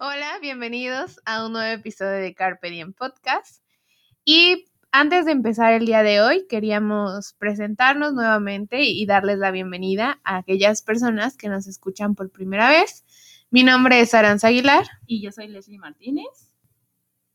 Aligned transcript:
Hola, 0.00 0.38
bienvenidos 0.40 1.20
a 1.24 1.46
un 1.46 1.52
nuevo 1.52 1.72
episodio 1.72 2.10
de 2.12 2.34
Carpe 2.34 2.70
Diem 2.70 2.92
Podcast. 2.92 3.62
Y 4.24 4.69
antes 4.92 5.24
de 5.24 5.32
empezar 5.32 5.72
el 5.72 5.86
día 5.86 6.02
de 6.02 6.20
hoy, 6.20 6.46
queríamos 6.48 7.34
presentarnos 7.38 8.12
nuevamente 8.12 8.82
y 8.82 9.06
darles 9.06 9.38
la 9.38 9.50
bienvenida 9.50 10.20
a 10.24 10.38
aquellas 10.38 10.82
personas 10.82 11.36
que 11.36 11.48
nos 11.48 11.66
escuchan 11.66 12.14
por 12.14 12.30
primera 12.30 12.68
vez. 12.68 13.04
Mi 13.50 13.62
nombre 13.62 14.00
es 14.00 14.14
Aranza 14.14 14.48
Aguilar. 14.48 14.84
Y 15.06 15.22
yo 15.22 15.32
soy 15.32 15.48
Leslie 15.48 15.78
Martínez. 15.78 16.54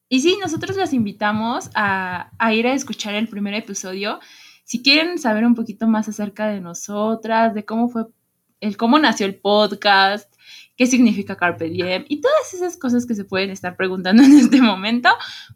Y 0.10 0.22
sí, 0.22 0.38
nosotros 0.40 0.78
los 0.78 0.94
invitamos 0.94 1.70
a, 1.76 2.32
a 2.38 2.54
ir 2.54 2.68
a 2.68 2.74
escuchar 2.74 3.16
el 3.16 3.28
primer 3.28 3.54
episodio. 3.54 4.20
Si 4.64 4.84
quieren 4.84 5.18
saber 5.18 5.46
un 5.46 5.56
poquito 5.56 5.88
más 5.88 6.08
acerca 6.08 6.48
de 6.48 6.62
nosotras, 6.62 7.54
de 7.54 7.66
cómo 7.66 7.90
fue 7.90 8.06
el 8.62 8.78
cómo 8.78 9.00
nació 9.00 9.26
el 9.26 9.36
podcast, 9.36 10.34
qué 10.76 10.88
significa 10.88 11.38
Carpe 11.38 11.70
Diem 11.70 12.06
y 12.08 12.22
todas 12.22 12.54
esas 12.54 12.78
cosas 12.78 13.06
que 13.06 13.16
se 13.16 13.26
pueden 13.26 13.50
estar 13.50 13.76
preguntando 13.76 14.24
en 14.24 14.34
este 14.34 14.62
momento, 14.62 15.10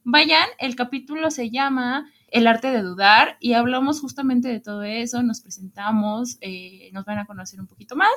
vayan, 0.03 0.47
el 0.59 0.75
capítulo 0.75 1.31
se 1.31 1.49
llama 1.49 2.09
El 2.27 2.47
arte 2.47 2.71
de 2.71 2.81
dudar 2.81 3.37
y 3.39 3.53
hablamos 3.53 3.99
justamente 3.99 4.47
de 4.47 4.59
todo 4.59 4.83
eso, 4.83 5.21
nos 5.23 5.41
presentamos, 5.41 6.37
eh, 6.41 6.89
nos 6.93 7.05
van 7.05 7.19
a 7.19 7.25
conocer 7.25 7.59
un 7.59 7.67
poquito 7.67 7.95
más 7.95 8.11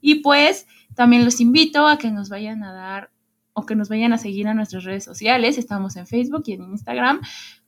y 0.00 0.16
pues 0.16 0.66
también 0.94 1.24
los 1.24 1.40
invito 1.40 1.86
a 1.86 1.98
que 1.98 2.10
nos 2.10 2.28
vayan 2.28 2.62
a 2.64 2.72
dar 2.72 3.10
o 3.54 3.66
que 3.66 3.74
nos 3.74 3.88
vayan 3.88 4.12
a 4.12 4.18
seguir 4.18 4.48
a 4.48 4.54
nuestras 4.54 4.84
redes 4.84 5.04
sociales, 5.04 5.58
estamos 5.58 5.96
en 5.96 6.06
Facebook 6.06 6.44
y 6.46 6.52
en 6.52 6.62
Instagram 6.62 7.20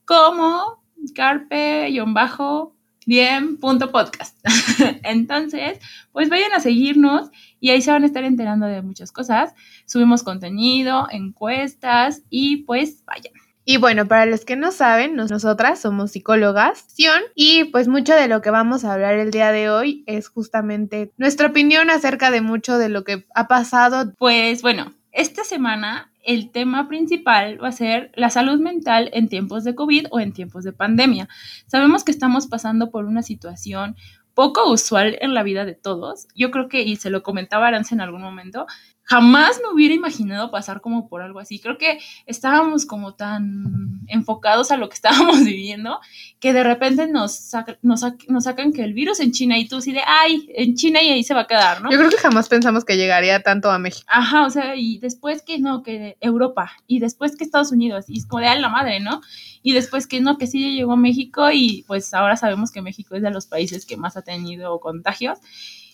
como 0.05 0.83
carpe-bajo 1.13 2.75
bien.podcast. 3.05 4.37
Entonces, 5.03 5.79
pues 6.11 6.29
vayan 6.29 6.53
a 6.53 6.59
seguirnos 6.59 7.29
y 7.65 7.71
ahí 7.71 7.81
se 7.81 7.91
van 7.91 8.03
a 8.03 8.05
estar 8.05 8.23
enterando 8.23 8.67
de 8.67 8.83
muchas 8.83 9.11
cosas. 9.11 9.55
Subimos 9.87 10.21
contenido, 10.21 11.07
encuestas 11.09 12.21
y 12.29 12.57
pues 12.57 13.03
vayan. 13.07 13.33
Y 13.63 13.77
bueno, 13.77 14.07
para 14.07 14.27
los 14.27 14.45
que 14.45 14.55
no 14.55 14.71
saben, 14.71 15.15
nosotras 15.15 15.79
somos 15.79 16.11
psicólogas 16.11 16.85
y 17.33 17.63
pues 17.63 17.87
mucho 17.87 18.13
de 18.13 18.27
lo 18.27 18.43
que 18.43 18.51
vamos 18.51 18.85
a 18.85 18.93
hablar 18.93 19.15
el 19.15 19.31
día 19.31 19.51
de 19.51 19.71
hoy 19.71 20.03
es 20.05 20.27
justamente 20.27 21.11
nuestra 21.17 21.47
opinión 21.47 21.89
acerca 21.89 22.29
de 22.29 22.41
mucho 22.41 22.77
de 22.77 22.89
lo 22.89 23.03
que 23.03 23.25
ha 23.33 23.47
pasado. 23.47 24.13
Pues 24.19 24.61
bueno, 24.61 24.93
esta 25.11 25.43
semana 25.43 26.11
el 26.23 26.51
tema 26.51 26.87
principal 26.87 27.63
va 27.63 27.69
a 27.69 27.71
ser 27.71 28.11
la 28.13 28.29
salud 28.29 28.59
mental 28.59 29.09
en 29.11 29.27
tiempos 29.27 29.63
de 29.63 29.73
COVID 29.73 30.05
o 30.11 30.19
en 30.19 30.33
tiempos 30.33 30.63
de 30.63 30.71
pandemia. 30.71 31.27
Sabemos 31.65 32.03
que 32.03 32.11
estamos 32.11 32.45
pasando 32.45 32.91
por 32.91 33.05
una 33.05 33.23
situación 33.23 33.95
poco 34.35 34.69
usual 34.69 35.17
en 35.21 35.33
la 35.33 35.41
vida 35.41 35.65
de 35.65 35.73
todos. 35.73 36.27
Yo 36.35 36.51
creo 36.51 36.69
que, 36.69 36.83
y 36.83 36.97
se 36.97 37.09
lo 37.09 37.23
comentaba 37.23 37.67
Arance 37.67 37.95
en 37.95 38.01
algún 38.01 38.21
momento, 38.21 38.67
jamás 39.05 39.61
me 39.61 39.71
hubiera 39.71 39.93
imaginado 39.93 40.51
pasar 40.51 40.81
como 40.81 41.07
por 41.07 41.21
algo 41.21 41.39
así. 41.39 41.59
Creo 41.59 41.77
que 41.77 41.99
estábamos 42.25 42.85
como 42.85 43.13
tan 43.13 44.01
enfocados 44.07 44.71
a 44.71 44.77
lo 44.77 44.89
que 44.89 44.95
estábamos 44.95 45.43
viviendo 45.43 45.99
que 46.39 46.53
de 46.53 46.63
repente 46.63 47.07
nos, 47.07 47.51
nos, 47.81 48.01
sacan 48.43 48.73
que 48.73 48.83
el 48.83 48.93
virus 48.93 49.19
en 49.19 49.31
China 49.31 49.57
y 49.57 49.67
tú 49.67 49.79
sí 49.79 49.93
de, 49.93 50.01
ay, 50.05 50.49
en 50.55 50.75
China 50.75 51.01
y 51.01 51.09
ahí 51.09 51.23
se 51.23 51.33
va 51.33 51.41
a 51.41 51.47
quedar, 51.47 51.81
¿no? 51.81 51.91
Yo 51.91 51.97
creo 51.97 52.09
que 52.09 52.17
jamás 52.17 52.49
pensamos 52.49 52.83
que 52.83 52.97
llegaría 52.97 53.41
tanto 53.41 53.69
a 53.69 53.77
México. 53.77 54.05
Ajá, 54.09 54.45
o 54.45 54.49
sea, 54.49 54.75
y 54.75 54.97
después 54.97 55.43
que 55.43 55.59
no, 55.59 55.83
que 55.83 56.17
Europa, 56.19 56.71
y 56.87 56.99
después 56.99 57.37
que 57.37 57.43
Estados 57.43 57.71
Unidos, 57.71 58.05
y 58.07 58.17
es 58.17 58.25
como 58.25 58.41
de, 58.41 58.47
ay, 58.47 58.59
la 58.59 58.69
madre, 58.69 58.99
¿no? 58.99 59.21
Y 59.61 59.73
después 59.73 60.07
que 60.07 60.19
no, 60.19 60.37
que 60.37 60.47
sí 60.47 60.75
llegó 60.75 60.93
a 60.93 60.97
México 60.97 61.49
y 61.51 61.83
pues 61.87 62.13
ahora 62.13 62.37
sabemos 62.37 62.71
que 62.71 62.81
México 62.81 63.15
es 63.15 63.21
de 63.21 63.31
los 63.31 63.45
países 63.45 63.85
que 63.85 63.97
más 63.97 64.17
ha 64.17 64.23
tenido 64.23 64.79
contagios. 64.79 65.39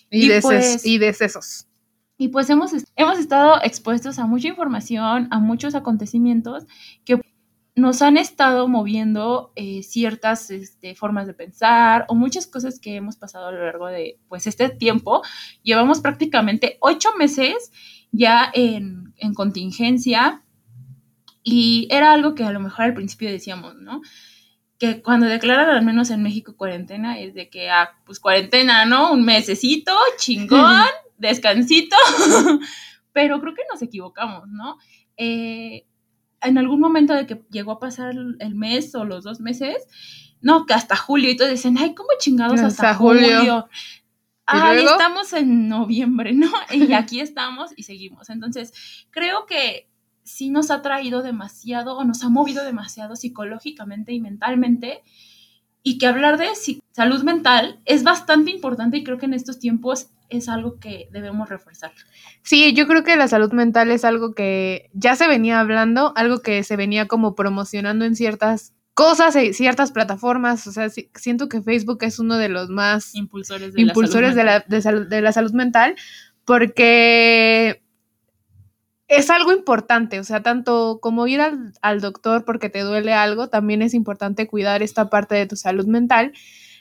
Y, 0.10 0.30
y, 0.30 0.42
pues, 0.42 0.86
y 0.86 0.98
decesos. 0.98 1.68
Y 2.22 2.28
pues 2.28 2.48
hemos, 2.52 2.72
hemos 2.98 3.18
estado 3.18 3.60
expuestos 3.64 4.20
a 4.20 4.28
mucha 4.28 4.48
información, 4.48 5.28
a 5.32 5.40
muchos 5.40 5.74
acontecimientos 5.74 6.68
que 7.04 7.20
nos 7.74 8.04
han 8.04 8.16
estado 8.16 8.68
moviendo 8.68 9.52
eh, 9.56 9.82
ciertas 9.82 10.52
este, 10.52 10.94
formas 10.94 11.26
de 11.26 11.34
pensar 11.34 12.06
o 12.10 12.14
muchas 12.14 12.46
cosas 12.46 12.80
que 12.80 12.96
hemos 12.96 13.16
pasado 13.16 13.48
a 13.48 13.52
lo 13.52 13.66
largo 13.66 13.88
de 13.88 14.20
pues 14.28 14.46
este 14.46 14.70
tiempo. 14.70 15.24
Llevamos 15.64 16.00
prácticamente 16.00 16.78
ocho 16.80 17.10
meses 17.18 17.72
ya 18.12 18.52
en, 18.54 19.16
en 19.18 19.34
contingencia 19.34 20.44
y 21.42 21.88
era 21.90 22.14
algo 22.14 22.36
que 22.36 22.44
a 22.44 22.52
lo 22.52 22.60
mejor 22.60 22.86
al 22.86 22.94
principio 22.94 23.32
decíamos, 23.32 23.78
¿no? 23.78 24.00
que 24.82 25.04
cuando 25.04 25.28
declaran 25.28 25.70
al 25.70 25.86
menos 25.86 26.10
en 26.10 26.24
México 26.24 26.56
cuarentena 26.58 27.20
es 27.20 27.36
de 27.36 27.50
que, 27.50 27.70
ah, 27.70 27.92
pues 28.04 28.20
cuarentena, 28.20 28.84
¿no? 28.86 29.12
Un 29.12 29.24
mesecito, 29.24 29.96
chingón, 30.18 30.88
descansito, 31.22 31.96
pero 33.14 33.40
creo 33.40 33.54
que 33.54 33.64
nos 33.72 33.82
equivocamos, 33.82 34.50
¿no? 34.50 34.78
Eh, 35.18 35.86
en 36.42 36.58
algún 36.58 36.80
momento 36.80 37.14
de 37.14 37.28
que 37.28 37.44
llegó 37.52 37.74
a 37.74 37.80
pasar 37.80 38.16
el 38.40 38.56
mes 38.56 38.94
o 38.96 39.06
los 39.06 39.24
dos 39.24 39.40
meses, 39.40 39.88
no, 40.42 40.66
que 40.66 40.74
hasta 40.74 40.96
julio, 40.96 41.30
y 41.30 41.38
todos 41.38 41.52
dicen, 41.52 41.78
ay, 41.78 41.94
¿cómo 41.94 42.10
chingados 42.20 42.60
hasta, 42.62 42.96
julio? 42.96 43.70
Ahí 44.48 44.84
estamos 44.84 45.32
en 45.34 45.70
noviembre, 45.70 46.34
¿no? 46.34 46.52
Y 46.72 46.92
aquí 46.94 47.22
estamos 47.22 47.72
y 47.76 47.84
seguimos. 47.84 48.30
Entonces, 48.30 48.74
creo 49.12 49.46
que 49.46 49.88
sí 50.24 50.50
nos 50.50 50.72
ha 50.72 50.82
traído 50.82 51.22
demasiado 51.22 51.98
o 51.98 52.04
nos 52.04 52.24
ha 52.24 52.30
movido 52.30 52.66
demasiado 52.66 53.16
psicológicamente 53.16 54.14
y 54.14 54.20
mentalmente 54.20 55.04
y 55.84 55.98
que 55.98 56.08
hablar 56.08 56.38
de 56.38 56.48
salud 56.92 57.24
mental 57.24 57.80
es 57.86 58.04
bastante 58.04 58.52
importante 58.52 58.98
y 58.98 59.04
creo 59.04 59.18
que 59.18 59.26
en 59.26 59.34
estos 59.34 59.60
tiempos 59.60 60.10
es 60.32 60.50
algo 60.50 60.80
que 60.80 61.10
debemos 61.12 61.50
reforzar. 61.50 61.92
Sí, 62.42 62.74
yo 62.74 62.88
creo 62.88 63.04
que 63.04 63.16
la 63.16 63.28
salud 63.28 63.52
mental 63.52 63.92
es 63.92 64.06
algo 64.06 64.34
que 64.34 64.90
ya 64.94 65.16
se 65.16 65.28
venía 65.28 65.60
hablando, 65.60 66.14
algo 66.16 66.42
que 66.42 66.64
se 66.64 66.76
venía 66.76 67.08
como 67.08 67.36
promocionando 67.36 68.06
en 68.06 68.16
ciertas 68.16 68.74
cosas, 68.94 69.36
en 69.36 69.54
ciertas 69.54 69.92
plataformas, 69.92 70.68
o 70.68 70.72
sea, 70.72 70.90
siento 70.90 71.48
que 71.50 71.62
Facebook 71.62 72.00
es 72.02 72.20
uno 72.20 72.38
de 72.38 72.50
los 72.50 72.70
más 72.70 73.16
impulsores 73.16 73.74
de, 73.74 73.82
impulsores 73.82 74.36
de, 74.36 74.44
la, 74.44 74.60
de 74.60 75.22
la 75.22 75.32
salud 75.32 75.54
mental, 75.54 75.96
porque 76.46 77.82
es 79.08 79.30
algo 79.30 79.52
importante, 79.52 80.20
o 80.20 80.24
sea, 80.24 80.42
tanto 80.42 81.00
como 81.02 81.28
ir 81.28 81.42
al, 81.42 81.74
al, 81.82 82.00
doctor 82.00 82.46
porque 82.46 82.70
te 82.70 82.80
duele 82.82 83.14
algo, 83.14 83.50
también 83.50 83.82
es 83.82 83.94
importante 83.94 84.48
cuidar 84.48 84.82
esta 84.82 85.10
parte 85.10 85.36
de 85.36 85.48
tu 85.48 85.56
salud 85.56 85.86
mental. 85.86 86.34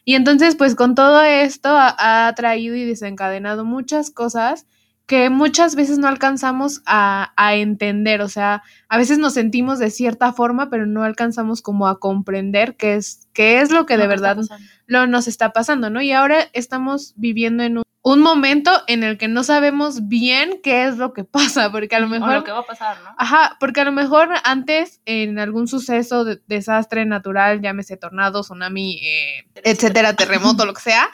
Y 0.05 0.15
entonces, 0.15 0.57
pues 0.57 0.75
con 0.75 0.95
todo 0.95 1.23
esto 1.23 1.69
ha, 1.71 2.27
ha 2.27 2.35
traído 2.35 2.77
y 2.77 2.85
desencadenado 2.85 3.65
muchas 3.65 4.11
cosas 4.11 4.67
que 5.11 5.29
muchas 5.29 5.75
veces 5.75 5.99
no 5.99 6.07
alcanzamos 6.07 6.83
a, 6.87 7.33
a, 7.37 7.57
entender, 7.57 8.23
o 8.23 8.29
sea, 8.29 8.63
a 8.89 8.97
veces 8.97 9.19
nos 9.19 9.35
sentimos 9.35 9.81
de 9.81 9.91
cierta 9.91 10.33
forma, 10.33 10.71
pero 10.71 10.87
no 10.87 11.03
alcanzamos 11.03 11.63
como 11.63 11.89
a 11.89 11.99
comprender 11.99 12.77
qué 12.77 12.95
es, 12.95 13.27
qué 13.33 13.61
es 13.61 13.73
lo 13.73 13.87
que 13.87 13.97
de 13.97 14.07
verdad 14.07 14.39
lo 14.87 15.09
nos 15.09 15.27
está 15.27 15.53
pasando, 15.53 15.91
¿no? 15.91 16.01
Y 16.01 16.13
ahora 16.13 16.45
estamos 16.53 17.15
viviendo 17.17 17.65
en 17.65 17.79
un 17.79 17.83
un 18.03 18.21
momento 18.21 18.71
en 18.87 19.03
el 19.03 19.19
que 19.19 19.29
no 19.29 19.45
sabemos 19.45 20.09
bien 20.09 20.61
qué 20.63 20.87
es 20.87 20.97
lo 20.97 21.13
que 21.13 21.25
pasa, 21.65 21.71
porque 21.71 21.97
a 21.97 22.01
lo 22.01 22.09
mejor... 22.09 22.31
O 22.31 22.35
lo 22.35 22.45
que 22.45 22.53
va 22.53 22.61
a 22.61 22.67
pasar, 22.67 22.97
¿no? 23.03 23.15
Ajá, 23.19 23.57
porque 23.61 23.81
a 23.81 23.85
lo 23.85 23.93
mejor 23.93 24.29
antes 24.45 25.01
en 25.05 25.39
algún 25.39 25.69
suceso 25.69 26.25
de 26.25 26.41
desastre 26.47 27.05
natural, 27.05 27.61
llámese 27.61 27.97
tornado, 27.97 28.41
tsunami, 28.41 29.01
eh, 29.05 29.45
etcétera, 29.57 30.15
terremoto, 30.15 30.65
lo 30.65 30.75
que 30.75 30.83
sea, 30.83 31.11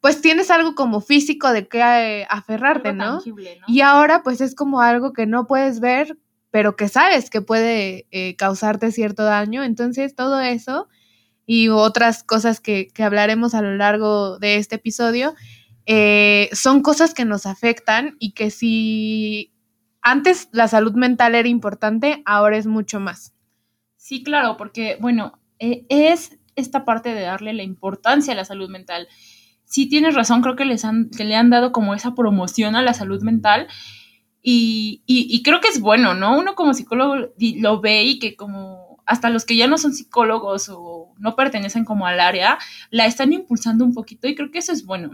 pues 0.00 0.20
tienes 0.20 0.50
algo 0.50 0.74
como 0.74 1.00
físico 1.00 1.52
de 1.52 1.66
qué 1.68 1.80
eh, 1.80 2.26
aferrarte, 2.28 2.92
¿no? 2.92 3.16
Tangible, 3.16 3.58
¿no? 3.60 3.64
Y 3.66 3.80
ahora 3.80 4.22
pues 4.22 4.40
es 4.40 4.54
como 4.54 4.80
algo 4.80 5.12
que 5.12 5.26
no 5.26 5.46
puedes 5.46 5.80
ver, 5.80 6.18
pero 6.50 6.76
que 6.76 6.88
sabes 6.88 7.30
que 7.30 7.40
puede 7.40 8.06
eh, 8.10 8.36
causarte 8.36 8.92
cierto 8.92 9.24
daño, 9.24 9.64
entonces 9.64 10.14
todo 10.14 10.40
eso 10.40 10.88
y 11.46 11.68
otras 11.68 12.24
cosas 12.24 12.60
que, 12.60 12.88
que 12.88 13.04
hablaremos 13.04 13.54
a 13.54 13.62
lo 13.62 13.74
largo 13.76 14.38
de 14.38 14.56
este 14.56 14.76
episodio 14.76 15.34
eh, 15.86 16.48
son 16.52 16.82
cosas 16.82 17.14
que 17.14 17.24
nos 17.24 17.46
afectan 17.46 18.16
y 18.18 18.32
que 18.32 18.50
si 18.50 19.52
antes 20.02 20.48
la 20.52 20.68
salud 20.68 20.94
mental 20.94 21.34
era 21.34 21.48
importante, 21.48 22.22
ahora 22.26 22.56
es 22.56 22.66
mucho 22.66 23.00
más. 23.00 23.34
Sí, 23.96 24.22
claro, 24.22 24.56
porque, 24.56 24.98
bueno, 25.00 25.40
eh, 25.58 25.86
es 25.88 26.38
esta 26.54 26.84
parte 26.84 27.14
de 27.14 27.22
darle 27.22 27.52
la 27.52 27.62
importancia 27.62 28.32
a 28.32 28.36
la 28.36 28.44
salud 28.44 28.68
mental. 28.68 29.08
Sí 29.64 29.88
tienes 29.88 30.14
razón, 30.14 30.42
creo 30.42 30.56
que, 30.56 30.64
les 30.64 30.84
han, 30.84 31.10
que 31.10 31.24
le 31.24 31.36
han 31.36 31.50
dado 31.50 31.72
como 31.72 31.94
esa 31.94 32.14
promoción 32.14 32.76
a 32.76 32.82
la 32.82 32.94
salud 32.94 33.22
mental 33.22 33.68
y, 34.42 35.02
y, 35.06 35.42
creo 35.42 35.60
que 35.60 35.66
es 35.66 35.80
bueno, 35.80 36.14
¿no? 36.14 36.38
Uno 36.38 36.54
como 36.54 36.72
psicólogo 36.72 37.16
lo 37.36 37.80
ve 37.80 38.04
y 38.04 38.20
que 38.20 38.36
como 38.36 39.02
hasta 39.04 39.28
los 39.28 39.44
que 39.44 39.56
ya 39.56 39.66
no 39.66 39.76
son 39.76 39.92
psicólogos 39.92 40.68
o 40.68 41.12
no 41.18 41.34
pertenecen 41.34 41.84
como 41.84 42.06
al 42.06 42.20
área, 42.20 42.58
la 42.90 43.06
están 43.06 43.32
impulsando 43.32 43.84
un 43.84 43.92
poquito 43.92 44.28
y 44.28 44.36
creo 44.36 44.52
que 44.52 44.60
eso 44.60 44.70
es 44.70 44.86
bueno. 44.86 45.10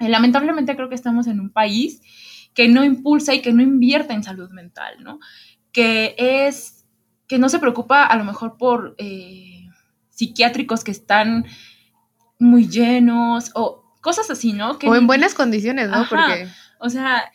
Eh, 0.00 0.08
lamentablemente 0.08 0.74
creo 0.74 0.88
que 0.88 0.94
estamos 0.94 1.26
en 1.26 1.40
un 1.40 1.50
país 1.50 2.02
que 2.54 2.68
no 2.68 2.84
impulsa 2.84 3.34
y 3.34 3.42
que 3.42 3.52
no 3.52 3.62
invierte 3.62 4.12
en 4.12 4.24
salud 4.24 4.50
mental, 4.50 4.96
¿no? 5.00 5.20
Que 5.72 6.14
es, 6.18 6.86
que 7.28 7.38
no 7.38 7.48
se 7.48 7.60
preocupa 7.60 8.04
a 8.04 8.16
lo 8.16 8.24
mejor 8.24 8.56
por 8.56 8.94
eh, 8.98 9.68
psiquiátricos 10.08 10.82
que 10.82 10.90
están 10.90 11.46
muy 12.38 12.66
llenos 12.68 13.52
o 13.54 13.84
cosas 14.00 14.30
así, 14.30 14.52
¿no? 14.52 14.78
o 14.82 14.96
en 14.96 15.06
buenas 15.06 15.34
condiciones, 15.34 15.90
¿no? 15.90 16.06
Porque... 16.08 16.48
O 16.82 16.88
sea, 16.88 17.30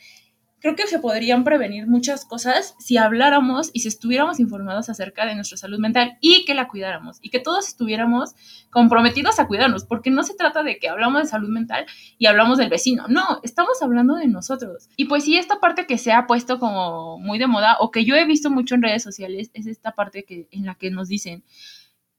creo 0.65 0.75
que 0.75 0.87
se 0.87 0.97
podrían 0.97 1.43
prevenir 1.43 1.85
muchas 1.85 2.25
cosas 2.25 2.73
si 2.79 2.97
habláramos 2.97 3.69
y 3.71 3.81
si 3.81 3.87
estuviéramos 3.87 4.39
informados 4.39 4.89
acerca 4.89 5.23
de 5.27 5.35
nuestra 5.35 5.57
salud 5.57 5.77
mental 5.77 6.17
y 6.21 6.43
que 6.43 6.55
la 6.55 6.67
cuidáramos 6.67 7.19
y 7.21 7.29
que 7.29 7.39
todos 7.39 7.67
estuviéramos 7.67 8.33
comprometidos 8.71 9.37
a 9.37 9.45
cuidarnos, 9.45 9.85
porque 9.85 10.09
no 10.09 10.23
se 10.23 10.33
trata 10.33 10.63
de 10.63 10.79
que 10.79 10.89
hablamos 10.89 11.21
de 11.21 11.27
salud 11.27 11.49
mental 11.49 11.85
y 12.17 12.25
hablamos 12.25 12.57
del 12.57 12.69
vecino, 12.69 13.05
no, 13.07 13.41
estamos 13.43 13.79
hablando 13.83 14.15
de 14.15 14.25
nosotros. 14.25 14.89
Y 14.95 15.05
pues 15.05 15.25
sí, 15.25 15.37
esta 15.37 15.59
parte 15.59 15.85
que 15.85 15.99
se 15.99 16.13
ha 16.13 16.25
puesto 16.25 16.57
como 16.57 17.19
muy 17.19 17.37
de 17.37 17.45
moda 17.45 17.77
o 17.79 17.91
que 17.91 18.03
yo 18.03 18.15
he 18.15 18.25
visto 18.25 18.49
mucho 18.49 18.73
en 18.73 18.81
redes 18.81 19.03
sociales 19.03 19.51
es 19.53 19.67
esta 19.67 19.91
parte 19.91 20.23
que, 20.23 20.47
en 20.49 20.65
la 20.65 20.73
que 20.73 20.89
nos 20.89 21.09
dicen, 21.09 21.43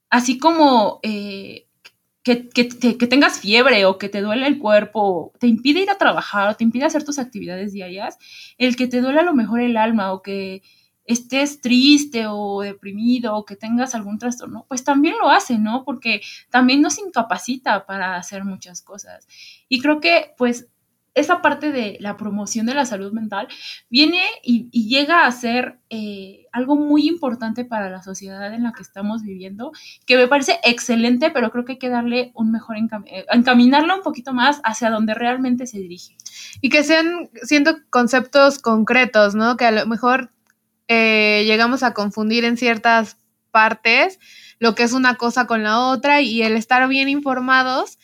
así 0.09 0.39
como... 0.39 1.01
Eh, 1.03 1.66
que, 2.27 3.07
tengas 3.07 3.39
fiebre 3.39 3.85
o 3.85 3.99
que 3.99 4.09
te 4.09 4.21
duele 4.21 4.49
el 4.49 4.59
cuerpo, 4.59 5.33
te 5.39 5.47
impide 5.47 5.83
ir 5.83 5.91
a 5.91 5.99
trabajar 5.99 6.49
o 6.49 6.57
te 6.57 6.65
impide 6.65 6.85
hacer 6.85 7.05
tus 7.05 7.21
actividades 7.21 7.73
diarias, 7.73 8.19
el 8.59 8.75
que 8.75 8.89
te 8.89 9.01
duele 9.01 9.21
a 9.21 9.23
lo 9.23 9.33
mejor 9.33 9.61
el 9.61 9.77
alma 9.77 10.13
o 10.13 10.23
que 10.23 10.63
estés 11.05 11.61
triste 11.61 12.27
o 12.29 12.63
deprimido 12.63 13.37
o 13.37 13.45
que 13.45 13.55
tengas 13.55 13.95
algún 13.95 14.19
trastorno, 14.19 14.67
pues 14.69 14.83
también 14.83 15.15
lo 15.21 15.31
hace, 15.31 15.57
¿no? 15.57 15.85
Porque 15.85 16.21
también 16.51 16.83
nos 16.83 16.99
incapacita 16.99 17.87
para 17.87 18.17
hacer 18.17 18.45
muchas 18.45 18.83
cosas. 18.83 19.29
Y 19.69 19.81
creo 19.81 20.01
que 20.01 20.35
pues 20.37 20.67
esa 21.17 21.41
parte 21.41 21.73
de 21.73 21.97
la 22.01 22.17
promoción 22.17 22.67
de 22.67 22.75
la 22.75 22.85
salud 22.85 23.11
mental 23.11 23.49
viene 23.89 24.21
y, 24.43 24.69
llega 24.87 25.27
a 25.27 25.33
ser 25.33 25.79
eh, 25.89 26.47
algo 26.53 26.77
muy 26.77 27.09
importante 27.09 27.65
para 27.65 27.91
la 27.91 28.03
sociedad 28.03 28.55
en 28.55 28.63
la 28.63 28.73
que 28.73 28.83
estamos 28.83 29.23
viviendo, 29.23 29.73
que 30.07 30.17
me 30.17 30.29
parece 30.29 30.61
excelente, 30.63 31.31
pero 31.31 31.51
creo 31.51 31.65
que 31.65 31.73
hay 31.73 31.79
que 31.79 31.89
darle 31.89 32.33
un 32.35 32.53
mejor 32.53 32.77
eh, 32.77 33.25
encaminarlo 33.33 33.97
un 33.97 34.03
poquito 34.03 34.35
más 34.35 34.61
hacia 34.63 34.91
donde 34.91 35.15
realmente 35.15 35.67
se 35.67 35.79
dirige. 35.79 36.17
Y 36.61 36.69
que 36.69 36.85
sean 36.85 37.31
siendo 37.43 37.79
conceptos 37.89 38.59
concretos, 38.59 39.35
¿no? 39.35 39.57
Que 39.57 39.65
a 39.65 39.71
lo 39.71 39.87
mejor 39.87 40.31
eh, 40.87 41.45
llegamos 41.47 41.83
a 41.83 41.95
confundir 41.95 42.45
en 42.45 42.59
ciertas 42.59 43.17
partes 43.51 44.21
lo 44.59 44.75
que 44.75 44.83
es 44.83 44.93
una 44.93 45.15
cosa 45.15 45.47
con 45.47 45.63
la 45.63 45.81
otra 45.81 46.21
y 46.21 46.43
el 46.43 46.57
estar 46.57 46.87
bien 46.89 47.09
informados 47.09 47.99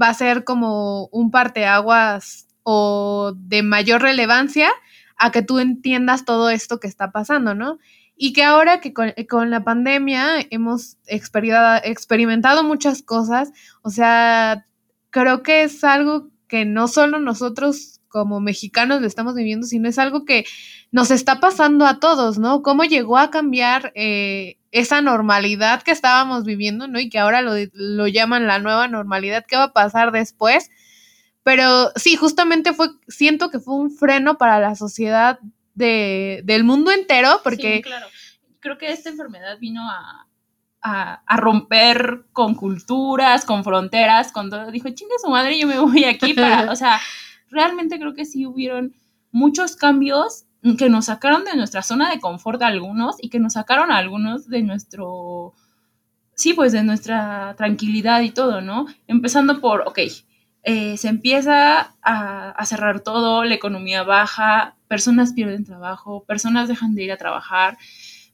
va 0.00 0.10
a 0.10 0.14
ser 0.14 0.44
como 0.44 1.06
un 1.06 1.30
parteaguas 1.30 2.47
o 2.70 3.32
de 3.34 3.62
mayor 3.62 4.02
relevancia 4.02 4.68
a 5.16 5.32
que 5.32 5.40
tú 5.40 5.58
entiendas 5.58 6.26
todo 6.26 6.50
esto 6.50 6.80
que 6.80 6.86
está 6.86 7.12
pasando, 7.12 7.54
¿no? 7.54 7.78
Y 8.14 8.34
que 8.34 8.44
ahora 8.44 8.82
que 8.82 8.92
con, 8.92 9.50
la 9.50 9.64
pandemia 9.64 10.46
hemos 10.50 10.98
experimentado 11.06 12.64
muchas 12.64 13.00
cosas, 13.00 13.52
o 13.80 13.88
sea, 13.88 14.66
creo 15.08 15.42
que 15.42 15.62
es 15.62 15.82
algo 15.82 16.28
que 16.46 16.66
no 16.66 16.88
solo 16.88 17.20
nosotros 17.20 18.00
como 18.08 18.38
mexicanos 18.38 19.00
lo 19.00 19.06
estamos 19.06 19.34
viviendo, 19.34 19.66
sino 19.66 19.88
es 19.88 19.98
algo 19.98 20.26
que 20.26 20.44
nos 20.92 21.10
está 21.10 21.40
pasando 21.40 21.86
a 21.86 22.00
todos, 22.00 22.38
¿no? 22.38 22.60
¿Cómo 22.60 22.84
llegó 22.84 23.16
a 23.16 23.30
cambiar 23.30 23.92
eh, 23.94 24.58
esa 24.72 25.00
normalidad 25.00 25.82
que 25.82 25.92
estábamos 25.92 26.44
viviendo, 26.44 26.86
¿no? 26.86 27.00
Y 27.00 27.08
que 27.08 27.18
ahora 27.18 27.40
lo, 27.40 27.52
lo 27.72 28.08
llaman 28.08 28.46
la 28.46 28.58
nueva 28.58 28.88
normalidad, 28.88 29.46
¿qué 29.48 29.56
va 29.56 29.64
a 29.64 29.72
pasar 29.72 30.12
después? 30.12 30.68
Pero 31.48 31.92
sí, 31.96 32.14
justamente 32.14 32.74
fue, 32.74 32.90
siento 33.06 33.48
que 33.48 33.58
fue 33.58 33.74
un 33.74 33.90
freno 33.90 34.36
para 34.36 34.60
la 34.60 34.74
sociedad 34.74 35.38
de, 35.72 36.42
del 36.44 36.62
mundo 36.62 36.90
entero, 36.90 37.40
porque... 37.42 37.76
Sí, 37.76 37.82
claro. 37.84 38.06
Creo 38.60 38.76
que 38.76 38.92
esta 38.92 39.08
enfermedad 39.08 39.58
vino 39.58 39.80
a, 39.90 40.26
a, 40.82 41.36
romper 41.38 42.26
con 42.34 42.54
culturas, 42.54 43.46
con 43.46 43.64
fronteras, 43.64 44.30
con 44.30 44.50
todo. 44.50 44.70
Dijo, 44.70 44.90
chinga 44.90 45.14
su 45.24 45.30
madre, 45.30 45.58
yo 45.58 45.66
me 45.66 45.78
voy 45.78 46.04
aquí 46.04 46.34
para... 46.34 46.70
o 46.70 46.76
sea, 46.76 47.00
realmente 47.48 47.98
creo 47.98 48.12
que 48.12 48.26
sí 48.26 48.44
hubieron 48.44 48.92
muchos 49.32 49.74
cambios 49.74 50.44
que 50.76 50.90
nos 50.90 51.06
sacaron 51.06 51.46
de 51.46 51.56
nuestra 51.56 51.82
zona 51.82 52.10
de 52.10 52.20
confort 52.20 52.60
a 52.60 52.66
algunos 52.66 53.16
y 53.22 53.30
que 53.30 53.40
nos 53.40 53.54
sacaron 53.54 53.90
a 53.90 53.96
algunos 53.96 54.50
de 54.50 54.64
nuestro... 54.64 55.54
Sí, 56.34 56.52
pues 56.52 56.72
de 56.72 56.82
nuestra 56.82 57.54
tranquilidad 57.56 58.20
y 58.20 58.32
todo, 58.32 58.60
¿no? 58.60 58.84
Empezando 59.06 59.62
por, 59.62 59.84
ok, 59.86 60.00
eh, 60.68 60.96
se 60.98 61.08
empieza 61.08 61.94
a, 62.02 62.66
cerrar 62.66 63.00
todo, 63.00 63.44
la 63.44 63.54
economía 63.54 64.02
baja, 64.02 64.76
personas 64.86 65.32
pierden 65.32 65.64
trabajo, 65.64 66.24
personas 66.24 66.68
dejan 66.68 66.94
de 66.94 67.04
ir 67.04 67.12
a 67.12 67.16
trabajar 67.16 67.78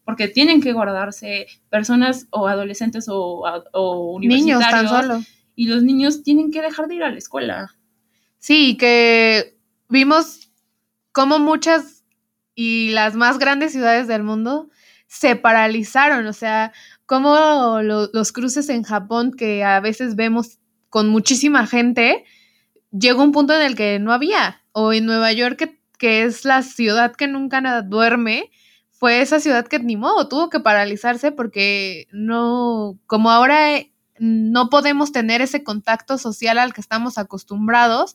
porque 0.04 0.26
tienen 0.26 0.60
que 0.60 0.72
guardarse, 0.72 1.46
personas 1.70 2.26
o 2.31 2.48
adolescentes 2.48 3.08
o, 3.08 3.44
o 3.72 4.12
universitarios. 4.14 4.60
Niños 4.60 4.70
tan 4.70 4.88
solo. 4.88 5.25
Y 5.54 5.69
los 5.69 5.84
niños 5.84 6.25
tienen 6.25 6.50
que 6.50 6.60
dejar 6.60 6.88
de 6.88 6.96
ir 6.96 7.04
a 7.04 7.10
la 7.10 7.19
escuela. 7.19 7.72
Sí, 8.38 8.76
que 8.76 9.56
vimos 9.88 10.50
como 11.12 11.38
muchas 11.38 12.04
y 12.56 12.90
las 12.90 13.14
más 13.14 13.38
grandes 13.38 13.70
ciudades 13.70 14.08
del 14.08 14.25
mundo 14.25 14.69
se 15.06 15.36
paralizaron, 15.36 16.26
o 16.26 16.32
sea, 16.32 16.72
como 17.06 17.81
los 17.81 18.32
cruces 18.32 18.69
en 18.69 18.82
Japón 18.82 19.32
que 19.32 19.62
a 19.62 19.78
veces 19.78 20.16
vemos 20.16 20.58
con 20.94 21.08
muchísima 21.08 21.67
gente, 21.67 22.23
llegó 22.93 23.25
un 23.25 23.32
punto 23.32 23.52
en 23.52 23.62
el 23.62 23.75
que 23.75 23.99
no 23.99 24.12
había. 24.12 24.62
O 24.70 24.93
en 24.93 25.06
Nueva 25.06 25.32
York, 25.32 25.76
que, 25.99 26.23
es 26.23 26.44
la 26.44 26.62
ciudad 26.62 27.17
que 27.17 27.26
nunca 27.26 27.82
duerme, 27.82 28.52
fue 28.93 29.20
esa 29.20 29.41
ciudad 29.41 29.67
que 29.67 29.81
ni 29.81 29.96
modo, 29.96 30.29
tuvo 30.29 30.50
que 30.50 30.61
paralizarse 30.61 31.32
porque 31.32 32.06
no, 32.12 32.96
como 33.06 33.32
ahora 33.32 33.73
eh, 33.73 33.93
no 34.20 34.70
podemos 34.70 35.11
tener 35.11 35.43
ese 35.43 35.64
contacto 35.64 36.17
social 36.17 36.58
al 36.58 36.73
que 36.73 36.81
estamos 36.81 37.19
acostumbrados, 37.19 38.14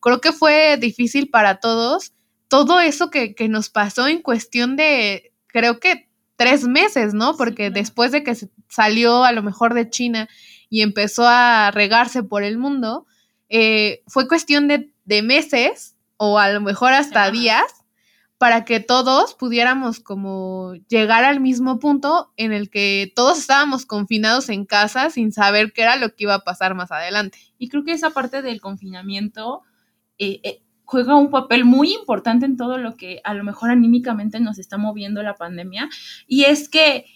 creo 0.00 0.20
que 0.20 0.32
fue 0.32 0.78
difícil 0.78 1.30
para 1.30 1.60
todos. 1.60 2.12
Todo 2.48 2.80
eso 2.80 3.08
que, 3.08 3.36
que 3.36 3.48
nos 3.48 3.70
pasó 3.70 4.08
en 4.08 4.20
cuestión 4.20 4.74
de, 4.74 5.32
creo 5.46 5.78
que 5.78 6.08
tres 6.34 6.64
meses, 6.64 7.14
¿no? 7.14 7.36
Porque 7.36 7.70
después 7.70 8.10
de 8.10 8.24
que 8.24 8.36
salió 8.68 9.22
a 9.22 9.30
lo 9.30 9.44
mejor 9.44 9.74
de 9.74 9.88
China 9.90 10.28
y 10.68 10.82
empezó 10.82 11.26
a 11.26 11.70
regarse 11.70 12.22
por 12.22 12.42
el 12.42 12.58
mundo, 12.58 13.06
eh, 13.48 14.02
fue 14.06 14.28
cuestión 14.28 14.68
de, 14.68 14.92
meses 15.22 15.96
o 16.16 16.38
a 16.38 16.50
lo 16.50 16.60
mejor 16.60 16.92
hasta 16.92 17.30
días 17.30 17.84
para 18.38 18.64
que 18.64 18.80
todos 18.80 19.34
pudiéramos 19.34 20.00
como 20.00 20.74
llegar 20.88 21.24
al 21.24 21.40
mismo 21.40 21.78
punto 21.78 22.32
en 22.36 22.52
el 22.52 22.70
que 22.70 23.12
todos 23.14 23.38
estábamos 23.38 23.86
confinados 23.86 24.48
en 24.48 24.66
casa 24.66 25.08
sin 25.10 25.32
saber 25.32 25.72
qué 25.72 25.82
era 25.82 25.96
lo 25.96 26.14
que 26.14 26.24
iba 26.24 26.34
a 26.34 26.44
pasar 26.44 26.74
más 26.74 26.90
adelante. 26.90 27.38
Y 27.58 27.68
creo 27.68 27.84
que 27.84 27.92
esa 27.92 28.10
parte 28.10 28.42
del 28.42 28.60
confinamiento 28.60 29.62
eh, 30.18 30.40
eh, 30.42 30.62
juega 30.84 31.16
un 31.16 31.30
papel 31.30 31.64
muy 31.64 31.94
importante 31.94 32.46
en 32.46 32.56
todo 32.56 32.78
lo 32.78 32.94
que 32.94 33.20
a 33.24 33.32
lo 33.32 33.44
mejor 33.44 33.70
anímicamente 33.70 34.40
nos 34.40 34.58
está 34.58 34.76
moviendo 34.76 35.22
la 35.22 35.34
pandemia. 35.34 35.88
Y 36.26 36.44
es 36.44 36.68
que 36.68 37.06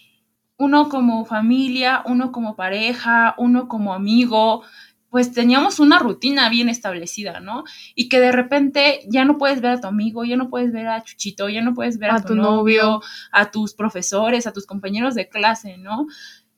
uno 0.61 0.89
como 0.89 1.25
familia, 1.25 2.03
uno 2.05 2.31
como 2.31 2.55
pareja, 2.55 3.33
uno 3.39 3.67
como 3.67 3.95
amigo, 3.95 4.61
pues 5.09 5.33
teníamos 5.33 5.79
una 5.79 5.97
rutina 5.97 6.49
bien 6.49 6.69
establecida, 6.69 7.39
¿no? 7.39 7.63
Y 7.95 8.09
que 8.09 8.19
de 8.19 8.31
repente 8.31 8.99
ya 9.07 9.25
no 9.25 9.39
puedes 9.39 9.59
ver 9.59 9.71
a 9.71 9.81
tu 9.81 9.87
amigo, 9.87 10.23
ya 10.23 10.37
no 10.37 10.51
puedes 10.51 10.71
ver 10.71 10.87
a 10.87 11.03
Chuchito, 11.03 11.49
ya 11.49 11.63
no 11.63 11.73
puedes 11.73 11.97
ver 11.97 12.11
a, 12.11 12.21
tu, 12.21 12.35
novio, 12.35 13.01
a 13.31 13.49
tus 13.49 13.73
profesores, 13.73 14.45
a 14.45 14.53
tus 14.53 14.67
compañeros 14.67 15.15
de 15.15 15.29
clase, 15.29 15.79
¿no? 15.79 16.05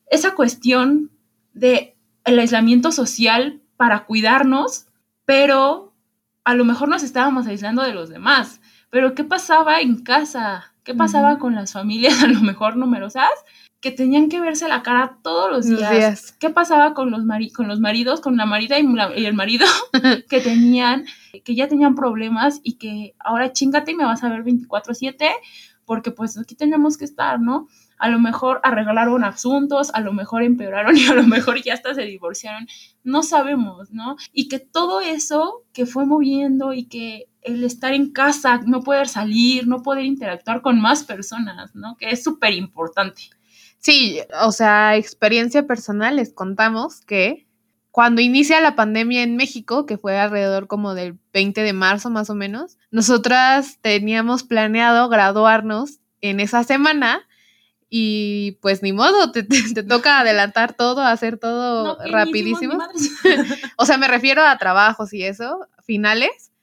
Esa 0.07 0.36
cuestión 0.36 1.10
de 1.53 1.95
el 2.25 2.39
aislamiento 2.39 2.91
social 2.91 3.62
para 3.77 4.03
cuidarnos, 4.03 4.88
pero 5.24 5.93
a 6.43 6.55
lo 6.55 6.65
mejor 6.65 6.89
nos 6.89 7.03
estábamos 7.03 7.48
aislando 7.48 7.83
de 7.83 7.93
los 7.93 8.10
demás. 8.10 8.60
Pero 8.89 9.15
¿qué 9.15 9.24
pasaba 9.24 9.79
en 9.79 10.03
casa? 10.03 10.74
¿Qué 10.83 10.93
pasaba 10.93 11.39
con 11.39 11.55
las 11.55 11.72
familias 11.72 12.22
a 12.24 12.27
lo 12.27 12.41
mejor 12.41 12.75
numerosas? 12.75 13.31
Que 13.83 13.91
tenían 13.91 14.29
que 14.29 14.39
verse 14.39 14.69
la 14.69 14.81
cara 14.81 15.19
todos 15.21 15.51
los 15.51 15.67
días. 15.67 16.31
¿Qué 16.39 16.49
pasaba 16.49 16.93
con 16.93 17.11
los, 17.11 17.23
con 17.53 17.67
los 17.67 17.81
maridos, 17.81 18.21
con 18.21 18.37
la 18.37 18.45
marida 18.45 18.79
y, 18.79 19.25
el 19.25 19.33
marido 19.33 19.65
que 20.29 20.39
tenían, 20.39 21.03
que 21.43 21.53
ya 21.53 21.67
tenían 21.67 21.93
problemas 21.93 22.61
y 22.63 22.77
que 22.77 23.13
ahora 23.19 23.51
chingate 23.51 23.91
y 23.91 23.95
me 23.95 24.05
vas 24.05 24.23
a 24.23 24.29
ver 24.29 24.45
24/7 24.45 25.29
porque 25.83 26.11
pues 26.11 26.37
aquí 26.37 26.55
tenemos 26.55 26.97
que 26.97 27.03
estar, 27.03 27.41
¿no? 27.41 27.67
A 27.97 28.07
lo 28.07 28.19
mejor 28.19 28.61
arreglaron 28.63 29.25
asuntos, 29.25 29.93
a 29.93 29.99
lo 29.99 30.13
mejor 30.13 30.43
empeoraron 30.43 30.95
y 30.97 31.05
a 31.07 31.13
lo 31.13 31.23
mejor 31.23 31.61
ya 31.61 31.73
hasta 31.73 31.93
se 31.93 32.03
divorciaron, 32.03 32.67
no 33.03 33.21
sabemos, 33.21 33.91
¿no? 33.91 34.15
Y 34.31 34.47
que 34.47 34.59
todo 34.59 35.01
eso 35.01 35.65
que 35.73 35.85
fue 35.85 36.05
moviendo 36.05 36.71
y 36.71 36.85
que 36.85 37.25
el 37.41 37.65
estar 37.65 37.93
en 37.93 38.13
casa, 38.13 38.61
no 38.65 38.81
poder 38.81 39.09
salir, 39.09 39.67
no 39.67 39.83
poder 39.83 40.05
interactuar 40.05 40.61
con 40.61 40.79
más 40.79 41.03
personas, 41.03 41.75
¿no? 41.75 41.97
Que 41.97 42.11
es 42.11 42.23
súper 42.23 42.53
importante. 42.53 43.23
Sí, 43.83 44.21
o 44.41 44.53
sea, 44.53 44.95
experiencia 44.95 45.67
personal 45.67 46.15
les 46.15 46.31
contamos 46.31 47.01
que 47.01 47.47
cuando 47.91 48.21
inicia 48.21 48.61
la 48.61 48.77
pandemia 48.77 49.23
en 49.23 49.35
México, 49.35 49.85
que 49.85 49.97
fue 49.97 50.17
alrededor 50.17 50.67
como 50.67 50.95
del 50.95 51.19
20 51.33 51.61
de 51.63 51.73
marzo 51.73 52.09
más 52.09 52.29
o 52.29 52.35
menos, 52.35 52.77
nosotras 52.91 53.79
teníamos 53.81 54.43
planeado 54.43 55.09
graduarnos 55.09 55.99
en 56.21 56.39
esa 56.39 56.63
semana 56.63 57.27
y 57.89 58.57
pues 58.61 58.81
ni 58.83 58.93
modo, 58.93 59.33
te, 59.33 59.43
toca 59.83 60.21
adelantar 60.21 60.73
todo, 60.75 61.01
hacer 61.01 61.37
todo 61.37 61.97
rapidísimo. 62.05 62.79
o 63.75 63.85
sea, 63.85 63.97
me 63.97 64.07
refiero 64.07 64.43
a 64.45 64.57
trabajos 64.57 65.11
y 65.11 65.23
eso, 65.23 65.67
finales, 65.85 66.53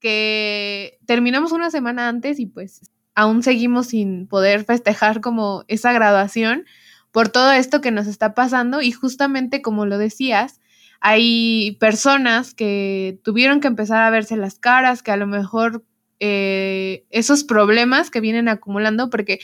que 0.00 0.98
terminamos 1.04 1.52
una 1.52 1.70
semana 1.70 2.08
antes 2.08 2.40
y 2.40 2.46
pues 2.46 2.80
aún 3.20 3.42
seguimos 3.42 3.88
sin 3.88 4.26
poder 4.26 4.64
festejar 4.64 5.20
como 5.20 5.64
esa 5.68 5.92
graduación 5.92 6.64
por 7.10 7.28
todo 7.28 7.52
esto 7.52 7.82
que 7.82 7.90
nos 7.90 8.06
está 8.06 8.34
pasando. 8.34 8.80
Y 8.80 8.92
justamente 8.92 9.60
como 9.60 9.84
lo 9.84 9.98
decías, 9.98 10.58
hay 11.00 11.76
personas 11.80 12.54
que 12.54 13.20
tuvieron 13.22 13.60
que 13.60 13.68
empezar 13.68 14.02
a 14.02 14.08
verse 14.08 14.38
las 14.38 14.58
caras, 14.58 15.02
que 15.02 15.10
a 15.10 15.18
lo 15.18 15.26
mejor 15.26 15.84
eh, 16.18 17.04
esos 17.10 17.44
problemas 17.44 18.10
que 18.10 18.22
vienen 18.22 18.48
acumulando, 18.48 19.10
porque 19.10 19.38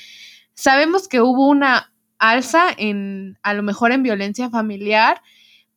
sabemos 0.55 1.07
que 1.07 1.21
hubo 1.21 1.47
una 1.47 1.93
alza 2.19 2.69
en, 2.79 3.39
a 3.43 3.53
lo 3.53 3.63
mejor 3.63 3.93
en 3.93 4.03
violencia 4.03 4.49
familiar, 4.49 5.21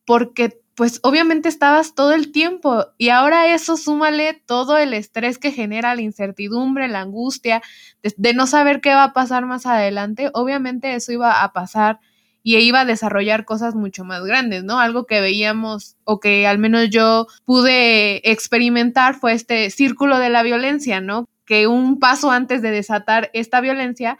porque 0.06 0.59
pues 0.80 0.98
obviamente 1.02 1.50
estabas 1.50 1.94
todo 1.94 2.14
el 2.14 2.32
tiempo 2.32 2.86
y 2.96 3.10
ahora 3.10 3.52
eso 3.52 3.76
súmale 3.76 4.32
todo 4.46 4.78
el 4.78 4.94
estrés 4.94 5.36
que 5.36 5.52
genera 5.52 5.94
la 5.94 6.00
incertidumbre, 6.00 6.88
la 6.88 7.02
angustia 7.02 7.60
de, 8.02 8.14
de 8.16 8.32
no 8.32 8.46
saber 8.46 8.80
qué 8.80 8.94
va 8.94 9.04
a 9.04 9.12
pasar 9.12 9.44
más 9.44 9.66
adelante, 9.66 10.30
obviamente 10.32 10.94
eso 10.94 11.12
iba 11.12 11.42
a 11.42 11.52
pasar 11.52 12.00
y 12.42 12.56
iba 12.56 12.80
a 12.80 12.84
desarrollar 12.86 13.44
cosas 13.44 13.74
mucho 13.74 14.04
más 14.04 14.24
grandes, 14.24 14.64
¿no? 14.64 14.80
Algo 14.80 15.04
que 15.04 15.20
veíamos 15.20 15.98
o 16.04 16.18
que 16.18 16.46
al 16.46 16.56
menos 16.56 16.88
yo 16.88 17.26
pude 17.44 18.30
experimentar 18.30 19.16
fue 19.16 19.34
este 19.34 19.68
círculo 19.68 20.18
de 20.18 20.30
la 20.30 20.42
violencia, 20.42 21.02
¿no? 21.02 21.28
Que 21.44 21.66
un 21.66 21.98
paso 21.98 22.30
antes 22.30 22.62
de 22.62 22.70
desatar 22.70 23.28
esta 23.34 23.60
violencia, 23.60 24.16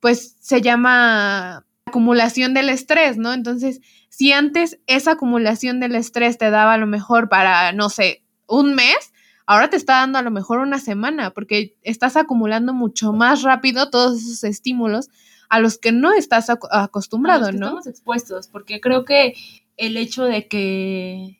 pues 0.00 0.36
se 0.40 0.60
llama 0.60 1.64
acumulación 1.90 2.54
del 2.54 2.68
estrés, 2.68 3.16
¿no? 3.16 3.32
Entonces, 3.32 3.80
si 4.08 4.32
antes 4.32 4.80
esa 4.86 5.12
acumulación 5.12 5.78
del 5.78 5.94
estrés 5.94 6.38
te 6.38 6.50
daba 6.50 6.74
a 6.74 6.78
lo 6.78 6.86
mejor 6.86 7.28
para, 7.28 7.72
no 7.72 7.90
sé, 7.90 8.24
un 8.46 8.74
mes, 8.74 9.12
ahora 9.46 9.68
te 9.68 9.76
está 9.76 9.94
dando 9.94 10.18
a 10.18 10.22
lo 10.22 10.30
mejor 10.30 10.60
una 10.60 10.78
semana, 10.78 11.30
porque 11.30 11.76
estás 11.82 12.16
acumulando 12.16 12.72
mucho 12.72 13.12
más 13.12 13.42
rápido 13.42 13.90
todos 13.90 14.20
esos 14.20 14.44
estímulos 14.44 15.08
a 15.48 15.58
los 15.58 15.78
que 15.78 15.92
no 15.92 16.12
estás 16.12 16.48
acostumbrado, 16.70 17.50
¿no? 17.52 17.66
Estamos 17.66 17.86
expuestos, 17.88 18.48
porque 18.48 18.80
creo 18.80 19.04
que 19.04 19.34
el 19.76 19.96
hecho 19.96 20.24
de 20.24 20.46
que 20.46 21.39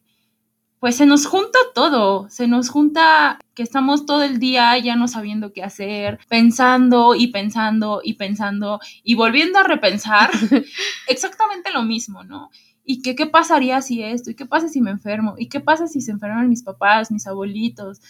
pues 0.80 0.96
se 0.96 1.06
nos 1.06 1.26
junta 1.26 1.58
todo, 1.74 2.28
se 2.30 2.48
nos 2.48 2.68
junta 2.68 3.38
que 3.54 3.62
estamos 3.62 4.06
todo 4.06 4.22
el 4.22 4.38
día 4.38 4.76
ya 4.78 4.96
no 4.96 5.06
sabiendo 5.06 5.52
qué 5.52 5.62
hacer, 5.62 6.18
pensando 6.28 7.14
y 7.14 7.28
pensando 7.28 8.00
y 8.02 8.14
pensando 8.14 8.80
y 9.04 9.14
volviendo 9.14 9.58
a 9.58 9.62
repensar 9.62 10.30
exactamente 11.06 11.70
lo 11.70 11.82
mismo, 11.82 12.24
¿no? 12.24 12.50
¿Y 12.82 13.02
qué, 13.02 13.14
qué 13.14 13.26
pasaría 13.26 13.80
si 13.82 14.02
esto? 14.02 14.30
¿Y 14.30 14.34
qué 14.34 14.46
pasa 14.46 14.68
si 14.68 14.80
me 14.80 14.90
enfermo? 14.90 15.36
¿Y 15.38 15.48
qué 15.48 15.60
pasa 15.60 15.86
si 15.86 16.00
se 16.00 16.10
enferman 16.10 16.48
mis 16.48 16.64
papás, 16.64 17.12
mis 17.12 17.26
abuelitos? 17.26 18.00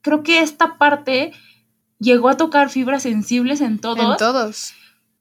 Creo 0.00 0.24
que 0.24 0.40
esta 0.40 0.78
parte 0.78 1.32
llegó 2.00 2.28
a 2.28 2.36
tocar 2.36 2.70
fibras 2.70 3.02
sensibles 3.04 3.60
en 3.60 3.78
todos. 3.78 4.12
En 4.12 4.16
todos 4.16 4.74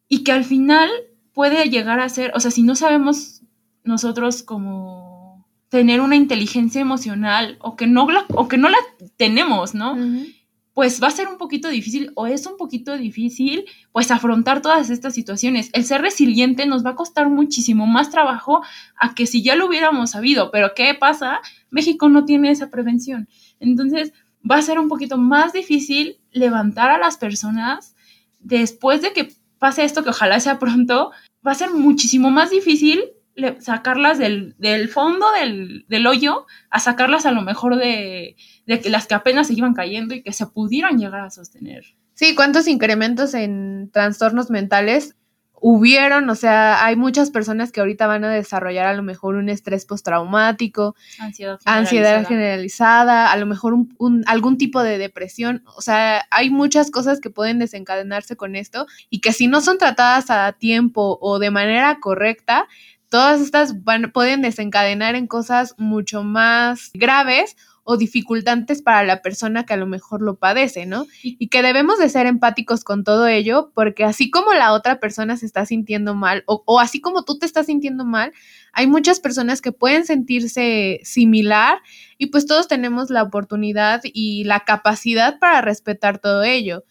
y 0.07 0.23
que 0.23 0.31
al 0.31 0.45
final 0.45 0.89
puede 1.33 1.69
llegar 1.69 1.99
a 1.99 2.09
ser, 2.09 2.31
o 2.35 2.39
sea, 2.39 2.51
si 2.51 2.63
no 2.63 2.75
sabemos 2.75 3.41
nosotros 3.83 4.43
como 4.43 5.06
tener 5.69 6.01
una 6.01 6.15
inteligencia 6.15 6.81
emocional 6.81 7.57
o 7.59 7.75
que 7.75 7.87
no 7.87 8.09
la, 8.09 8.25
o 8.29 8.47
que 8.47 8.57
no 8.57 8.69
la 8.69 8.77
tenemos, 9.17 9.73
¿no? 9.73 9.97
Pues 10.73 11.01
va 11.01 11.07
a 11.07 11.11
ser 11.11 11.27
un 11.27 11.37
poquito 11.37 11.69
difícil 11.69 12.11
o 12.15 12.27
es 12.27 12.45
un 12.45 12.55
poquito 12.55 12.95
difícil 12.97 13.65
pues 13.91 14.11
afrontar 14.11 14.61
todas 14.61 14.89
estas 14.91 15.15
situaciones. 15.15 15.69
El 15.73 15.85
ser 15.85 16.01
resiliente 16.01 16.67
nos 16.67 16.85
va 16.85 16.91
a 16.91 16.95
costar 16.95 17.29
muchísimo 17.29 17.87
más 17.87 18.11
trabajo 18.11 18.61
a 18.95 19.15
que 19.15 19.25
si 19.25 19.41
ya 19.41 19.55
lo 19.55 19.65
hubiéramos 19.65 20.11
sabido, 20.11 20.51
pero 20.51 20.73
¿qué 20.75 20.93
pasa? 20.93 21.39
México 21.71 22.09
no 22.09 22.25
tiene 22.25 22.51
esa 22.51 22.69
prevención. 22.69 23.27
Entonces 23.59 24.13
va 24.49 24.57
a 24.57 24.61
ser 24.61 24.77
un 24.79 24.87
poquito 24.87 25.17
más 25.17 25.51
difícil 25.51 26.19
levantar 26.31 26.91
a 26.91 26.99
las 26.99 27.17
personas 27.17 27.95
después 28.39 29.01
de 29.01 29.13
que 29.13 29.33
pase 29.57 29.83
esto, 29.83 30.03
que 30.03 30.11
ojalá 30.11 30.39
sea 30.39 30.59
pronto, 30.59 31.11
va 31.45 31.51
a 31.51 31.55
ser 31.55 31.71
muchísimo 31.71 32.29
más 32.29 32.51
difícil 32.51 33.03
sacarlas 33.59 34.17
del, 34.17 34.55
fondo 34.89 35.27
del, 35.31 36.07
hoyo 36.07 36.45
a 36.69 36.79
sacarlas 36.79 37.25
a 37.25 37.31
lo 37.31 37.41
mejor 37.41 37.77
de, 37.77 38.35
de 38.65 38.89
las 38.89 39.07
que 39.07 39.15
apenas 39.15 39.47
se 39.47 39.53
iban 39.53 39.73
cayendo 39.73 40.15
y 40.15 40.23
que 40.23 40.33
se 40.33 40.47
pudieran 40.47 40.97
llegar 40.97 41.21
a 41.21 41.29
sostener. 41.29 41.83
Sí, 42.13 42.33
¿cuántos 42.35 42.67
incrementos 42.67 43.33
en 43.33 43.89
trastornos 43.91 44.49
mentales 44.49 45.15
hubieron, 45.59 46.29
o 46.29 46.35
sea, 46.35 46.85
hay 46.85 46.95
muchas 46.95 47.31
personas 47.31 47.71
que 47.71 47.79
ahorita 47.79 48.05
van 48.05 48.23
a 48.23 48.29
desarrollar 48.29 48.85
a 48.85 48.93
lo 48.93 49.01
mejor 49.01 49.35
un 49.35 49.49
estrés 49.49 49.85
postraumático, 49.85 50.95
ansiedad 51.19 51.57
generalizada, 51.59 51.77
ansiedad 51.77 52.27
generalizada 52.27 53.31
a 53.31 53.37
lo 53.37 53.45
mejor 53.47 53.73
un, 53.73 54.23
algún 54.27 54.57
tipo 54.57 54.83
de 54.83 54.97
depresión, 54.97 55.63
o 55.75 55.81
sea, 55.81 56.25
hay 56.29 56.49
muchas 56.49 56.91
cosas 56.91 57.19
que 57.19 57.29
pueden 57.29 57.57
desencadenarse 57.59 58.35
con 58.35 58.55
esto 58.55 58.85
y 59.09 59.19
que 59.19 59.33
si 59.33 59.47
no 59.47 59.61
son 59.61 59.77
tratadas 59.77 60.29
a 60.29 60.51
tiempo 60.53 61.17
o 61.21 61.39
de 61.39 61.49
manera 61.49 61.99
correcta, 61.99 62.67
todas 63.09 63.41
estas 63.41 63.83
van, 63.83 64.11
pueden 64.11 64.41
desencadenar 64.41 65.15
en 65.15 65.27
cosas 65.27 65.75
mucho 65.77 66.23
más 66.23 66.91
graves 66.93 67.55
o 67.89 67.95
dificultantes 67.95 68.81
para 68.81 69.05
la 69.05 69.21
persona 69.21 69.65
que 69.65 69.73
a 69.73 69.77
lo 69.77 69.87
mejor 69.87 70.21
lo 70.21 70.35
padece, 70.35 70.85
¿no? 70.85 71.07
Y 71.23 71.47
que 71.47 71.61
debemos 71.61 71.97
de 71.99 72.09
ser 72.09 72.25
empáticos 72.25 72.83
con 72.83 73.05
todo 73.05 73.27
ello, 73.27 73.71
porque 73.73 74.03
así 74.03 74.29
como 74.29 74.53
la 74.53 74.73
otra 74.73 74.99
persona 74.99 75.37
se 75.37 75.45
está 75.45 75.65
sintiendo 75.65 76.13
mal, 76.13 76.43
o, 76.47 76.81
así 76.81 76.99
como 76.99 77.23
tú 77.23 77.39
te 77.39 77.45
estás 77.45 77.67
sintiendo 77.67 78.03
mal, 78.03 78.33
hay 78.73 78.87
muchas 78.87 79.21
personas 79.21 79.61
que 79.61 79.71
pueden 79.71 80.05
sentirse 80.05 80.99
similar 81.03 81.79
y 82.17 82.25
pues 82.25 82.45
todos 82.45 82.67
tenemos 82.67 83.09
la 83.09 83.23
oportunidad 83.23 84.01
y 84.03 84.43
la 84.43 84.65
capacidad 84.65 85.39
para 85.39 85.61
respetar 85.61 86.19
todo 86.19 86.43
ello. 86.43 86.83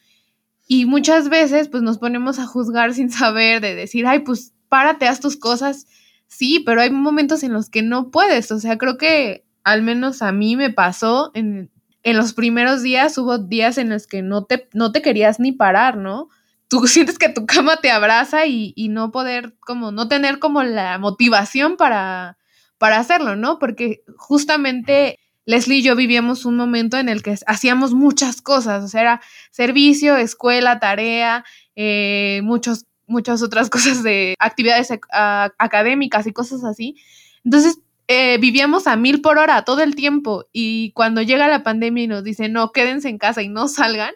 Y 0.66 0.87
muchas 0.87 1.28
veces 1.28 1.68
pues 1.68 1.82
nos 1.82 1.99
ponemos 1.99 2.38
a 2.38 2.46
juzgar 2.46 2.94
sin 2.94 3.11
saber, 3.11 3.61
de 3.61 3.75
decir, 3.75 4.06
ay, 4.06 4.20
pues 4.20 4.54
párate, 4.70 5.08
haz 5.08 5.20
tus 5.20 5.37
cosas. 5.37 5.87
Sí, 6.26 6.62
pero 6.64 6.80
hay 6.80 6.90
momentos 6.90 7.42
en 7.42 7.52
los 7.52 7.71
que 7.71 7.83
no 7.83 8.11
puedes. 8.11 8.50
O 8.52 8.59
sea, 8.59 8.78
creo 8.78 8.99
que 8.99 9.47
al 9.64 9.83
menos 9.83 10.23
a 10.23 10.33
mí 10.33 10.56
me 10.56 10.71
pasó 10.71 11.30
en, 11.35 11.71
los 12.04 12.35
primeros 12.35 12.83
días, 12.83 13.18
hubo 13.18 13.38
días 13.38 13.78
en 13.78 13.88
los 13.88 14.06
que 14.06 14.23
no 14.23 14.45
te, 14.45 14.68
no 14.73 14.92
te 14.92 15.02
querías 15.02 15.40
ni 15.40 15.50
parar, 15.50 15.97
¿no? 15.97 16.28
Tú 16.68 16.87
sientes 16.87 17.18
que 17.18 17.28
tu 17.28 17.47
cama 17.47 17.78
te 17.78 17.90
abraza 17.90 18.47
y, 18.47 18.75
no 18.90 19.11
poder, 19.11 19.56
como, 19.61 19.90
no 19.90 20.09
tener 20.09 20.38
como 20.38 20.62
la 20.62 20.99
motivación 20.99 21.76
para, 21.76 22.38
para 22.78 22.99
hacerlo, 22.99 23.35
¿no? 23.35 23.59
Porque 23.59 24.04
justamente 24.16 25.18
Leslie 25.47 25.78
y 25.78 25.83
yo 25.83 25.97
vivíamos 25.97 26.45
un 26.45 26.56
momento 26.56 26.99
en 26.99 27.09
el 27.09 27.23
que 27.23 27.37
hacíamos 27.47 27.95
muchas 27.95 28.42
cosas, 28.42 28.85
o 28.85 28.88
sea, 28.88 29.00
era 29.00 29.21
servicio, 29.50 30.16
escuela, 30.16 30.80
tarea, 30.80 31.45
eh, 31.76 32.40
muchos, 32.42 32.87
muchas 33.06 33.42
otras 33.42 33.70
cosas 33.70 34.02
de 34.02 34.34
actividades 34.38 34.90
académicas 35.10 36.26
y 36.26 36.32
cosas 36.32 36.64
así. 36.64 36.96
Entonces, 37.44 37.78
eh, 38.08 38.38
vivíamos 38.38 38.86
a 38.86 38.96
mil 38.96 39.20
por 39.20 39.38
hora 39.38 39.62
todo 39.62 39.82
el 39.82 39.96
tiempo 39.96 40.44
y 40.52 40.92
cuando 40.92 41.22
llega 41.22 41.48
la 41.48 41.64
pandemia 41.64 42.04
y 42.04 42.06
nos 42.06 42.22
dicen, 42.22 42.52
no, 42.52 42.70
quédense 42.70 43.08
en 43.08 43.18
casa 43.18 43.42
y 43.42 43.48
no 43.48 43.68
salgan, 43.68 44.12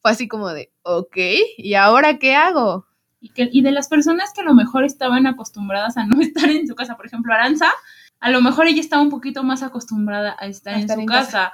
fue 0.00 0.10
así 0.10 0.28
como 0.28 0.50
de, 0.50 0.70
ok, 0.82 1.16
¿y 1.58 1.74
ahora 1.74 2.18
qué 2.18 2.34
hago? 2.34 2.86
Y, 3.20 3.30
que, 3.30 3.48
y 3.50 3.62
de 3.62 3.72
las 3.72 3.88
personas 3.88 4.32
que 4.34 4.42
a 4.42 4.44
lo 4.44 4.54
mejor 4.54 4.84
estaban 4.84 5.26
acostumbradas 5.26 5.96
a 5.96 6.06
no 6.06 6.20
estar 6.22 6.48
en 6.48 6.66
su 6.66 6.74
casa, 6.74 6.96
por 6.96 7.06
ejemplo, 7.06 7.32
Aranza, 7.32 7.70
a 8.20 8.30
lo 8.30 8.40
mejor 8.40 8.66
ella 8.66 8.80
estaba 8.80 9.02
un 9.02 9.10
poquito 9.10 9.42
más 9.42 9.62
acostumbrada 9.62 10.36
a 10.38 10.46
estar, 10.46 10.74
en 10.78 10.88
su 10.88 11.04
casa, 11.04 11.52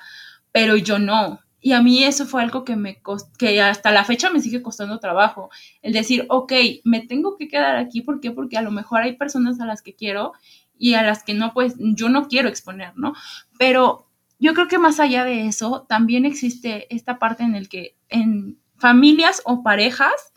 pero 0.53 0.77
yo 0.77 0.99
no. 1.01 1.41
Y 1.61 1.73
a 1.73 1.83
mí 1.83 2.05
eso 2.05 2.27
fue 2.27 2.43
algo 2.43 2.65
que 2.65 2.77
me 2.77 3.03
que 3.39 3.61
hasta 3.61 3.91
la 3.93 4.05
fecha 4.05 4.31
me 4.31 4.41
sigue 4.41 4.63
costando 4.63 4.99
trabajo. 4.99 5.51
El 5.83 5.93
decir, 5.93 6.27
ok, 6.29 6.53
me 6.85 7.01
tengo 7.01 7.37
que 7.37 7.49
quedar 7.49 7.77
aquí, 7.77 8.01
¿por 8.01 8.21
qué? 8.21 8.31
Porque 8.31 8.57
a 8.57 8.63
lo 8.63 8.71
mejor 8.71 9.03
hay 9.03 9.17
personas 9.17 9.61
a 9.61 9.67
las 9.67 9.83
que 9.83 9.95
quiero 9.95 10.33
y 10.79 10.95
a 10.95 11.03
las 11.03 11.23
que 11.23 11.35
no, 11.35 11.53
pues 11.53 11.75
yo 11.79 12.09
no 12.09 12.29
quiero 12.29 12.49
exponer, 12.49 12.97
¿no? 12.97 13.13
Pero 13.59 14.07
yo 14.39 14.55
creo 14.55 14.69
que 14.69 14.79
más 14.79 14.99
allá 14.99 15.25
de 15.25 15.47
eso, 15.47 15.85
también 15.89 16.25
existe 16.25 16.93
esta 16.95 17.19
parte 17.19 17.43
en 17.43 17.55
el 17.55 17.69
que 17.69 17.97
en 18.09 18.59
familias 18.79 19.43
o 19.45 19.63
parejas 19.63 20.33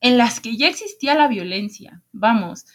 en 0.00 0.18
las 0.18 0.40
que 0.40 0.58
ya 0.58 0.68
existía 0.68 1.14
la 1.14 1.28
violencia, 1.28 2.02
vamos, 2.12 2.66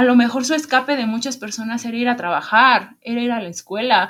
a 0.00 0.04
lo 0.04 0.16
mejor 0.16 0.46
su 0.46 0.54
escape 0.54 0.96
de 0.96 1.04
muchas 1.04 1.36
personas 1.36 1.84
era 1.84 1.96
ir 1.96 2.08
a 2.08 2.16
trabajar, 2.16 2.96
era 3.02 3.20
ir 3.20 3.32
a 3.32 3.42
la 3.42 3.50
escuela. 3.50 4.08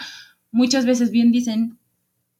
Muchas 0.53 0.87
veces 0.87 1.11
bien 1.11 1.33
dicen 1.33 1.80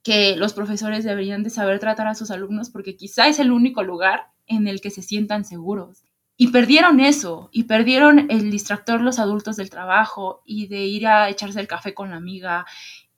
que 0.03 0.37
los 0.37 0.53
profesores 0.55 1.05
deberían 1.05 1.43
de 1.43 1.51
saber 1.51 1.79
tratar 1.79 2.07
a 2.07 2.15
sus 2.15 2.31
alumnos 2.31 2.71
porque 2.71 2.97
quizá 2.97 3.29
es 3.29 3.39
el 3.39 3.53
único 3.53 3.83
lugar 3.83 4.29
en 4.47 4.67
el 4.67 4.81
que 4.81 4.91
se 4.91 5.03
sientan 5.03 5.45
seguros. 5.45 6.03
y 6.37 6.49
perdieron 6.49 7.01
eso, 7.01 7.51
y 7.53 7.65
perdieron 7.65 8.31
el 8.31 8.51
distractor 8.51 9.03
los 9.03 9.19
adultos 9.19 9.57
del 9.57 9.69
trabajo 9.69 10.41
y 10.47 10.69
de 10.69 10.87
ir 10.87 11.07
a 11.07 11.29
echarse 11.29 11.61
el 11.61 11.69
café 11.69 11.93
con 11.93 12.09
la 12.09 12.17
amiga, 12.17 12.65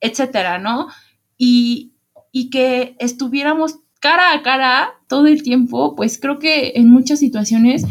etcétera, 0.00 0.58
¿no? 0.58 0.88
Y, 1.38 1.92
y 2.32 2.50
que 2.50 2.96
estuviéramos 2.98 3.78
cara 4.00 4.32
a 4.34 4.42
cara 4.42 4.94
todo 5.06 5.28
el 5.28 5.44
tiempo, 5.44 5.94
pues 5.94 6.18
creo 6.18 6.40
que 6.40 6.72
en 6.74 6.90
muchas 6.90 7.20
situaciones 7.20 7.84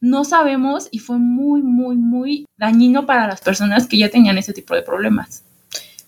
no 0.00 0.24
sabemos 0.24 0.88
y 0.90 0.98
fue 0.98 1.16
muy, 1.16 1.62
muy, 1.62 1.96
muy 1.96 2.44
dañino 2.58 3.06
para 3.06 3.26
las 3.26 3.40
personas 3.40 3.86
que 3.86 3.96
ya 3.96 4.10
tenían 4.10 4.36
ese 4.36 4.52
tipo 4.52 4.74
de 4.74 4.82
problemas. 4.82 5.44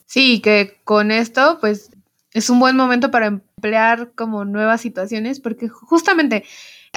Sí, 0.05 0.41
que 0.41 0.77
con 0.85 1.11
esto, 1.11 1.57
pues 1.63 1.91
es 2.37 2.51
un 2.51 2.61
buen 2.61 2.77
momento 2.77 3.11
para 3.11 3.29
emplear 3.29 4.13
como 4.15 4.45
nuevas 4.45 4.83
situaciones, 4.83 5.41
porque 5.41 5.71
justamente 5.71 6.45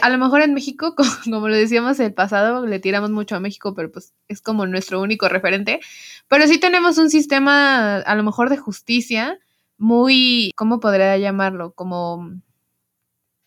a 0.02 0.10
lo 0.10 0.18
mejor 0.18 0.42
en 0.42 0.54
México, 0.54 0.96
como, 1.24 1.48
lo 1.48 1.56
decíamos 1.56 1.98
el 2.02 2.14
pasado, 2.14 2.66
le 2.66 2.80
tiramos 2.80 3.10
mucho 3.10 3.38
a 3.38 3.40
México, 3.40 3.74
pero 3.74 3.90
pues 3.90 4.14
es 4.28 4.42
como 4.42 4.66
nuestro 4.66 5.00
único 5.02 5.30
referente. 5.30 5.80
Pero 6.28 6.46
sí 6.46 6.58
tenemos 6.58 6.98
un 6.98 7.10
sistema, 7.10 8.00
a 8.00 8.16
lo 8.16 8.24
mejor 8.24 8.50
de 8.50 8.58
justicia, 8.58 9.40
muy, 9.78 10.52
¿cómo 10.58 10.82
podría 10.82 11.18
llamarlo? 11.18 11.72
Como 11.74 12.32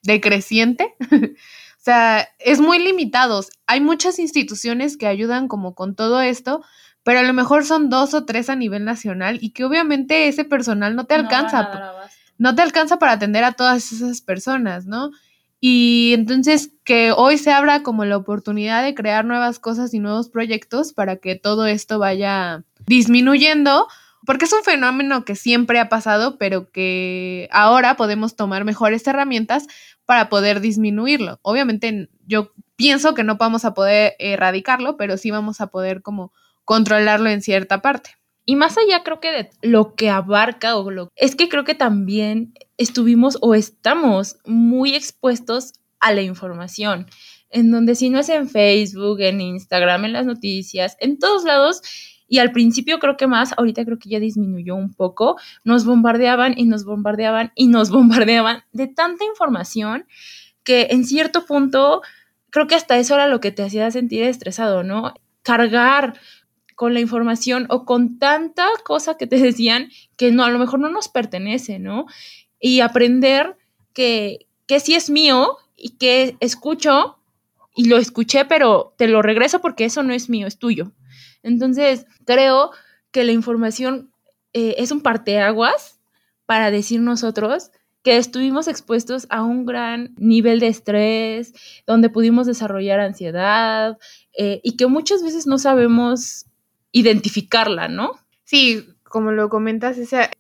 decreciente. 0.03 0.95
o 1.11 1.83
sea, 1.85 2.27
es 2.39 2.59
muy 2.59 2.79
limitado. 2.79 3.45
Hay 3.67 3.83
muchas 3.83 4.19
instituciones 4.19 4.97
que 4.97 5.09
ayudan 5.09 5.47
como 5.47 5.75
con 5.75 5.95
todo 5.95 6.23
esto, 6.23 6.65
pero 7.03 7.21
a 7.21 7.23
lo 7.23 7.33
mejor 7.33 7.65
son 7.65 7.89
dos 7.91 8.15
o 8.15 8.25
tres 8.25 8.49
a 8.51 8.57
nivel 8.57 8.85
nacional 8.85 9.39
y 9.41 9.51
que 9.51 9.65
obviamente 9.65 10.29
ese 10.29 10.45
personal 10.45 10.95
no 10.97 11.05
te 11.05 11.15
alcanza. 11.15 11.93
no 12.39 12.55
te 12.55 12.63
alcanza 12.63 12.99
para 12.99 13.13
atender 13.13 13.45
a 13.45 13.53
todas 13.53 13.93
esas 13.93 14.21
personas, 14.21 14.87
¿no? 14.87 15.11
Y 15.61 16.13
entonces 16.15 16.73
que 16.85 17.13
hoy 17.13 17.39
se 17.39 17.53
abra 17.53 17.85
como 17.85 18.05
la 18.05 18.17
oportunidad 18.17 18.83
de 18.83 18.95
crear 18.95 19.25
nuevas 19.25 19.61
cosas 19.61 19.95
y 19.95 20.01
nuevos 20.01 20.29
proyectos 20.29 20.93
para 20.93 21.17
que 21.17 21.37
todo 21.37 21.67
esto 21.67 22.01
vaya 22.01 22.65
disminuyendo, 22.87 23.87
porque 24.27 24.47
es 24.47 24.53
un 24.53 24.65
fenómeno 24.65 25.25
que 25.25 25.37
siempre 25.37 25.79
ha 25.79 25.89
pasado, 25.89 26.37
pero 26.37 26.73
que 26.73 27.49
ahora 27.53 27.97
podemos 27.97 28.35
tomar 28.35 28.65
mejores 28.65 29.07
herramientas 29.07 29.69
para 30.05 30.29
poder 30.29 30.61
disminuirlo. 30.61 31.39
Obviamente 31.43 32.09
yo 32.27 32.53
pienso 32.75 33.15
que 33.15 33.23
no 33.23 33.37
vamos 33.37 33.65
a 33.65 33.73
poder 33.73 34.15
erradicarlo, 34.19 34.97
pero 34.97 35.17
sí 35.17 35.31
vamos 35.31 35.61
a 35.61 35.69
poder 35.69 36.03
como 36.03 36.33
controlarlo 36.65 37.31
en 37.31 37.43
cierta 37.43 37.83
parte. 37.83 38.11
Y 38.45 38.57
más 38.57 38.77
allá 38.77 39.03
creo 39.05 39.21
que 39.21 39.31
de 39.31 39.51
lo 39.63 39.95
que 39.95 40.11
abarca 40.11 40.77
o 40.77 40.91
lo 40.91 41.09
es 41.15 41.37
que 41.37 41.49
creo 41.49 41.65
que 41.65 41.75
también 41.75 42.55
estuvimos 42.77 43.39
o 43.41 43.55
estamos 43.55 44.39
muy 44.45 44.95
expuestos 44.95 45.75
a 46.01 46.13
la 46.13 46.23
información, 46.23 47.07
en 47.51 47.71
donde 47.71 47.95
si 47.95 48.11
no 48.11 48.19
es 48.19 48.29
en 48.29 48.49
Facebook, 48.49 49.21
en 49.21 49.41
Instagram, 49.41 50.07
en 50.07 50.13
las 50.13 50.27
noticias, 50.27 50.97
en 50.99 51.19
todos 51.19 51.45
lados, 51.45 51.83
y 52.27 52.39
al 52.39 52.51
principio 52.51 52.99
creo 52.99 53.17
que 53.17 53.27
más, 53.27 53.53
ahorita 53.57 53.85
creo 53.85 53.99
que 53.99 54.09
ya 54.09 54.19
disminuyó 54.19 54.75
un 54.75 54.95
poco, 54.95 55.37
nos 55.65 55.85
bombardeaban 55.85 56.55
y 56.57 56.65
nos 56.65 56.85
bombardeaban 56.85 57.53
y 57.55 57.69
nos 57.69 57.91
bombardeaban 57.93 58.65
de 58.73 58.89
tanta 58.89 59.25
información 59.25 60.07
que 60.65 60.89
en 60.91 61.05
cierto 61.05 61.45
punto 61.45 62.03
creo 62.51 62.67
que 62.67 62.75
hasta 62.75 62.99
eso 62.99 63.15
era 63.15 63.29
lo 63.29 63.41
que 63.41 63.53
te 63.53 63.63
hacía 63.63 63.91
sentir 63.91 64.25
estresado, 64.25 64.83
¿no? 64.83 65.15
Cargar 65.43 66.15
con 66.75 66.95
la 66.95 67.01
información 67.01 67.67
o 67.71 67.85
con 67.85 68.19
tanta 68.19 68.67
cosa 68.85 69.17
que 69.17 69.27
te 69.27 69.37
decían 69.43 69.91
que 70.17 70.33
no, 70.33 70.45
a 70.45 70.51
lo 70.51 70.59
mejor 70.59 70.81
no 70.81 70.91
nos 70.91 71.09
pertenece, 71.09 71.79
¿no? 71.79 72.07
Y 72.61 72.81
aprender 72.81 73.57
que, 73.93 74.47
que 74.67 74.81
sí 74.81 74.95
es 74.95 75.11
mío 75.11 75.57
y 75.77 75.91
que 75.97 76.37
escucho 76.41 77.19
y 77.75 77.87
lo 77.87 77.97
escuché, 77.97 78.45
pero 78.45 78.95
te 78.97 79.09
lo 79.09 79.23
regreso 79.23 79.61
porque 79.61 79.85
eso 79.85 80.03
no 80.03 80.13
es 80.13 80.29
mío, 80.29 80.47
es 80.47 80.59
tuyo. 80.59 80.93
Entonces, 81.43 82.07
creo 82.25 82.71
que 83.11 83.25
la 83.25 83.33
información 83.33 84.13
eh, 84.53 84.75
es 84.79 84.91
un 84.91 85.01
parteaguas 85.01 85.99
para 86.47 86.71
decir 86.71 87.01
nosotros 87.01 87.71
que 88.03 88.17
estuvimos 88.17 88.69
expuestos 88.69 89.27
a 89.31 89.43
un 89.43 89.65
gran 89.65 90.15
nivel 90.19 90.61
de 90.61 90.67
estrés, 90.67 91.55
donde 91.87 92.11
pudimos 92.11 92.47
desarrollar 92.47 93.01
ansiedad 93.01 93.99
eh, 94.37 94.61
y 94.65 94.77
que 94.77 94.87
muchas 94.87 95.23
veces 95.23 95.47
no 95.47 95.59
sabemos 95.59 96.47
identificarla, 96.93 97.89
¿no? 97.89 98.13
Sí, 98.45 98.87
como 99.03 99.33
lo 99.33 99.49
comentas, 99.49 99.99
ese, 99.99 100.31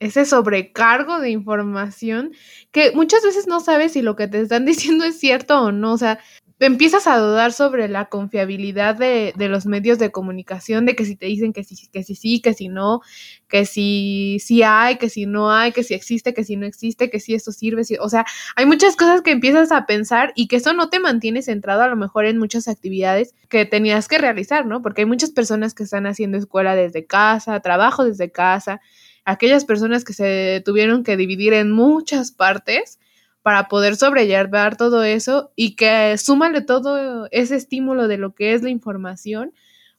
ese 0.00 0.24
sobrecargo 0.24 1.20
de 1.20 1.30
información 1.30 2.32
que 2.72 2.92
muchas 2.92 3.22
veces 3.22 3.46
no 3.46 3.60
sabes 3.60 3.92
si 3.92 4.02
lo 4.02 4.16
que 4.16 4.28
te 4.28 4.40
están 4.40 4.64
diciendo 4.66 5.04
es 5.04 5.18
cierto 5.18 5.62
o 5.62 5.72
no. 5.72 5.92
O 5.92 5.98
sea, 5.98 6.18
empiezas 6.66 7.06
a 7.06 7.18
dudar 7.18 7.52
sobre 7.52 7.88
la 7.88 8.06
confiabilidad 8.06 8.94
de, 8.94 9.32
de, 9.36 9.48
los 9.48 9.66
medios 9.66 9.98
de 9.98 10.10
comunicación, 10.10 10.84
de 10.84 10.94
que 10.94 11.06
si 11.06 11.16
te 11.16 11.26
dicen 11.26 11.52
que 11.52 11.64
sí, 11.64 11.88
que 11.90 12.04
sí, 12.04 12.14
sí, 12.14 12.40
que 12.40 12.52
si 12.52 12.68
no, 12.68 13.00
que 13.48 13.64
si 13.64 14.38
sí 14.40 14.62
hay, 14.62 14.96
que 14.98 15.08
si 15.08 15.26
no 15.26 15.50
hay, 15.50 15.72
que 15.72 15.82
si 15.82 15.94
existe, 15.94 16.34
que 16.34 16.44
si 16.44 16.56
no 16.56 16.66
existe, 16.66 17.10
que 17.10 17.18
si 17.18 17.34
esto 17.34 17.50
sirve, 17.50 17.82
o 17.98 18.08
sea, 18.08 18.26
hay 18.56 18.66
muchas 18.66 18.94
cosas 18.94 19.22
que 19.22 19.30
empiezas 19.30 19.72
a 19.72 19.86
pensar 19.86 20.32
y 20.36 20.48
que 20.48 20.56
eso 20.56 20.72
no 20.74 20.90
te 20.90 21.00
mantiene 21.00 21.42
centrado 21.42 21.82
a 21.82 21.88
lo 21.88 21.96
mejor 21.96 22.26
en 22.26 22.38
muchas 22.38 22.68
actividades 22.68 23.34
que 23.48 23.64
tenías 23.64 24.06
que 24.06 24.18
realizar, 24.18 24.66
¿no? 24.66 24.82
Porque 24.82 25.02
hay 25.02 25.06
muchas 25.06 25.30
personas 25.30 25.74
que 25.74 25.82
están 25.82 26.06
haciendo 26.06 26.38
escuela 26.38 26.76
desde 26.76 27.06
casa, 27.06 27.58
trabajo 27.60 28.04
desde 28.04 28.30
casa, 28.30 28.80
aquellas 29.24 29.64
personas 29.64 30.04
que 30.04 30.12
se 30.12 30.62
tuvieron 30.64 31.04
que 31.04 31.16
dividir 31.16 31.54
en 31.54 31.72
muchas 31.72 32.32
partes 32.32 32.99
para 33.42 33.68
poder 33.68 33.96
sobrellevar 33.96 34.76
todo 34.76 35.02
eso 35.02 35.52
y 35.56 35.76
que 35.76 36.16
súmale 36.18 36.60
todo 36.60 37.28
ese 37.30 37.56
estímulo 37.56 38.08
de 38.08 38.18
lo 38.18 38.34
que 38.34 38.54
es 38.54 38.62
la 38.62 38.70
información, 38.70 39.52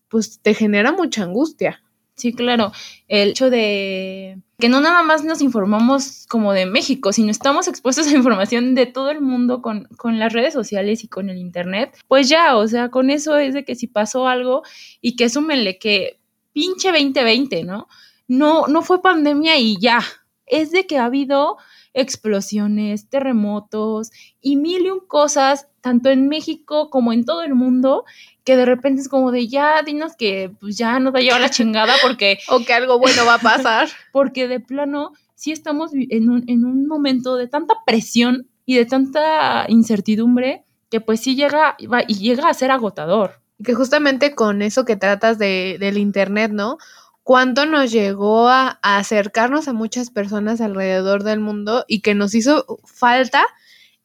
pues 0.07 0.39
te 0.41 0.53
genera 0.53 0.91
mucha 0.91 1.23
angustia. 1.23 1.81
Sí, 2.15 2.33
claro. 2.33 2.71
El 3.07 3.29
hecho 3.29 3.49
de 3.49 4.37
que 4.59 4.69
no 4.69 4.79
nada 4.79 5.01
más 5.01 5.23
nos 5.23 5.41
informamos 5.41 6.27
como 6.29 6.53
de 6.53 6.67
México, 6.67 7.11
sino 7.13 7.31
estamos 7.31 7.67
expuestos 7.67 8.07
a 8.07 8.15
información 8.15 8.75
de 8.75 8.85
todo 8.85 9.09
el 9.09 9.21
mundo 9.21 9.63
con, 9.63 9.85
con, 9.97 10.19
las 10.19 10.31
redes 10.33 10.53
sociales 10.53 11.03
y 11.03 11.07
con 11.07 11.31
el 11.31 11.37
Internet, 11.37 11.97
pues 12.07 12.29
ya, 12.29 12.55
o 12.57 12.67
sea, 12.67 12.89
con 12.89 13.09
eso 13.09 13.37
es 13.37 13.55
de 13.55 13.65
que 13.65 13.73
si 13.73 13.87
pasó 13.87 14.27
algo 14.27 14.61
y 15.01 15.15
que 15.15 15.29
súmenle 15.29 15.79
que 15.79 16.19
pinche 16.53 16.89
2020, 16.89 17.63
¿no? 17.63 17.87
No, 18.27 18.67
no 18.67 18.83
fue 18.83 19.01
pandemia 19.01 19.57
y 19.57 19.77
ya. 19.79 20.01
Es 20.45 20.71
de 20.71 20.85
que 20.85 20.99
ha 20.99 21.05
habido 21.05 21.57
explosiones, 21.93 23.09
terremotos 23.09 24.11
y 24.41 24.55
mil 24.55 24.85
y 24.85 24.89
un 24.89 24.99
cosas, 24.99 25.67
tanto 25.81 26.09
en 26.09 26.27
México 26.27 26.89
como 26.89 27.13
en 27.13 27.25
todo 27.25 27.43
el 27.43 27.55
mundo, 27.55 28.05
que 28.43 28.55
de 28.55 28.65
repente 28.65 29.01
es 29.01 29.09
como 29.09 29.31
de 29.31 29.47
ya, 29.47 29.81
dinos 29.83 30.15
que 30.17 30.51
pues 30.59 30.77
ya 30.77 30.99
nos 30.99 31.13
va 31.13 31.19
a 31.19 31.21
llevar 31.21 31.41
la 31.41 31.49
chingada 31.49 31.93
porque... 32.01 32.39
o 32.49 32.63
que 32.63 32.73
algo 32.73 32.99
bueno 32.99 33.25
va 33.25 33.35
a 33.35 33.39
pasar. 33.39 33.89
porque 34.11 34.47
de 34.47 34.59
plano 34.59 35.11
sí 35.35 35.51
estamos 35.51 35.91
en 35.93 36.29
un, 36.29 36.43
en 36.47 36.65
un 36.65 36.87
momento 36.87 37.35
de 37.35 37.47
tanta 37.47 37.75
presión 37.85 38.47
y 38.65 38.75
de 38.75 38.85
tanta 38.85 39.65
incertidumbre 39.67 40.63
que 40.89 41.01
pues 41.01 41.21
sí 41.21 41.35
llega 41.35 41.75
y 41.79 42.15
llega 42.15 42.49
a 42.49 42.53
ser 42.53 42.69
agotador. 42.71 43.41
Que 43.63 43.73
justamente 43.73 44.33
con 44.33 44.61
eso 44.61 44.85
que 44.85 44.95
tratas 44.95 45.37
de, 45.37 45.77
del 45.79 45.97
Internet, 45.97 46.51
¿no? 46.51 46.77
Cuánto 47.23 47.65
nos 47.65 47.91
llegó 47.91 48.49
a, 48.49 48.79
acercarnos 48.81 49.67
a 49.67 49.73
muchas 49.73 50.09
personas 50.09 50.61
alrededor 50.61 51.23
del 51.23 51.39
mundo 51.39 51.85
y 51.87 52.01
que 52.01 52.15
nos 52.15 52.33
hizo 52.35 52.79
falta 52.85 53.45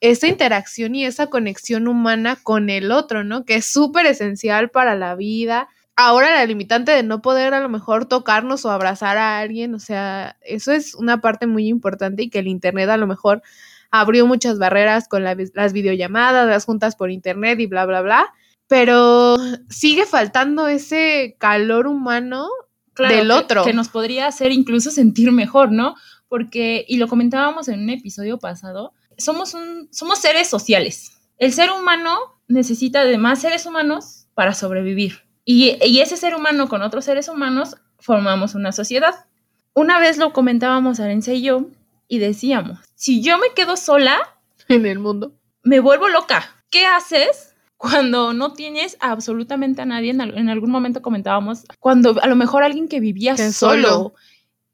esa 0.01 0.29
interacción 0.29 0.95
y 0.95 1.07
esa 1.07 1.29
conexión 1.29 1.89
humana 1.89 2.37
con 2.43 2.71
el 2.71 2.93
otro, 2.93 3.25
¿no? 3.25 3.45
Que 3.45 3.57
es 3.57 3.67
súper 3.67 4.07
esencial 4.07 4.71
para 4.71 4.95
la 4.95 5.15
vida. 5.15 5.69
Ahora 5.97 6.31
la 6.31 6.45
limitante 6.45 6.93
de 6.93 7.03
no 7.03 7.23
poder 7.23 7.55
a 7.55 7.61
lo 7.61 7.71
mejor 7.71 8.07
tocarnos 8.07 8.65
o 8.67 8.71
abrazar 8.71 9.17
a 9.17 9.39
alguien, 9.39 9.75
o 9.75 9.79
sea, 9.79 10.37
eso 10.43 10.73
es 10.73 10.95
una 10.95 11.21
parte 11.23 11.47
muy 11.47 11.69
importante 11.69 12.25
y 12.25 12.31
que 12.31 12.41
el 12.41 12.49
Internet 12.49 12.91
a 12.91 12.99
lo 12.99 13.07
mejor 13.07 13.43
abrió 13.91 14.27
muchas 14.27 14.59
barreras 14.59 15.09
con 15.09 15.25
las 15.25 15.73
videollamadas, 15.73 16.49
las 16.49 16.65
juntas 16.67 16.97
por 16.97 17.11
Internet 17.11 17.61
y 17.61 17.67
bla, 17.67 17.87
bla, 17.87 18.03
bla. 18.03 18.35
Pero 18.69 19.37
sigue 19.71 20.07
faltando 20.07 20.69
ese 20.69 21.37
calor 21.39 21.87
humano 21.87 22.49
del 22.97 23.31
otro. 23.31 23.65
Que, 23.65 23.73
nos 23.73 23.89
podría 23.89 24.27
hacer 24.27 24.53
incluso 24.53 24.91
sentir 24.91 25.33
mejor, 25.33 25.73
¿no? 25.73 25.95
Porque, 26.29 26.85
y 26.89 26.97
lo 26.97 27.09
comentábamos 27.09 27.69
en 27.69 27.81
un 27.81 27.91
episodio 27.91 28.39
pasado, 28.39 28.93
somos, 29.19 29.55
un, 29.55 29.89
somos 29.93 30.19
seres 30.19 30.49
sociales. 30.49 31.13
El 31.39 31.53
ser 31.53 31.71
humano 31.71 32.19
necesita 32.49 33.05
de 33.05 33.19
más 33.19 33.41
seres 33.41 33.67
humanos 33.67 34.27
para 34.35 34.55
sobrevivir. 34.55 35.23
Y, 35.45 35.77
y 35.85 36.01
ese 36.01 36.17
ser 36.17 36.35
humano 36.35 36.69
con 36.69 36.83
otros 36.83 37.05
seres 37.05 37.29
humanos 37.29 37.77
formamos 37.99 38.55
una 38.55 38.73
sociedad. 38.73 39.27
Una 39.75 39.99
vez 39.99 40.19
lo 40.19 40.33
comentábamos 40.33 41.01
Arencia 41.01 41.35
y 41.35 41.43
yo 41.43 41.67
y 42.09 42.19
decíamos, 42.19 42.79
si 42.95 43.23
yo 43.23 43.39
me 43.39 43.53
quedo 43.55 43.77
sola 43.77 44.19
en 44.69 44.87
el 44.87 44.99
mundo, 44.99 45.35
me 45.63 45.81
vuelvo 45.81 46.09
loca. 46.09 46.45
¿Qué 46.71 46.87
haces 46.87 47.56
cuando 47.77 48.33
no 48.33 48.53
tienes 48.53 48.97
absolutamente 49.01 49.83
a 49.83 49.87
nadie, 49.87 50.11
en, 50.11 50.49
algún 50.49 50.71
momento 50.71 51.03
comentábamos, 51.03 51.65
cuando 51.79 52.17
a 52.23 52.27
lo 52.27 52.37
mejor 52.37 52.63
alguien 52.63 52.89
que 52.89 53.01
vivía 53.01 53.37
solo, 53.53 54.15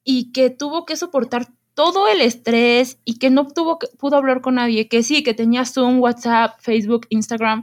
y 0.05 0.33
que 0.33 0.51
tuvo 0.51 0.85
que 0.85 0.97
soportar 0.97 1.49
todo 1.75 2.09
el 2.09 2.21
estrés 2.21 2.99
y 3.05 3.19
que 3.19 3.31
no 3.31 3.49
tuvo 3.49 3.79
pudo 3.99 4.17
hablar 4.17 4.41
con 4.41 4.57
nadie, 4.57 4.89
que 4.89 5.03
sí, 5.03 5.23
que 5.23 5.35
tenía 5.35 5.65
Zoom, 5.65 6.01
WhatsApp, 6.01 6.59
Facebook, 6.61 7.07
Instagram, 7.09 7.63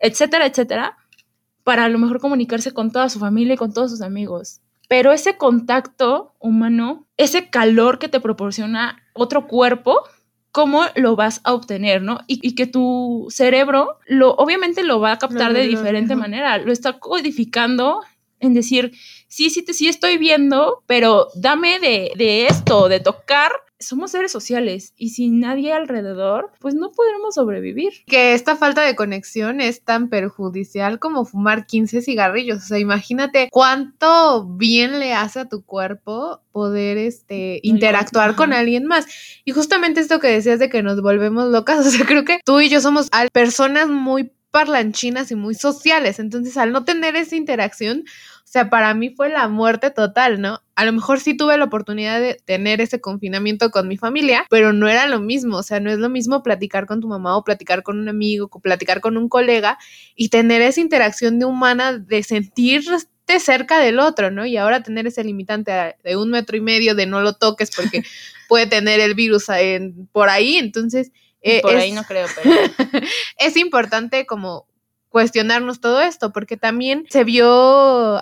etcétera, 0.00 0.46
etcétera, 0.46 0.96
para 1.62 1.84
a 1.84 1.88
lo 1.88 1.98
mejor 1.98 2.20
comunicarse 2.20 2.72
con 2.72 2.90
toda 2.90 3.08
su 3.08 3.18
familia 3.18 3.54
y 3.54 3.58
con 3.58 3.72
todos 3.72 3.90
sus 3.90 4.02
amigos. 4.02 4.60
Pero 4.88 5.12
ese 5.12 5.36
contacto 5.36 6.34
humano, 6.40 7.06
ese 7.16 7.48
calor 7.48 7.98
que 7.98 8.08
te 8.08 8.20
proporciona 8.20 9.02
otro 9.14 9.46
cuerpo, 9.46 10.02
¿cómo 10.54 10.84
lo 10.94 11.16
vas 11.16 11.40
a 11.42 11.52
obtener, 11.52 12.00
no? 12.00 12.20
Y, 12.28 12.54
que 12.54 12.68
tu 12.68 13.26
cerebro, 13.28 13.98
lo, 14.06 14.34
obviamente 14.34 14.84
lo 14.84 15.00
va 15.00 15.10
a 15.10 15.18
captar 15.18 15.52
de 15.52 15.66
diferente 15.66 16.14
manera, 16.14 16.58
lo 16.58 16.70
está 16.70 17.00
codificando 17.00 18.02
en 18.38 18.54
decir, 18.54 18.92
sí, 19.26 19.50
sí, 19.50 19.64
te, 19.64 19.74
sí 19.74 19.88
estoy 19.88 20.16
viendo, 20.16 20.84
pero 20.86 21.26
dame 21.34 21.80
de, 21.80 22.12
de 22.14 22.46
esto, 22.46 22.88
de 22.88 23.00
tocar 23.00 23.50
somos 23.86 24.10
seres 24.10 24.32
sociales 24.32 24.92
y 24.96 25.10
sin 25.10 25.40
nadie 25.40 25.72
alrededor, 25.72 26.50
pues 26.60 26.74
no 26.74 26.92
podremos 26.92 27.34
sobrevivir. 27.34 27.92
Que 28.06 28.34
esta 28.34 28.56
falta 28.56 28.82
de 28.82 28.96
conexión 28.96 29.60
es 29.60 29.82
tan 29.82 30.08
perjudicial 30.08 30.98
como 30.98 31.24
fumar 31.24 31.66
15 31.66 32.02
cigarrillos. 32.02 32.58
O 32.64 32.66
sea, 32.66 32.78
imagínate 32.78 33.48
cuánto 33.50 34.46
bien 34.46 34.98
le 34.98 35.14
hace 35.14 35.40
a 35.40 35.48
tu 35.48 35.64
cuerpo 35.64 36.40
poder 36.52 36.98
este, 36.98 37.60
interactuar 37.62 38.36
con 38.36 38.52
alguien 38.52 38.86
más. 38.86 39.06
Y 39.44 39.52
justamente 39.52 40.00
esto 40.00 40.20
que 40.20 40.28
decías 40.28 40.58
de 40.58 40.68
que 40.68 40.82
nos 40.82 41.02
volvemos 41.02 41.50
locas, 41.50 41.86
o 41.86 41.90
sea, 41.90 42.06
creo 42.06 42.24
que 42.24 42.40
tú 42.44 42.60
y 42.60 42.68
yo 42.68 42.80
somos 42.80 43.08
personas 43.32 43.88
muy 43.88 44.32
parlanchinas 44.54 45.32
y 45.32 45.34
muy 45.34 45.56
sociales. 45.56 46.20
Entonces, 46.20 46.56
al 46.56 46.70
no 46.70 46.84
tener 46.84 47.16
esa 47.16 47.34
interacción, 47.34 48.04
sea, 48.54 48.70
para 48.70 48.94
mí 48.94 49.10
fue 49.10 49.30
la 49.30 49.48
muerte 49.48 49.90
total, 49.90 50.40
¿no? 50.40 50.62
A 50.76 50.84
lo 50.84 50.92
mejor 50.92 51.18
sí 51.18 51.36
tuve 51.36 51.58
la 51.58 51.64
oportunidad 51.64 52.20
de 52.20 52.36
tener 52.44 52.80
ese 52.80 53.00
confinamiento 53.00 53.72
con 53.72 53.88
mi 53.88 53.96
familia, 53.96 54.46
pero 54.48 54.72
no 54.72 54.88
era 54.88 55.08
lo 55.08 55.18
mismo, 55.18 55.56
o 55.56 55.62
sea, 55.64 55.80
no 55.80 55.90
es 55.90 55.98
lo 55.98 56.08
mismo 56.08 56.44
platicar 56.44 56.86
con 56.86 57.00
tu 57.00 57.08
mamá 57.08 57.36
o 57.36 57.42
platicar 57.42 57.82
con 57.82 57.98
un 57.98 58.08
amigo, 58.08 58.48
o 58.52 58.60
platicar 58.60 59.00
con 59.00 59.16
un 59.16 59.28
colega 59.28 59.76
y 60.14 60.28
tener 60.28 60.62
esa 60.62 60.80
interacción 60.80 61.40
de 61.40 61.46
humana 61.46 61.98
de 61.98 62.22
sentirte 62.22 63.40
cerca 63.40 63.80
del 63.80 63.98
otro, 63.98 64.30
¿no? 64.30 64.46
Y 64.46 64.56
ahora 64.56 64.84
tener 64.84 65.08
ese 65.08 65.24
limitante 65.24 65.96
de 66.04 66.16
un 66.16 66.30
metro 66.30 66.56
y 66.56 66.60
medio 66.60 66.94
de 66.94 67.06
no 67.06 67.22
lo 67.22 67.32
toques 67.32 67.72
porque 67.74 68.04
puede 68.48 68.68
tener 68.68 69.00
el 69.00 69.14
virus 69.14 69.46
por 70.12 70.28
ahí, 70.28 70.58
entonces... 70.58 71.10
Eh, 71.42 71.60
por 71.60 71.74
ahí 71.74 71.90
no 71.90 72.04
creo, 72.04 72.28
pero... 72.40 72.54
es 73.38 73.56
importante 73.56 74.26
como 74.26 74.68
cuestionarnos 75.14 75.78
todo 75.78 76.00
esto, 76.00 76.32
porque 76.32 76.56
también 76.56 77.06
se 77.08 77.22
vio 77.22 77.46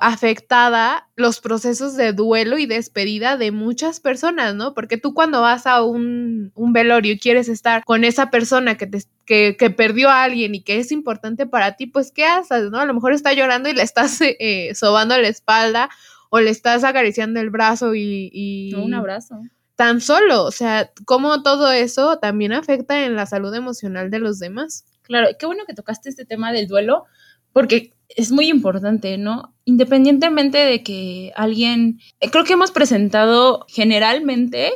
afectada 0.05 1.09
los 1.17 1.41
procesos 1.41 1.97
de 1.97 2.13
duelo 2.13 2.59
y 2.59 2.67
despedida 2.67 3.39
de 3.39 3.51
muchas 3.51 3.99
personas, 3.99 4.55
¿no? 4.55 4.75
Porque 4.75 4.99
tú 4.99 5.15
cuando 5.15 5.41
vas 5.41 5.67
a 5.67 5.83
un, 5.83 6.53
velorio 6.55 7.15
y 7.15 7.19
quieres 7.19 7.49
estar 7.49 7.83
con 7.87 8.05
esa 8.05 8.29
persona 8.29 8.77
que, 8.77 8.87
te, 8.87 9.05
que, 9.25 9.57
que, 9.59 9.71
perdió 9.71 10.11
a 10.11 10.23
alguien 10.23 10.55
y 10.55 10.61
que 10.61 10.81
es 10.81 10.93
importante 10.93 11.47
para 11.47 11.77
ti, 11.77 11.87
pues 11.87 12.13
¿qué 12.13 12.27
haces, 12.27 12.71
no? 12.71 12.79
A 12.79 12.85
lo 12.85 12.93
mejor 12.93 13.15
está 13.15 13.33
llorando 13.33 13.71
y 13.71 13.73
le 13.73 13.83
estás 13.83 14.21
eh, 14.21 14.75
sobando 14.75 15.17
la 15.17 15.29
espalda 15.29 15.89
o 16.29 16.41
le 16.41 16.51
estás 16.51 16.85
acariciando 16.85 17.41
el 17.41 17.49
brazo 17.49 17.95
y... 17.95 18.29
y... 18.35 18.75
un 18.75 18.93
abrazo 18.93 19.41
tan 19.77 20.03
solo, 20.03 20.45
o 20.45 20.51
sea, 20.51 20.93
cómo 21.07 21.43
todo 21.43 21.73
eso 21.73 22.19
también 22.19 22.53
afecta 22.53 23.07
en 23.07 23.17
la 23.17 23.25
salud 23.25 23.55
emocional 23.55 24.11
de 24.11 24.19
los 24.19 24.39
demás. 24.39 24.85
Claro, 25.13 25.29
qué 25.39 25.45
bueno 25.45 25.65
que 25.67 25.75
tocaste 25.75 26.09
este 26.09 26.25
tema 26.25 26.53
del 26.53 26.69
duelo, 26.69 27.05
porque 27.53 27.93
es 28.09 28.33
muy 28.33 28.49
importante, 28.49 29.19
¿no? 29.19 29.55
Independientemente 29.67 30.57
de 30.57 30.83
que 30.83 31.35
alguien, 31.37 32.01
eh, 32.21 32.31
creo 32.31 32.45
que 32.45 32.55
hemos 32.55 32.71
presentado 32.71 33.67
generalmente 33.69 34.73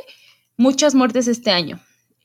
muchas 0.55 0.93
muertes 0.93 1.27
este 1.27 1.49
año, 1.49 1.79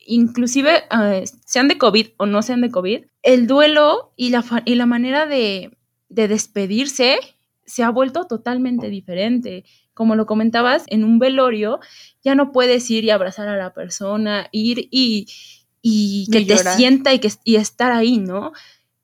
inclusive 0.05 0.83
eh, 0.91 1.25
sean 1.47 1.69
de 1.69 1.79
COVID 1.79 2.09
o 2.19 2.27
no 2.27 2.43
sean 2.43 2.61
de 2.61 2.71
COVID, 2.71 3.05
el 3.23 3.47
duelo 3.47 4.13
y 4.15 4.29
la, 4.29 4.45
y 4.67 4.75
la 4.75 4.85
manera 4.85 5.25
de, 5.25 5.71
de 6.11 6.29
despedirse 6.29 7.17
se 7.65 7.83
ha 7.83 7.89
vuelto 7.89 8.27
totalmente 8.27 8.91
diferente. 8.91 9.65
Como 9.95 10.17
lo 10.17 10.27
comentabas, 10.27 10.85
en 10.89 11.05
un 11.05 11.19
velorio 11.19 11.81
ya 12.23 12.35
no 12.35 12.53
puedes 12.53 12.91
ir 12.91 13.05
y 13.05 13.11
abrazar 13.11 13.49
a 13.49 13.57
la 13.57 13.73
persona, 13.73 14.49
ir 14.53 14.89
y, 14.91 15.29
y 15.83 16.29
que 16.31 16.43
te 16.43 16.57
sienta 16.57 17.13
y, 17.13 17.19
que, 17.19 17.31
y 17.45 17.57
estar 17.57 17.93
ahí, 17.93 18.19
¿no? 18.19 18.53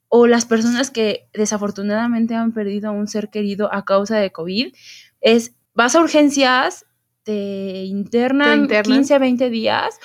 O 0.08 0.26
las 0.26 0.46
personas 0.46 0.90
que 0.90 1.28
desafortunadamente 1.34 2.34
han 2.34 2.52
perdido 2.52 2.88
a 2.88 2.92
un 2.92 3.08
ser 3.08 3.28
querido 3.28 3.72
a 3.74 3.84
causa 3.84 4.16
de 4.16 4.30
COVID, 4.32 4.72
es 5.20 5.54
vas 5.74 5.94
a 5.96 6.00
urgencias, 6.00 6.86
te 7.24 7.84
internan, 7.84 8.68
15, 8.68 9.18
20 9.18 9.50
días 9.50 9.98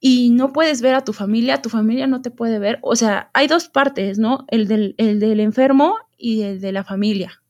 y 0.00 0.30
no 0.30 0.52
puedes 0.52 0.80
ver 0.80 0.94
a 0.94 1.04
tu 1.04 1.12
familia, 1.12 1.60
tu 1.60 1.68
familia 1.68 2.06
no 2.06 2.22
te 2.22 2.30
puede 2.30 2.58
ver. 2.58 2.78
O 2.82 2.96
sea, 2.96 3.30
hay 3.34 3.48
dos 3.48 3.68
partes, 3.68 4.18
¿no? 4.18 4.46
El 4.48 4.68
del, 4.68 4.94
el 4.98 5.20
del 5.20 5.40
enfermo 5.40 5.96
y 6.16 6.42
el 6.42 6.60
de 6.60 6.72
la 6.72 6.84
familia 6.84 7.42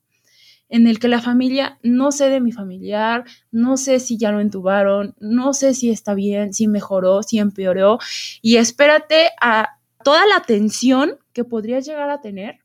en 0.69 0.87
el 0.87 0.99
que 0.99 1.09
la 1.09 1.21
familia, 1.21 1.79
no 1.83 2.13
sé 2.13 2.29
de 2.29 2.41
mi 2.41 2.53
familiar, 2.53 3.25
no 3.51 3.77
sé 3.77 4.01
si 4.01 4.19
ya 4.19 4.33
lo 4.33 4.41
entubaron, 4.41 5.15
no 5.19 5.55
sé 5.55 5.75
si 5.75 5.91
está 5.91 6.15
bien, 6.15 6.53
si 6.53 6.67
mejoró, 6.67 7.23
si 7.23 7.39
empeoró, 7.39 7.99
y 8.43 8.57
espérate 8.57 9.31
a 9.41 9.79
toda 10.03 10.27
la 10.27 10.41
tensión 10.41 11.19
que 11.33 11.45
podrías 11.45 11.87
llegar 11.87 12.11
a 12.11 12.21
tener 12.21 12.61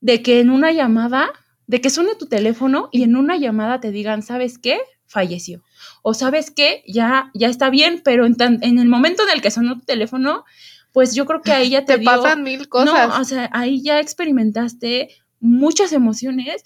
de 0.00 0.22
que 0.22 0.40
en 0.40 0.50
una 0.50 0.72
llamada, 0.72 1.30
de 1.66 1.80
que 1.80 1.90
suene 1.90 2.14
tu 2.14 2.26
teléfono 2.26 2.88
y 2.92 3.02
en 3.02 3.16
una 3.16 3.36
llamada 3.36 3.80
te 3.80 3.90
digan, 3.90 4.22
¿sabes 4.22 4.58
qué? 4.58 4.78
Falleció. 5.06 5.62
O 6.02 6.14
sabes 6.14 6.50
qué? 6.50 6.84
Ya, 6.86 7.30
ya 7.34 7.48
está 7.48 7.70
bien, 7.70 8.02
pero 8.04 8.26
en, 8.26 8.36
en 8.38 8.78
el 8.78 8.88
momento 8.88 9.22
en 9.24 9.30
el 9.34 9.42
que 9.42 9.50
sonó 9.50 9.78
tu 9.78 9.84
teléfono, 9.84 10.44
pues 10.92 11.14
yo 11.14 11.26
creo 11.26 11.42
que 11.42 11.52
ahí 11.52 11.70
ya 11.70 11.84
te, 11.84 11.98
te 11.98 12.04
pasan 12.04 12.42
mil 12.42 12.68
cosas. 12.68 13.08
No, 13.08 13.20
o 13.20 13.24
sea, 13.24 13.50
ahí 13.52 13.82
ya 13.82 14.00
experimentaste 14.00 15.10
muchas 15.40 15.92
emociones 15.92 16.64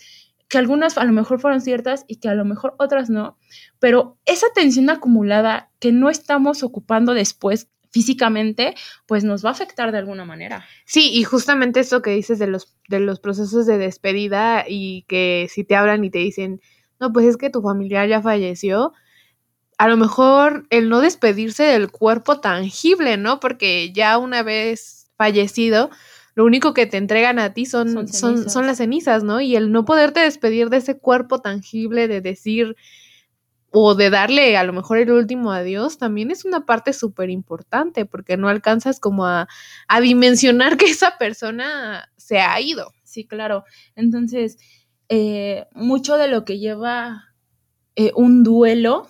que 0.51 0.59
algunas 0.59 0.99
a 0.99 1.05
lo 1.05 1.13
mejor 1.13 1.41
fueron 1.41 1.61
ciertas 1.61 2.05
y 2.09 2.17
que 2.17 2.29
a 2.29 2.35
lo 2.35 2.45
mejor 2.45 2.75
otras 2.79 3.09
no, 3.09 3.39
pero 3.79 4.19
esa 4.27 4.49
tensión 4.55 4.91
acumulada 4.91 5.71
que 5.79 5.93
no 5.93 6.11
estamos 6.11 6.63
ocupando 6.65 7.15
después 7.15 7.71
físicamente, 7.93 8.75
pues 9.07 9.25
nos 9.25 9.45
va 9.45 9.51
a 9.51 9.53
afectar 9.53 9.93
de 9.93 9.99
alguna 9.99 10.25
manera. 10.25 10.65
Sí, 10.85 11.11
y 11.13 11.23
justamente 11.25 11.81
eso 11.81 12.03
que 12.03 12.11
dices 12.11 12.39
de 12.39 12.49
los, 12.49 12.77
de 12.89 13.01
los 13.01 13.21
procesos 13.21 13.65
de 13.67 13.79
despedida 13.79 14.65
y 14.69 15.05
que 15.09 15.47
si 15.51 15.65
te 15.65 15.77
hablan 15.77 16.05
y 16.05 16.11
te 16.11 16.19
dicen, 16.19 16.61
no, 16.99 17.13
pues 17.13 17.27
es 17.27 17.37
que 17.37 17.51
tu 17.51 17.63
familiar 17.63 18.09
ya 18.09 18.21
falleció, 18.21 18.93
a 19.79 19.89
lo 19.89 19.97
mejor 19.97 20.67
el 20.71 20.89
no 20.89 21.01
despedirse 21.01 21.63
del 21.63 21.91
cuerpo 21.91 22.41
tangible, 22.41 23.17
¿no? 23.17 23.41
Porque 23.41 23.93
ya 23.93 24.19
una 24.19 24.43
vez 24.43 25.11
fallecido, 25.17 25.91
lo 26.41 26.47
único 26.47 26.73
que 26.73 26.87
te 26.87 26.97
entregan 26.97 27.39
a 27.39 27.53
ti 27.53 27.67
son, 27.67 28.09
son, 28.09 28.49
son, 28.49 28.67
las 28.67 28.79
cenizas, 28.79 29.23
¿no? 29.23 29.43
Y 29.43 29.57
el 29.57 29.71
no 29.73 29.85
poderte 29.85 30.21
despedir 30.21 30.71
de 30.71 30.79
ese 30.79 30.99
cuerpo 30.99 31.43
tangible, 31.43 32.09
de 32.09 32.23
decir 32.23 32.77
o 33.71 33.95
de 33.95 34.09
darle 34.09 34.57
a 34.57 34.65
lo 34.65 34.73
mejor 34.73 34.97
el 34.97 35.11
último 35.11 35.53
adiós, 35.53 35.99
también 35.99 36.31
es 36.31 36.47
una 36.47 36.65
parte 36.65 36.95
súper 36.95 37.29
importante, 37.29 38.07
porque 38.07 38.39
no 38.39 38.49
alcanzas 38.49 39.01
como 39.01 39.27
a, 39.27 39.49
dimensionar 40.01 40.79
que 40.79 40.87
esa 40.87 41.19
persona 41.19 42.11
se 42.17 42.39
ha 42.39 42.59
ido. 42.59 42.91
Sí, 43.05 43.27
claro. 43.27 43.65
Entonces, 43.95 44.57
eh, 45.11 45.67
mucho 45.75 46.17
de 46.17 46.29
lo 46.29 46.47
que 46.47 46.59
lleva 46.59 47.35
eh, 47.97 48.13
un 48.17 48.45
duelo 48.45 49.09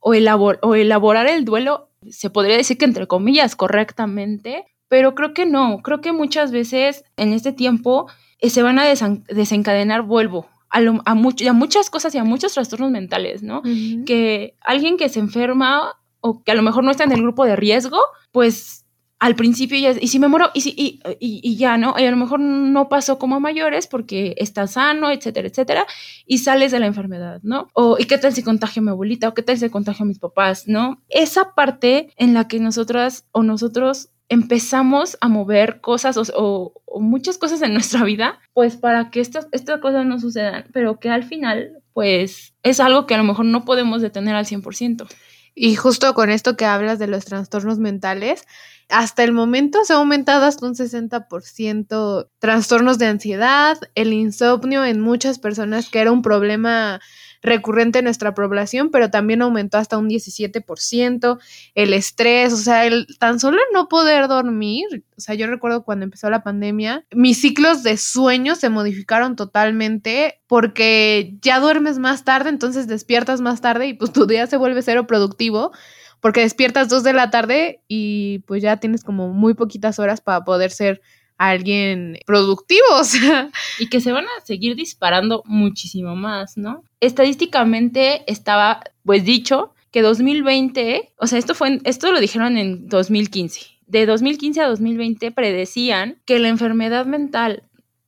o, 0.00 0.10
o 0.10 0.74
elaborar 0.74 1.28
el 1.28 1.44
duelo, 1.44 1.92
se 2.10 2.28
podría 2.28 2.56
decir 2.56 2.76
que 2.76 2.86
entre 2.86 3.06
comillas 3.06 3.54
correctamente, 3.54 4.66
pero 4.92 5.14
creo 5.14 5.32
que 5.32 5.46
no, 5.46 5.80
creo 5.80 6.02
que 6.02 6.12
muchas 6.12 6.52
veces 6.52 7.02
en 7.16 7.32
este 7.32 7.50
tiempo 7.50 8.08
eh, 8.40 8.50
se 8.50 8.62
van 8.62 8.78
a 8.78 8.84
desencadenar, 8.84 10.02
vuelvo, 10.02 10.50
a, 10.68 10.80
a, 11.06 11.14
muchas 11.14 11.88
cosas 11.88 12.14
y 12.14 12.18
a 12.18 12.24
muchos 12.24 12.52
trastornos 12.52 12.90
mentales, 12.90 13.42
¿no? 13.42 13.62
Que 14.04 14.54
alguien 14.60 14.98
que 14.98 15.08
se 15.08 15.18
enferma 15.18 15.94
o 16.20 16.42
que 16.44 16.52
a 16.52 16.54
lo 16.54 16.60
mejor 16.60 16.84
no 16.84 16.90
está 16.90 17.04
en 17.04 17.12
el 17.12 17.22
grupo 17.22 17.46
de 17.46 17.56
riesgo, 17.56 17.96
pues 18.32 18.84
al 19.18 19.34
principio 19.34 19.78
ya, 19.78 19.94
y 19.98 20.08
si 20.08 20.18
me 20.18 20.28
muero, 20.28 20.50
y, 20.52 20.60
si, 20.60 20.74
y, 20.76 21.00
y, 21.18 21.56
ya, 21.56 21.78
¿no? 21.78 21.94
Y 21.96 22.04
a 22.04 22.10
lo 22.10 22.18
mejor 22.18 22.40
no 22.40 22.90
pasó 22.90 23.18
como 23.18 23.36
a 23.36 23.40
mayores 23.40 23.86
porque 23.86 24.34
está 24.36 24.66
sano, 24.66 25.10
etcétera, 25.10 25.48
etcétera, 25.48 25.86
y 26.26 26.38
sales 26.38 26.70
de 26.70 26.80
la 26.80 26.86
enfermedad, 26.86 27.40
¿no? 27.42 27.68
O, 27.72 27.96
¿y 27.98 28.04
qué 28.04 28.18
tal 28.18 28.34
si 28.34 28.42
contagio 28.42 28.80
a 28.80 28.84
mi 28.84 28.90
abuelita? 28.90 29.28
¿O 29.28 29.32
qué 29.32 29.42
tal 29.42 29.56
si 29.56 29.70
contagio 29.70 30.04
a 30.04 30.08
mis 30.08 30.18
papás, 30.18 30.68
¿no? 30.68 31.00
Esa 31.08 31.54
parte 31.54 32.12
en 32.18 32.34
la 32.34 32.46
que 32.46 32.60
nosotras 32.60 33.26
o 33.32 33.42
nosotros 33.42 34.10
empezamos 34.32 35.18
a 35.20 35.28
mover 35.28 35.82
cosas 35.82 36.16
o, 36.34 36.72
muchas 36.98 37.36
cosas 37.36 37.60
en 37.60 37.74
nuestra 37.74 38.02
vida, 38.02 38.40
pues 38.54 38.78
para 38.78 39.10
que 39.10 39.20
estas, 39.20 39.46
estas 39.52 39.80
cosas 39.80 40.06
no 40.06 40.18
sucedan, 40.18 40.64
pero 40.72 40.98
que 40.98 41.10
al 41.10 41.22
final, 41.22 41.82
pues 41.92 42.54
es 42.62 42.80
algo 42.80 43.06
que 43.06 43.14
a 43.14 43.18
lo 43.18 43.24
mejor 43.24 43.44
no 43.44 43.66
podemos 43.66 44.00
detener 44.00 44.34
al 44.34 44.46
100%. 44.46 45.06
Y 45.54 45.76
justo 45.76 46.14
con 46.14 46.30
esto 46.30 46.56
que 46.56 46.64
hablas 46.64 46.98
de 46.98 47.08
los 47.08 47.26
trastornos 47.26 47.78
mentales, 47.78 48.46
hasta 48.88 49.22
el 49.22 49.32
momento 49.32 49.84
se 49.84 49.92
ha 49.92 49.96
aumentado 49.96 50.46
hasta 50.46 50.64
un 50.64 50.76
60% 50.76 52.28
trastornos 52.38 52.96
de 52.96 53.06
ansiedad, 53.06 53.76
el 53.94 54.14
insomnio 54.14 54.82
en 54.82 54.98
muchas 54.98 55.38
personas 55.38 55.90
que 55.90 56.00
era 56.00 56.10
un 56.10 56.22
problema 56.22 57.02
recurrente 57.42 57.98
en 57.98 58.04
nuestra 58.04 58.34
población, 58.34 58.90
pero 58.90 59.10
también 59.10 59.42
aumentó 59.42 59.78
hasta 59.78 59.98
un 59.98 60.08
17%, 60.08 61.38
el 61.74 61.92
estrés, 61.92 62.52
o 62.52 62.56
sea, 62.56 62.86
el 62.86 63.06
tan 63.18 63.40
solo 63.40 63.58
no 63.72 63.88
poder 63.88 64.28
dormir, 64.28 65.04
o 65.16 65.20
sea, 65.20 65.34
yo 65.34 65.46
recuerdo 65.48 65.84
cuando 65.84 66.04
empezó 66.04 66.30
la 66.30 66.42
pandemia, 66.42 67.04
mis 67.12 67.40
ciclos 67.40 67.82
de 67.82 67.96
sueño 67.96 68.54
se 68.54 68.70
modificaron 68.70 69.36
totalmente 69.36 70.40
porque 70.46 71.36
ya 71.42 71.58
duermes 71.60 71.98
más 71.98 72.24
tarde, 72.24 72.48
entonces 72.48 72.86
despiertas 72.86 73.40
más 73.40 73.60
tarde 73.60 73.88
y 73.88 73.94
pues 73.94 74.12
tu 74.12 74.26
día 74.26 74.46
se 74.46 74.56
vuelve 74.56 74.82
cero 74.82 75.06
productivo 75.06 75.72
porque 76.20 76.40
despiertas 76.40 76.88
dos 76.88 77.02
de 77.02 77.12
la 77.12 77.30
tarde 77.30 77.82
y 77.88 78.38
pues 78.46 78.62
ya 78.62 78.76
tienes 78.76 79.02
como 79.02 79.30
muy 79.30 79.54
poquitas 79.54 79.98
horas 79.98 80.20
para 80.20 80.44
poder 80.44 80.70
ser 80.70 81.02
alguien 81.50 82.18
productivo, 82.26 82.86
o 82.92 83.04
sea. 83.04 83.50
Y 83.78 83.88
que 83.88 84.00
se 84.00 84.12
van 84.12 84.24
a 84.26 84.44
seguir 84.44 84.76
disparando 84.76 85.42
muchísimo 85.46 86.16
más, 86.16 86.56
¿no? 86.56 86.84
Estadísticamente 87.00 88.30
estaba, 88.30 88.82
pues 89.04 89.24
dicho, 89.24 89.74
que 89.90 90.02
2020, 90.02 91.14
o 91.16 91.26
sea, 91.26 91.38
esto 91.38 91.54
fue, 91.54 91.80
esto 91.84 92.12
lo 92.12 92.20
dijeron 92.20 92.56
en 92.56 92.88
2015. 92.88 93.60
De 93.86 94.06
2015 94.06 94.60
a 94.62 94.68
2020 94.68 95.32
predecían 95.32 96.18
que 96.24 96.38
la 96.38 96.48
enfermedad 96.48 97.04
mental 97.04 97.64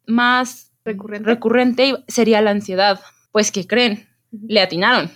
más 0.06 0.72
recurrente, 0.84 1.28
recurrente 1.28 2.04
sería 2.08 2.40
la 2.40 2.52
ansiedad. 2.52 3.00
Pues, 3.32 3.52
¿qué 3.52 3.66
creen? 3.66 4.08
Le 4.30 4.60
atinaron. 4.60 5.10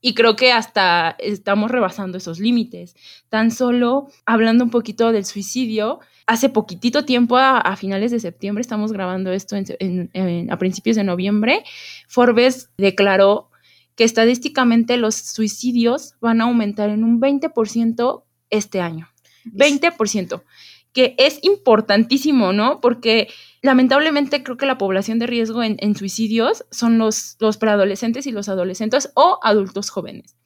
Y 0.00 0.14
creo 0.14 0.36
que 0.36 0.52
hasta 0.52 1.16
estamos 1.18 1.70
rebasando 1.70 2.18
esos 2.18 2.40
límites. 2.40 2.94
Tan 3.28 3.50
solo 3.50 4.08
hablando 4.26 4.64
un 4.64 4.70
poquito 4.70 5.12
del 5.12 5.24
suicidio, 5.24 6.00
hace 6.26 6.48
poquitito 6.48 7.04
tiempo, 7.04 7.36
a, 7.36 7.76
finales 7.76 8.10
de 8.10 8.20
septiembre, 8.20 8.62
estamos 8.62 8.92
grabando 8.92 9.32
esto 9.32 9.56
a 9.56 10.56
principios 10.58 10.96
de 10.96 11.04
noviembre, 11.04 11.64
Forbes 12.08 12.70
declaró 12.76 13.50
que 13.96 14.04
estadísticamente 14.04 14.96
los 14.96 15.14
suicidios 15.14 16.14
van 16.20 16.40
a 16.40 16.44
aumentar 16.44 16.90
en 16.90 17.04
un 17.04 17.20
20% 17.20 18.24
este 18.50 18.80
año. 18.80 19.08
20% 19.44 20.42
que 20.92 21.14
es 21.18 21.38
importantísimo, 21.42 22.52
¿no? 22.52 22.80
Porque 22.80 23.28
lamentablemente 23.62 24.42
creo 24.42 24.56
que 24.56 24.66
la 24.66 24.78
población 24.78 25.18
de 25.18 25.26
riesgo 25.26 25.62
en, 25.62 25.96
suicidios 25.96 26.64
son 26.70 26.98
los, 26.98 27.36
los 27.40 27.56
preadolescentes 27.56 28.26
y 28.26 28.32
los 28.32 28.48
adolescentes 28.48 29.10
o 29.14 29.38
adultos 29.42 29.90
jóvenes. 29.90 30.36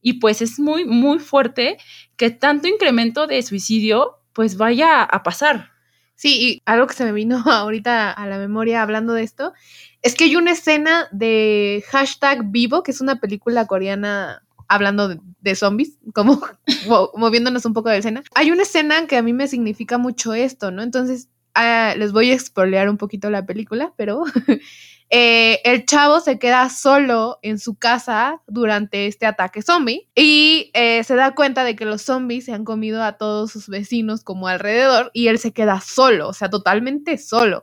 Y 0.00 0.14
pues 0.14 0.42
es 0.42 0.60
muy, 0.60 0.84
muy 0.84 1.18
fuerte 1.18 1.78
que 2.16 2.30
tanto 2.30 2.68
incremento 2.68 3.26
de 3.26 3.42
suicidio 3.42 4.18
pues 4.36 4.58
vaya 4.58 5.02
a 5.02 5.22
pasar. 5.22 5.70
Sí, 6.14 6.38
y 6.40 6.62
algo 6.66 6.86
que 6.86 6.94
se 6.94 7.04
me 7.04 7.12
vino 7.12 7.38
ahorita 7.46 8.12
a 8.12 8.26
la 8.26 8.38
memoria 8.38 8.82
hablando 8.82 9.14
de 9.14 9.22
esto, 9.22 9.54
es 10.02 10.14
que 10.14 10.24
hay 10.24 10.36
una 10.36 10.52
escena 10.52 11.08
de 11.10 11.82
hashtag 11.88 12.50
vivo, 12.50 12.82
que 12.82 12.90
es 12.90 13.00
una 13.00 13.18
película 13.18 13.66
coreana 13.66 14.42
hablando 14.68 15.08
de, 15.08 15.54
zombies, 15.54 15.98
como 16.12 16.42
moviéndonos 17.14 17.64
un 17.64 17.72
poco 17.72 17.88
de 17.88 17.98
escena. 17.98 18.22
Hay 18.34 18.50
una 18.50 18.62
escena 18.62 19.06
que 19.06 19.16
a 19.16 19.22
mí 19.22 19.32
me 19.32 19.48
significa 19.48 19.96
mucho 19.96 20.34
esto, 20.34 20.70
¿no? 20.70 20.82
Entonces, 20.82 21.30
ah, 21.54 21.94
les 21.96 22.12
voy 22.12 22.30
a 22.30 22.34
expoliar 22.34 22.90
un 22.90 22.98
poquito 22.98 23.30
la 23.30 23.46
película, 23.46 23.94
pero 23.96 24.24
eh, 25.08 25.60
el 25.64 25.86
chavo 25.86 26.18
se 26.20 26.38
queda 26.38 26.68
solo 26.68 27.38
en 27.42 27.60
su 27.60 27.76
casa 27.76 28.42
durante 28.48 29.06
este 29.06 29.24
ataque 29.26 29.62
zombie 29.62 30.08
y 30.16 30.70
eh, 30.74 31.04
se 31.04 31.14
da 31.14 31.34
cuenta 31.34 31.62
de 31.62 31.76
que 31.76 31.84
los 31.84 32.02
zombies 32.02 32.46
se 32.46 32.52
han 32.52 32.64
comido 32.64 33.04
a 33.04 33.12
todos 33.16 33.52
sus 33.52 33.68
vecinos 33.68 34.24
como 34.24 34.48
alrededor 34.48 35.12
y 35.14 35.28
él 35.28 35.38
se 35.38 35.52
queda 35.52 35.80
solo, 35.80 36.28
o 36.28 36.32
sea, 36.32 36.50
totalmente 36.50 37.18
solo. 37.18 37.62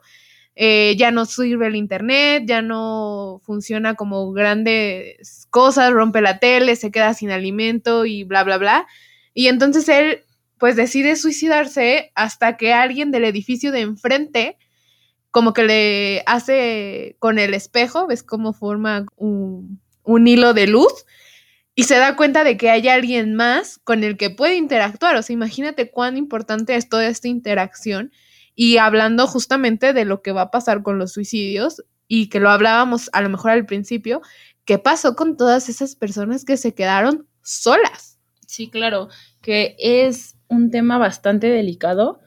Eh, 0.56 0.96
ya 0.98 1.12
no 1.12 1.26
sirve 1.26 1.68
el 1.68 1.76
internet, 1.76 2.44
ya 2.46 2.62
no 2.62 3.42
funciona 3.44 3.96
como 3.96 4.32
grandes 4.32 5.48
cosas, 5.50 5.92
rompe 5.92 6.22
la 6.22 6.40
tele, 6.40 6.76
se 6.76 6.92
queda 6.92 7.14
sin 7.14 7.32
alimento 7.32 8.06
y 8.06 8.24
bla, 8.24 8.44
bla, 8.44 8.58
bla. 8.58 8.88
Y 9.34 9.48
entonces 9.48 9.90
él 9.90 10.24
pues 10.60 10.78
decide 10.78 11.18
suicidarse 11.18 12.12
hasta 12.16 12.56
que 12.56 12.72
alguien 12.72 13.12
del 13.12 13.26
edificio 13.26 13.74
de 13.74 13.82
enfrente 13.82 14.58
como 15.34 15.52
que 15.52 15.64
le 15.64 16.24
hace 16.28 17.16
con 17.18 17.40
el 17.40 17.56
espejo, 17.56 18.06
ves 18.06 18.22
cómo 18.22 18.54
forma 18.54 19.08
un, 19.16 19.82
un 20.04 20.28
hilo 20.28 20.54
de 20.54 20.68
luz 20.68 20.94
y 21.74 21.86
se 21.86 21.98
da 21.98 22.16
cuenta 22.16 22.44
de 22.44 22.56
que 22.56 22.70
hay 22.70 22.88
alguien 22.88 23.34
más 23.34 23.80
con 23.80 24.04
el 24.04 24.16
que 24.16 24.30
puede 24.30 24.58
interactuar. 24.58 25.16
O 25.16 25.24
sea, 25.24 25.34
imagínate 25.34 25.90
cuán 25.90 26.18
importante 26.18 26.76
es 26.76 26.88
toda 26.88 27.08
esta 27.08 27.28
interacción 27.28 28.12
y 28.54 28.78
hablando 28.78 29.26
justamente 29.26 29.92
de 29.92 30.06
lo 30.06 30.22
que 30.22 30.34
va 30.34 30.44
a 30.44 30.52
pasar 30.52 30.84
con 30.84 31.00
los 31.00 31.14
suicidios 31.14 31.84
y 32.08 32.30
que 32.30 32.40
lo 32.40 32.52
hablábamos 32.52 33.10
a 33.12 33.24
lo 33.24 33.30
mejor 33.30 33.50
al 33.50 33.66
principio, 33.66 34.22
¿qué 34.66 34.78
pasó 34.78 35.16
con 35.16 35.36
todas 35.36 35.68
esas 35.68 35.96
personas 35.96 36.46
que 36.46 36.58
se 36.58 36.76
quedaron 36.76 37.28
solas? 37.42 38.20
Sí, 38.46 38.70
claro, 38.70 39.10
que 39.42 39.76
es 39.80 40.36
un 40.48 40.70
tema 40.70 41.00
bastante 41.00 41.48
delicado 41.48 42.20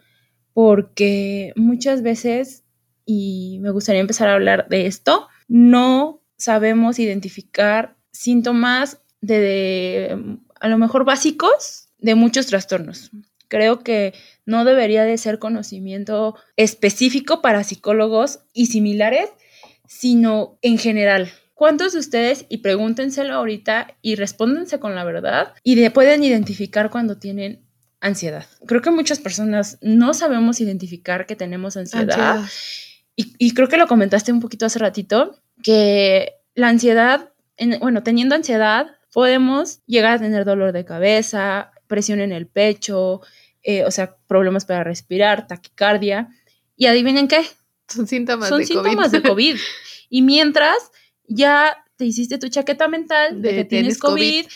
porque 0.55 1.53
muchas 1.55 2.03
veces, 2.03 2.65
y 3.07 3.59
me 3.63 3.71
gustaría 3.71 4.01
empezar 4.01 4.29
a 4.29 4.35
hablar 4.35 4.69
de 4.69 4.87
esto, 4.87 5.29
no 5.49 6.21
sabemos 6.37 6.99
identificar 6.99 7.97
síntomas 8.11 9.01
de, 9.21 10.39
a 10.61 10.69
lo 10.69 10.77
mejor 10.77 11.05
básicos 11.05 11.89
de 11.99 12.15
muchos 12.15 12.47
trastornos. 12.47 13.11
Creo 13.49 13.81
que 13.81 14.13
no 14.45 14.65
debería 14.65 15.05
de 15.05 15.17
ser 15.19 15.39
conocimiento 15.39 16.37
específico 16.57 17.41
para 17.41 17.65
psicólogos 17.65 18.41
y 18.53 18.67
similares, 18.67 19.31
sino 19.87 20.59
en 20.63 20.79
general. 20.79 21.31
¿Cuántos 21.55 21.95
de 21.95 22.01
ustedes, 22.01 22.45
y 22.51 22.59
pregúntenselo 22.59 23.33
ahorita 23.33 23.97
y 24.03 24.17
respóndense 24.17 24.79
con 24.79 24.95
la 24.95 25.05
verdad, 25.05 25.55
y 25.63 25.89
pueden 25.89 26.23
identificar 26.23 26.91
cuando 26.91 27.17
tienen 27.17 27.65
ansiedad? 28.01 28.45
Creo 28.67 28.83
que 28.83 28.91
muchas 28.91 29.21
personas 29.21 29.79
no 29.81 30.13
sabemos 30.13 30.61
identificar 30.61 31.25
que 31.25 31.35
tenemos 31.37 31.77
ansiedad. 31.79 32.45
Y, 33.17 33.55
creo 33.55 33.69
que 33.69 33.79
lo 33.79 33.87
comentaste 33.87 34.31
un 34.31 34.41
poquito 34.41 34.67
hace 34.67 34.79
ratito, 34.79 35.41
que 35.63 36.35
la 36.55 36.69
ansiedad, 36.69 37.33
bueno, 37.81 38.03
teniendo 38.03 38.35
ansiedad, 38.35 38.89
podemos 39.11 39.81
llegar 39.87 40.13
a 40.13 40.19
tener 40.19 40.45
dolor 40.45 40.73
de 40.73 40.85
cabeza, 40.85 41.71
presión 41.87 42.21
en 42.21 42.33
el 42.33 42.47
pecho, 42.47 43.23
eh, 43.63 43.85
o 43.85 43.91
sea, 43.91 44.17
problemas 44.27 44.67
para 44.67 44.85
respirar, 44.85 45.47
taquicardia. 45.47 46.29
Y 46.77 46.87
adivinen 46.87 47.27
qué. 47.27 47.47
Son 47.89 48.07
síntomas 48.07 48.51
Son 48.51 48.59
de 48.59 48.67
síntomas 48.67 49.11
de 49.13 49.23
COVID. 49.23 49.57
Y 50.09 50.23
mientras 50.23 50.77
ya 51.27 51.77
te 51.97 52.05
hiciste 52.05 52.39
tu 52.39 52.49
chaqueta 52.49 52.87
mental 52.87 53.43
de, 53.43 53.51
que 53.51 53.65
tienes 53.65 53.99
COVID, 53.99 54.47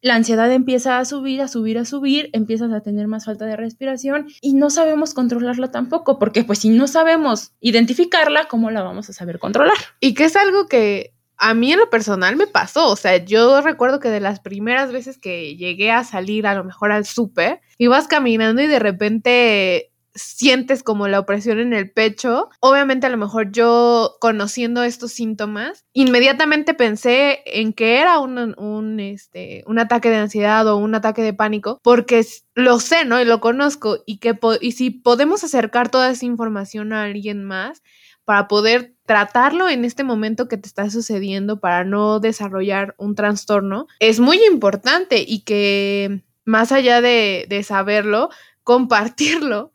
la 0.00 0.14
ansiedad 0.14 0.50
empieza 0.52 0.98
a 0.98 1.04
subir, 1.04 1.42
a 1.42 1.48
subir, 1.48 1.78
a 1.78 1.84
subir, 1.84 2.30
empiezas 2.32 2.72
a 2.72 2.80
tener 2.80 3.08
más 3.08 3.24
falta 3.24 3.46
de 3.46 3.56
respiración 3.56 4.28
y 4.40 4.54
no 4.54 4.70
sabemos 4.70 5.14
controlarla 5.14 5.70
tampoco, 5.70 6.18
porque 6.18 6.44
pues 6.44 6.60
si 6.60 6.68
no 6.68 6.86
sabemos 6.86 7.52
identificarla, 7.60 8.46
¿cómo 8.46 8.70
la 8.70 8.82
vamos 8.82 9.10
a 9.10 9.12
saber 9.12 9.38
controlar? 9.38 9.76
Y 10.00 10.14
que 10.14 10.24
es 10.24 10.36
algo 10.36 10.66
que 10.66 11.14
a 11.36 11.54
mí 11.54 11.72
en 11.72 11.78
lo 11.78 11.88
personal 11.88 12.36
me 12.36 12.46
pasó, 12.46 12.88
o 12.88 12.96
sea, 12.96 13.24
yo 13.24 13.60
recuerdo 13.60 14.00
que 14.00 14.08
de 14.08 14.20
las 14.20 14.40
primeras 14.40 14.92
veces 14.92 15.18
que 15.18 15.56
llegué 15.56 15.90
a 15.90 16.04
salir 16.04 16.46
a 16.46 16.54
lo 16.54 16.64
mejor 16.64 16.90
al 16.90 17.04
súper, 17.04 17.60
ibas 17.78 18.08
caminando 18.08 18.60
y 18.60 18.66
de 18.66 18.78
repente 18.80 19.92
sientes 20.18 20.82
como 20.82 21.08
la 21.08 21.20
opresión 21.20 21.58
en 21.58 21.72
el 21.72 21.90
pecho. 21.90 22.50
Obviamente 22.60 23.06
a 23.06 23.10
lo 23.10 23.16
mejor 23.16 23.50
yo 23.52 24.16
conociendo 24.20 24.82
estos 24.82 25.12
síntomas, 25.12 25.84
inmediatamente 25.92 26.74
pensé 26.74 27.40
en 27.46 27.72
que 27.72 28.00
era 28.00 28.18
un, 28.18 29.00
este, 29.00 29.64
un 29.66 29.78
ataque 29.78 30.10
de 30.10 30.16
ansiedad 30.16 30.66
o 30.66 30.76
un 30.76 30.94
ataque 30.94 31.22
de 31.22 31.32
pánico, 31.32 31.78
porque 31.82 32.24
lo 32.54 32.80
sé, 32.80 33.04
¿no? 33.04 33.20
Y 33.20 33.24
lo 33.24 33.40
conozco 33.40 34.02
y 34.06 34.18
que 34.18 34.38
y 34.60 34.72
si 34.72 34.90
podemos 34.90 35.44
acercar 35.44 35.88
toda 35.88 36.10
esa 36.10 36.26
información 36.26 36.92
a 36.92 37.04
alguien 37.04 37.44
más, 37.44 37.82
para 38.28 38.46
poder 38.46 38.92
tratarlo 39.06 39.70
en 39.70 39.86
este 39.86 40.04
momento 40.04 40.48
que 40.48 40.58
te 40.58 40.68
está 40.68 40.90
sucediendo 40.90 41.60
para 41.60 41.84
no 41.84 42.20
desarrollar 42.20 42.94
un 42.98 43.14
trastorno, 43.14 43.86
es 44.00 44.20
muy 44.20 44.38
importante 44.44 45.24
y 45.26 45.44
que 45.44 46.22
más 46.44 46.70
allá 46.72 47.00
de, 47.00 47.62
saberlo, 47.64 48.28
compartirlo, 48.64 49.72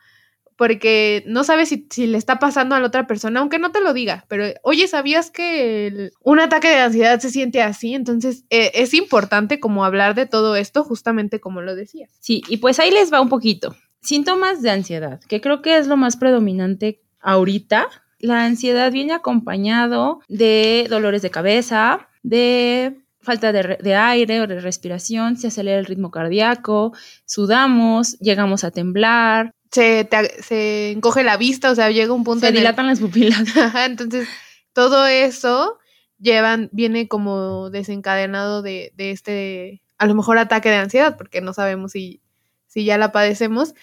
porque 0.64 1.26
no 1.28 1.44
sabes 1.44 1.68
si, 1.68 2.08
le 2.08 2.18
está 2.18 2.40
pasando 2.40 2.74
a 2.74 2.80
la 2.80 2.88
otra 2.88 3.06
persona, 3.06 3.42
aunque 3.42 3.60
no 3.60 3.74
te 3.74 3.82
lo 3.82 3.94
diga, 3.94 4.24
pero 4.30 4.46
oye, 4.62 4.88
¿sabías 4.88 5.30
que 5.30 6.12
un 6.22 6.40
ataque 6.40 6.70
de 6.70 6.78
ansiedad 6.78 7.20
se 7.20 7.32
siente 7.32 7.62
así? 7.62 7.96
Entonces 7.96 8.46
e, 8.50 8.72
es 8.76 8.94
importante 8.94 9.60
como 9.60 9.84
hablar 9.84 10.16
de 10.16 10.26
todo 10.26 10.56
esto, 10.56 10.86
justamente 10.86 11.42
como 11.42 11.60
lo 11.60 11.76
decía. 11.76 12.08
Sí, 12.22 12.44
y 12.48 12.58
pues 12.58 12.80
ahí 12.80 12.92
les 12.92 13.12
va 13.12 13.20
un 13.20 13.28
poquito. 13.28 13.76
Síntomas 14.02 14.62
de 14.62 14.70
ansiedad, 14.70 15.20
que 15.28 15.42
creo 15.42 15.62
que 15.62 15.76
es 15.76 15.88
lo 15.88 15.98
más 15.98 16.16
predominante 16.16 17.02
ahorita 17.20 17.90
la 18.20 18.46
ansiedad 18.46 18.90
viene 18.90 19.12
acompañado 19.12 20.22
de 20.30 20.88
dolores 20.90 21.22
de 21.22 21.30
cabeza, 21.30 22.08
de 22.22 23.04
falta 23.20 23.52
de, 23.52 23.96
aire 23.96 24.40
o 24.40 24.48
de 24.48 24.62
respiración, 24.62 25.36
se 25.36 25.48
acelera 25.48 25.78
el 25.78 25.86
ritmo 25.86 26.10
cardíaco, 26.10 26.94
sudamos, 27.26 28.18
llegamos 28.20 28.64
a 28.64 28.72
temblar. 28.72 29.52
Se, 29.74 30.08
se 30.42 30.92
encoge 30.92 31.24
la 31.24 31.36
vista, 31.38 31.72
o 31.72 31.76
sea, 31.76 31.90
llega 31.90 32.14
un 32.14 32.24
punto... 32.24 32.46
Se 32.46 32.52
dilatan 32.52 32.88
las 32.88 33.00
pupilas. 33.00 33.44
entonces, 33.86 34.28
todo 34.72 35.08
eso 35.08 35.80
llevan, 36.20 36.70
viene 36.72 37.08
como 37.08 37.70
desencadenado 37.70 38.62
de, 38.62 38.94
de 38.96 39.12
este, 39.12 39.82
a 39.98 40.06
lo 40.06 40.16
mejor 40.16 40.38
ataque 40.38 40.70
de 40.70 40.76
ansiedad, 40.76 41.18
porque 41.18 41.42
no 41.42 41.54
sabemos 41.54 41.92
si, 41.94 42.22
si 42.68 42.86
ya 42.86 42.98
la 42.98 43.12
padecemos. 43.12 43.74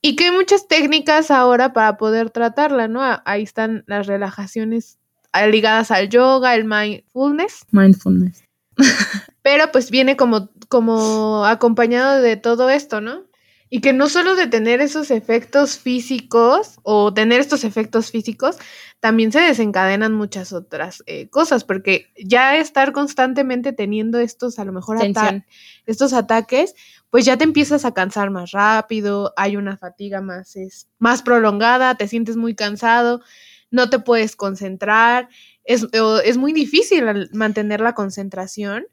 Y 0.00 0.14
que 0.14 0.26
hay 0.26 0.30
muchas 0.32 0.68
técnicas 0.68 1.30
ahora 1.30 1.72
para 1.72 1.96
poder 1.96 2.30
tratarla, 2.30 2.86
¿no? 2.86 3.00
Ahí 3.24 3.42
están 3.42 3.84
las 3.86 4.06
relajaciones 4.06 4.98
ligadas 5.50 5.90
al 5.90 6.08
yoga, 6.08 6.54
el 6.54 6.64
mindfulness. 6.64 7.66
Mindfulness. 7.70 8.44
Pero 9.42 9.70
pues 9.72 9.90
viene 9.90 10.16
como, 10.16 10.50
como 10.68 11.44
acompañado 11.44 12.20
de 12.20 12.36
todo 12.36 12.70
esto, 12.70 13.00
¿no? 13.00 13.24
Y 13.70 13.80
que 13.80 13.92
no 13.92 14.08
solo 14.08 14.34
de 14.34 14.46
tener 14.46 14.80
esos 14.80 15.10
efectos 15.10 15.78
físicos 15.78 16.78
o 16.82 17.12
tener 17.12 17.40
estos 17.40 17.64
efectos 17.64 18.10
físicos, 18.10 18.56
también 19.00 19.30
se 19.30 19.40
desencadenan 19.40 20.12
muchas 20.12 20.52
otras 20.52 21.02
eh, 21.06 21.28
cosas, 21.28 21.64
porque 21.64 22.12
ya 22.16 22.56
estar 22.56 22.92
constantemente 22.92 23.72
teniendo 23.72 24.18
estos, 24.18 24.58
a 24.58 24.64
lo 24.64 24.72
mejor, 24.72 24.98
estos 25.86 26.12
ataques, 26.12 26.74
pues 27.10 27.24
ya 27.24 27.36
te 27.36 27.44
empiezas 27.44 27.84
a 27.84 27.94
cansar 27.94 28.30
más 28.30 28.50
rápido, 28.50 29.32
hay 29.36 29.56
una 29.56 29.76
fatiga 29.76 30.20
más, 30.20 30.56
es, 30.56 30.88
más 30.98 31.22
prolongada, 31.22 31.94
te 31.96 32.08
sientes 32.08 32.36
muy 32.36 32.54
cansado, 32.54 33.20
no 33.70 33.88
te 33.88 33.98
puedes 33.98 34.34
concentrar, 34.34 35.28
es, 35.64 35.86
es 36.24 36.36
muy 36.38 36.52
difícil 36.52 37.28
mantener 37.32 37.80
la 37.80 37.94
concentración 37.94 38.86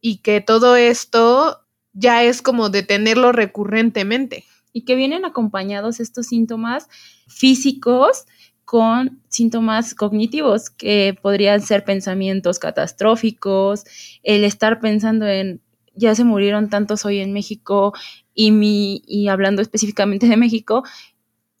y 0.00 0.18
que 0.18 0.40
todo 0.40 0.76
esto 0.76 1.65
ya 1.96 2.22
es 2.22 2.42
como 2.42 2.68
de 2.68 2.82
tenerlo 2.82 3.32
recurrentemente. 3.32 4.44
Y 4.72 4.82
que 4.82 4.94
vienen 4.94 5.24
acompañados 5.24 6.00
estos 6.00 6.26
síntomas 6.26 6.88
físicos 7.26 8.26
con 8.66 9.22
síntomas 9.28 9.94
cognitivos 9.94 10.68
que 10.68 11.16
podrían 11.22 11.62
ser 11.62 11.84
pensamientos 11.84 12.58
catastróficos, 12.58 13.84
el 14.22 14.44
estar 14.44 14.80
pensando 14.80 15.26
en 15.26 15.62
ya 15.94 16.14
se 16.14 16.24
murieron 16.24 16.68
tantos 16.68 17.06
hoy 17.06 17.20
en 17.20 17.32
México 17.32 17.94
y 18.34 18.50
mi 18.50 19.02
y 19.06 19.28
hablando 19.28 19.62
específicamente 19.62 20.28
de 20.28 20.36
México 20.36 20.82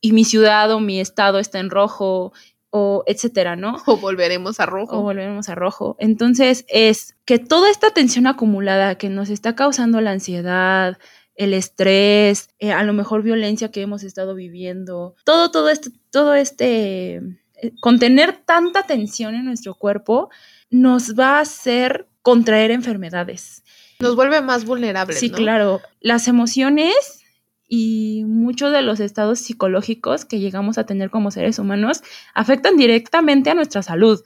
y 0.02 0.12
mi 0.12 0.24
ciudad 0.24 0.70
o 0.72 0.80
mi 0.80 1.00
estado 1.00 1.38
está 1.38 1.58
en 1.58 1.70
rojo 1.70 2.34
o 2.78 3.04
etcétera, 3.06 3.56
¿no? 3.56 3.76
O 3.86 3.96
volveremos 3.96 4.60
a 4.60 4.66
rojo. 4.66 4.98
O 4.98 5.02
volveremos 5.02 5.48
a 5.48 5.54
rojo. 5.54 5.96
Entonces 5.98 6.64
es 6.68 7.16
que 7.24 7.38
toda 7.38 7.70
esta 7.70 7.90
tensión 7.90 8.26
acumulada 8.26 8.96
que 8.96 9.08
nos 9.08 9.30
está 9.30 9.54
causando 9.54 10.00
la 10.00 10.10
ansiedad, 10.10 10.98
el 11.34 11.54
estrés, 11.54 12.50
eh, 12.58 12.72
a 12.72 12.82
lo 12.82 12.92
mejor 12.92 13.22
violencia 13.22 13.70
que 13.70 13.82
hemos 13.82 14.02
estado 14.02 14.34
viviendo, 14.34 15.14
todo, 15.24 15.50
todo 15.50 15.70
este, 15.70 15.90
todo 16.10 16.34
este, 16.34 17.16
eh, 17.16 17.72
contener 17.80 18.42
tanta 18.44 18.82
tensión 18.82 19.34
en 19.34 19.44
nuestro 19.44 19.74
cuerpo 19.74 20.30
nos 20.70 21.14
va 21.18 21.38
a 21.38 21.40
hacer 21.40 22.08
contraer 22.22 22.70
enfermedades. 22.70 23.62
Nos 24.00 24.16
vuelve 24.16 24.42
más 24.42 24.66
vulnerables. 24.66 25.18
Sí, 25.18 25.30
claro. 25.30 25.80
Las 26.00 26.28
emociones 26.28 27.24
y 27.68 28.24
muchos 28.26 28.72
de 28.72 28.82
los 28.82 29.00
estados 29.00 29.40
psicológicos 29.40 30.24
que 30.24 30.38
llegamos 30.38 30.78
a 30.78 30.86
tener 30.86 31.10
como 31.10 31.30
seres 31.30 31.58
humanos 31.58 32.02
afectan 32.34 32.76
directamente 32.76 33.50
a 33.50 33.54
nuestra 33.54 33.82
salud. 33.82 34.22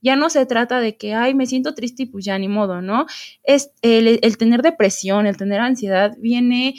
Ya 0.00 0.16
no 0.16 0.30
se 0.30 0.46
trata 0.46 0.80
de 0.80 0.96
que, 0.96 1.14
ay, 1.14 1.34
me 1.34 1.46
siento 1.46 1.74
triste 1.74 2.04
y 2.04 2.06
pues 2.06 2.24
ya 2.24 2.38
ni 2.38 2.48
modo, 2.48 2.80
¿no? 2.80 3.06
Es 3.42 3.70
el, 3.82 4.20
tener 4.38 4.62
depresión, 4.62 5.26
el 5.26 5.36
tener 5.36 5.60
ansiedad 5.60 6.16
viene 6.20 6.74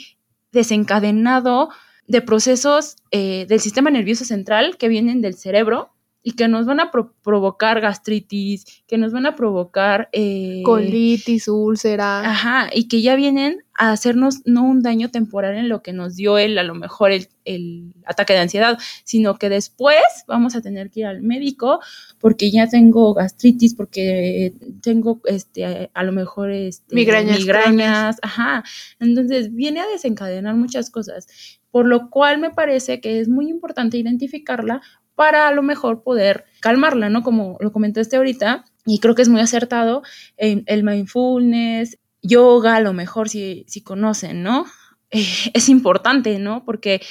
desencadenado 0.52 1.68
de 2.06 2.22
procesos 2.22 2.96
eh, 3.10 3.46
del 3.48 3.60
sistema 3.60 3.90
nervioso 3.90 4.24
central 4.24 4.76
que 4.78 4.88
vienen 4.88 5.20
del 5.20 5.34
cerebro 5.34 5.92
y 6.22 6.32
que 6.32 6.48
nos 6.48 6.66
van 6.66 6.80
a 6.80 6.90
provocar 6.90 7.80
gastritis, 7.80 8.82
que 8.86 8.98
nos 8.98 9.12
van 9.12 9.26
a 9.26 9.36
provocar... 9.36 10.08
Eh, 10.12 10.62
Colitis, 10.64 11.48
úlcera. 11.48 12.20
Ajá, 12.20 12.68
y 12.74 12.88
que 12.88 13.00
ya 13.00 13.16
vienen 13.16 13.62
a 13.74 13.92
hacernos 13.92 14.42
no 14.44 14.62
un 14.62 14.82
daño 14.82 15.10
temporal 15.10 15.56
en 15.56 15.70
lo 15.70 15.82
que 15.82 15.94
nos 15.94 16.14
dio 16.14 16.36
el, 16.36 16.58
a 16.58 16.62
lo 16.62 16.74
mejor 16.74 17.12
el, 17.12 17.28
el, 17.46 17.94
ataque 18.04 18.34
de 18.34 18.40
ansiedad, 18.40 18.78
sino 19.04 19.38
que 19.38 19.48
después 19.48 20.02
vamos 20.26 20.54
a 20.54 20.60
tener 20.60 20.90
que 20.90 21.00
ir 21.00 21.06
al 21.06 21.22
médico 21.22 21.80
porque 22.18 22.50
ya 22.50 22.68
tengo 22.68 23.14
gastritis, 23.14 23.74
porque 23.74 24.52
tengo 24.82 25.22
este 25.24 25.90
a 25.94 26.02
lo 26.02 26.12
mejor 26.12 26.50
este, 26.50 26.94
migrañas, 26.94 27.38
migrañas 27.38 28.16
ajá. 28.20 28.64
Entonces 28.98 29.54
viene 29.54 29.80
a 29.80 29.86
desencadenar 29.86 30.56
muchas 30.56 30.90
cosas, 30.90 31.26
por 31.70 31.86
lo 31.86 32.10
cual 32.10 32.38
me 32.38 32.50
parece 32.50 33.00
que 33.00 33.20
es 33.20 33.28
muy 33.28 33.48
importante 33.48 33.96
identificarla 33.96 34.82
para 35.20 35.48
a 35.48 35.52
lo 35.52 35.60
mejor 35.60 36.02
poder 36.02 36.46
calmarla, 36.60 37.10
¿no? 37.10 37.22
Como 37.22 37.58
lo 37.60 37.72
comentaste 37.72 38.16
ahorita, 38.16 38.64
y 38.86 39.00
creo 39.00 39.14
que 39.14 39.20
es 39.20 39.28
muy 39.28 39.42
acertado, 39.42 40.02
el 40.38 40.82
mindfulness, 40.82 41.98
yoga, 42.22 42.76
a 42.76 42.80
lo 42.80 42.94
mejor 42.94 43.28
si, 43.28 43.66
si 43.68 43.82
conocen, 43.82 44.42
¿no? 44.42 44.64
Es 45.10 45.68
importante, 45.68 46.38
¿no? 46.38 46.64
Porque 46.64 47.02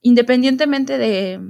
independientemente 0.00 0.96
de, 0.96 1.40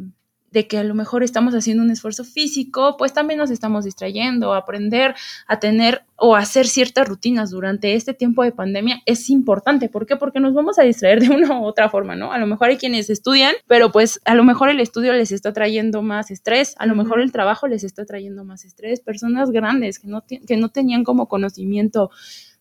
de 0.52 0.66
que 0.66 0.78
a 0.78 0.84
lo 0.84 0.94
mejor 0.94 1.22
estamos 1.22 1.54
haciendo 1.54 1.82
un 1.82 1.90
esfuerzo 1.90 2.24
físico, 2.24 2.96
pues 2.96 3.12
también 3.12 3.38
nos 3.38 3.50
estamos 3.50 3.84
distrayendo, 3.84 4.54
aprender 4.54 5.14
a 5.46 5.58
tener 5.58 6.04
o 6.16 6.36
hacer 6.36 6.68
ciertas 6.68 7.08
rutinas 7.08 7.50
durante 7.50 7.94
este 7.94 8.14
tiempo 8.14 8.44
de 8.44 8.52
pandemia 8.52 9.02
es 9.06 9.28
importante. 9.30 9.88
¿Por 9.88 10.06
qué? 10.06 10.16
Porque 10.16 10.40
nos 10.40 10.54
vamos 10.54 10.78
a 10.78 10.82
distraer 10.82 11.20
de 11.20 11.30
una 11.34 11.58
u 11.58 11.64
otra 11.64 11.88
forma, 11.88 12.14
¿no? 12.14 12.32
A 12.32 12.38
lo 12.38 12.46
mejor 12.46 12.68
hay 12.68 12.76
quienes 12.76 13.10
estudian, 13.10 13.54
pero 13.66 13.90
pues 13.90 14.20
a 14.24 14.34
lo 14.34 14.44
mejor 14.44 14.68
el 14.68 14.80
estudio 14.80 15.12
les 15.12 15.32
está 15.32 15.52
trayendo 15.52 16.02
más 16.02 16.30
estrés, 16.30 16.74
a 16.78 16.86
lo 16.86 16.94
mejor 16.94 17.20
el 17.20 17.32
trabajo 17.32 17.66
les 17.66 17.82
está 17.82 18.04
trayendo 18.04 18.44
más 18.44 18.64
estrés, 18.64 19.00
personas 19.00 19.50
grandes 19.50 19.98
que 19.98 20.08
no, 20.08 20.24
que 20.24 20.56
no 20.56 20.68
tenían 20.68 21.02
como 21.02 21.28
conocimiento 21.28 22.10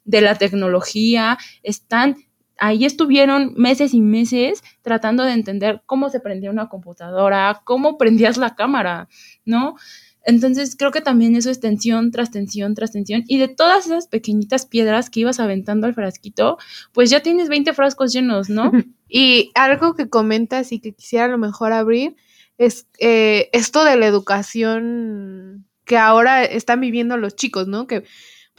de 0.03 0.21
la 0.21 0.35
tecnología, 0.35 1.37
están 1.63 2.15
ahí 2.61 2.85
estuvieron 2.85 3.55
meses 3.57 3.93
y 3.95 4.01
meses 4.01 4.63
tratando 4.83 5.23
de 5.23 5.33
entender 5.33 5.81
cómo 5.87 6.09
se 6.09 6.19
prendía 6.19 6.51
una 6.51 6.69
computadora, 6.69 7.61
cómo 7.63 7.97
prendías 7.97 8.37
la 8.37 8.55
cámara, 8.55 9.09
¿no? 9.45 9.75
Entonces 10.23 10.75
creo 10.77 10.91
que 10.91 11.01
también 11.01 11.35
eso 11.35 11.49
es 11.49 11.59
tensión 11.59 12.11
tras 12.11 12.29
tensión 12.29 12.75
tras 12.75 12.91
tensión. 12.91 13.23
Y 13.27 13.39
de 13.39 13.47
todas 13.47 13.87
esas 13.87 14.07
pequeñitas 14.07 14.67
piedras 14.67 15.09
que 15.09 15.21
ibas 15.21 15.39
aventando 15.39 15.87
al 15.87 15.95
frasquito, 15.95 16.59
pues 16.93 17.09
ya 17.09 17.21
tienes 17.21 17.49
20 17.49 17.73
frascos 17.73 18.13
llenos, 18.13 18.47
¿no? 18.51 18.71
y 19.09 19.51
algo 19.55 19.95
que 19.95 20.07
comentas 20.07 20.71
y 20.71 20.79
que 20.79 20.93
quisiera 20.93 21.25
a 21.25 21.29
lo 21.29 21.39
mejor 21.39 21.73
abrir 21.73 22.15
es 22.59 22.85
eh, 22.99 23.49
esto 23.53 23.83
de 23.83 23.95
la 23.95 24.05
educación 24.05 25.65
que 25.83 25.97
ahora 25.97 26.43
están 26.43 26.79
viviendo 26.79 27.17
los 27.17 27.35
chicos, 27.35 27.67
¿no? 27.67 27.87
Que 27.87 28.03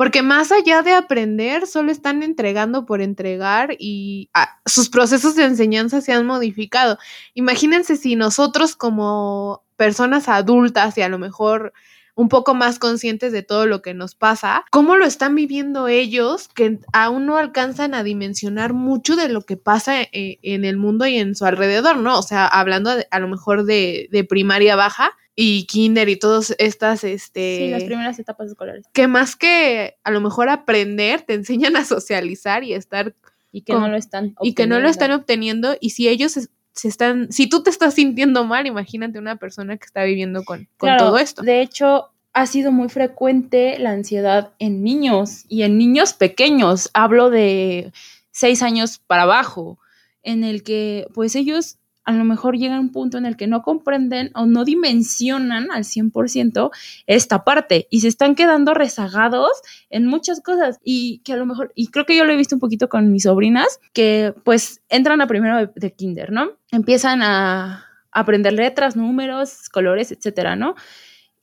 porque 0.02 0.20
más 0.20 0.50
allá 0.50 0.82
de 0.82 0.94
aprender, 0.94 1.68
solo 1.68 1.92
están 1.92 2.24
entregando 2.24 2.86
por 2.86 3.00
entregar 3.00 3.76
y 3.78 4.30
ah, 4.34 4.58
sus 4.66 4.88
procesos 4.88 5.36
de 5.36 5.44
enseñanza 5.44 6.00
se 6.00 6.12
han 6.12 6.26
modificado. 6.26 6.98
Imagínense 7.34 7.94
si 7.94 8.16
nosotros 8.16 8.74
como 8.74 9.62
personas 9.76 10.28
adultas 10.28 10.98
y 10.98 11.02
a 11.02 11.08
lo 11.08 11.20
mejor 11.20 11.72
un 12.14 12.28
poco 12.28 12.54
más 12.54 12.78
conscientes 12.78 13.32
de 13.32 13.42
todo 13.42 13.66
lo 13.66 13.82
que 13.82 13.94
nos 13.94 14.14
pasa, 14.14 14.64
cómo 14.70 14.96
lo 14.96 15.04
están 15.04 15.34
viviendo 15.34 15.88
ellos 15.88 16.48
que 16.48 16.78
aún 16.92 17.26
no 17.26 17.38
alcanzan 17.38 17.94
a 17.94 18.02
dimensionar 18.02 18.74
mucho 18.74 19.16
de 19.16 19.28
lo 19.28 19.42
que 19.42 19.56
pasa 19.56 20.02
eh, 20.02 20.38
en 20.42 20.64
el 20.64 20.76
mundo 20.76 21.06
y 21.06 21.16
en 21.16 21.34
su 21.34 21.44
alrededor, 21.44 21.96
¿no? 21.96 22.18
O 22.18 22.22
sea, 22.22 22.46
hablando 22.46 22.90
a 23.10 23.18
lo 23.18 23.28
mejor 23.28 23.64
de, 23.64 24.08
de 24.10 24.24
primaria 24.24 24.76
baja, 24.76 25.12
y 25.34 25.64
kinder 25.66 26.08
y 26.08 26.16
todas 26.16 26.54
estas, 26.58 27.04
este... 27.04 27.56
Sí, 27.58 27.70
las 27.70 27.84
primeras 27.84 28.18
etapas 28.18 28.48
escolares. 28.48 28.84
Que 28.92 29.06
más 29.06 29.34
que 29.34 29.96
a 30.04 30.10
lo 30.10 30.20
mejor 30.20 30.50
aprender, 30.50 31.22
te 31.22 31.34
enseñan 31.34 31.76
a 31.76 31.84
socializar 31.84 32.64
y 32.64 32.74
a 32.74 32.76
estar... 32.76 33.14
Y 33.50 33.62
que 33.62 33.74
no 33.74 33.88
lo 33.88 33.96
están 33.96 34.24
obteniendo. 34.24 34.40
Y 34.42 34.54
que 34.54 34.66
no 34.66 34.80
lo 34.80 34.88
están 34.88 35.10
obteniendo 35.12 35.76
y 35.80 35.90
si 35.90 36.08
ellos 36.08 36.48
se, 36.72 36.88
están... 36.88 37.32
Si 37.32 37.48
tú 37.48 37.62
te 37.62 37.70
estás 37.70 37.94
sintiendo 37.94 38.44
mal, 38.44 38.66
imagínate 38.66 39.18
una 39.18 39.36
persona 39.36 39.76
que 39.76 39.84
está 39.84 40.04
viviendo 40.04 40.44
con, 40.44 40.68
con 40.76 40.96
todo 40.96 41.18
esto. 41.18 41.42
De 41.42 41.60
hecho, 41.60 42.10
ha 42.32 42.46
sido 42.46 42.72
muy 42.72 42.88
frecuente 42.88 43.78
la 43.78 43.90
ansiedad 43.90 44.52
en 44.58 44.82
niños 44.82 45.44
y 45.48 45.62
en 45.62 45.78
niños 45.78 46.14
pequeños. 46.14 46.90
Hablo 46.94 47.30
de 47.30 47.92
seis 48.30 48.62
años 48.62 49.00
para 49.06 49.22
abajo, 49.22 49.78
en 50.22 50.44
el 50.44 50.62
que 50.62 51.06
pues 51.14 51.34
ellos 51.34 51.78
a 52.04 52.12
lo 52.12 52.24
mejor 52.24 52.56
llega 52.56 52.80
un 52.80 52.90
punto 52.90 53.18
en 53.18 53.26
el 53.26 53.36
que 53.36 53.46
no 53.46 53.62
comprenden 53.62 54.30
o 54.34 54.46
no 54.46 54.64
dimensionan 54.64 55.70
al 55.70 55.84
100% 55.84 56.70
esta 57.06 57.44
parte 57.44 57.86
y 57.90 58.00
se 58.00 58.08
están 58.08 58.34
quedando 58.34 58.74
rezagados 58.74 59.50
en 59.90 60.06
muchas 60.06 60.40
cosas 60.40 60.80
y 60.82 61.18
que 61.18 61.32
a 61.32 61.36
lo 61.36 61.46
mejor, 61.46 61.72
y 61.74 61.88
creo 61.88 62.06
que 62.06 62.16
yo 62.16 62.24
lo 62.24 62.32
he 62.32 62.36
visto 62.36 62.56
un 62.56 62.60
poquito 62.60 62.88
con 62.88 63.12
mis 63.12 63.24
sobrinas, 63.24 63.80
que 63.92 64.34
pues 64.44 64.82
entran 64.88 65.20
a 65.20 65.26
primero 65.26 65.72
de, 65.74 65.92
kinder, 65.92 66.32
¿no? 66.32 66.52
Empiezan 66.70 67.22
a 67.22 67.86
aprender 68.10 68.52
letras, 68.52 68.96
números, 68.96 69.68
colores, 69.68 70.12
etcétera, 70.12 70.56
¿no? 70.56 70.74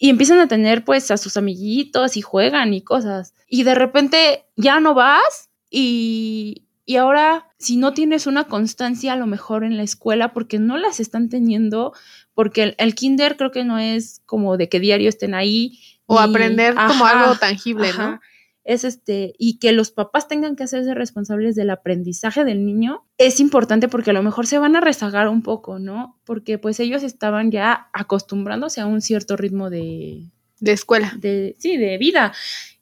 y 0.02 0.10
empiezan 0.10 0.40
a 0.40 0.48
tener 0.48 0.86
pues 0.86 1.12
a 1.12 1.18
sus 1.18 1.36
amiguitos 1.36 2.16
y 2.16 2.22
juegan 2.22 2.74
y 2.74 2.82
cosas. 2.82 3.34
Y 3.50 3.64
de 3.64 3.76
repente 3.76 4.46
ya 4.56 4.80
no 4.80 4.94
vas 4.94 5.50
y, 5.70 6.69
y 6.90 6.98
ahora, 6.98 7.46
si 7.60 7.78
no 7.78 7.94
tienes 7.94 8.26
una 8.26 8.46
constancia 8.46 9.14
a 9.14 9.16
lo 9.16 9.28
mejor 9.28 9.64
en 9.64 9.78
la 9.78 9.84
escuela, 9.84 10.34
porque 10.34 10.58
no 10.58 10.76
las 10.76 11.00
están 11.00 11.30
teniendo, 11.30 11.94
porque 12.34 12.74
el, 12.80 12.96
kinder 12.96 13.38
creo 13.38 13.52
que 13.52 13.64
no 13.64 13.78
es 13.78 14.24
como 14.26 14.58
de 14.58 14.70
que 14.70 14.80
diario 14.80 15.08
estén 15.08 15.36
ahí, 15.36 15.80
O 16.08 16.18
aprender 16.18 16.74
como 16.74 17.06
algo 17.06 17.36
tangible, 17.36 17.94
¿no? 17.96 18.20
es 18.64 18.86
este, 18.86 19.36
y 19.38 19.60
que 19.60 19.72
los 19.72 19.92
papás 19.92 20.28
tengan 20.28 20.56
que 20.56 20.64
hacerse 20.64 20.96
responsables 20.96 21.56
del 21.56 21.70
aprendizaje 21.70 22.44
del 22.44 22.66
niño, 22.66 23.06
es 23.20 23.40
importante 23.40 23.88
porque 23.88 24.10
a 24.10 24.14
lo 24.14 24.24
mejor 24.24 24.48
se 24.48 24.58
van 24.58 24.76
a 24.76 24.82
rezagar 24.82 25.28
un 25.28 25.44
poco, 25.44 25.78
¿no? 25.78 26.20
Porque 26.24 26.58
pues 26.58 26.80
ellos 26.80 27.04
estaban 27.04 27.52
ya 27.52 27.90
acostumbrándose 27.94 28.82
a 28.82 28.88
un 28.88 29.02
cierto 29.02 29.38
ritmo 29.38 29.70
de... 29.70 30.24
De 30.60 30.72
escuela. 30.72 31.14
De, 31.20 31.56
sí, 31.60 31.78
de 31.78 32.00
vida. 32.00 32.34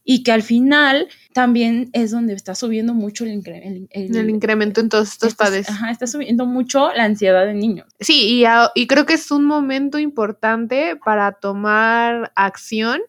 Y 0.10 0.24
que 0.24 0.32
al 0.32 0.42
final 0.42 1.10
también 1.34 1.90
es 1.92 2.12
donde 2.12 2.34
está 2.34 2.56
subiendo 2.56 2.94
mucho 2.94 3.26
el, 3.26 3.44
el, 3.92 4.30
incremento 4.30 4.80
en 4.80 4.88
todos 4.88 5.10
estos 5.10 5.36
padres. 5.36 5.70
Ajá, 5.70 5.92
está 5.92 6.08
subiendo 6.08 6.46
mucho 6.46 6.94
la 6.94 7.04
ansiedad 7.04 7.46
del 7.46 7.60
niño. 7.60 7.86
Sí, 8.00 8.42
y, 8.42 8.46
y 8.74 8.88
creo 8.88 9.06
que 9.06 9.16
es 9.16 9.30
un 9.32 9.44
momento 9.44 10.00
importante 10.00 10.96
para 10.96 11.34
tomar 11.34 12.32
acción 12.36 13.02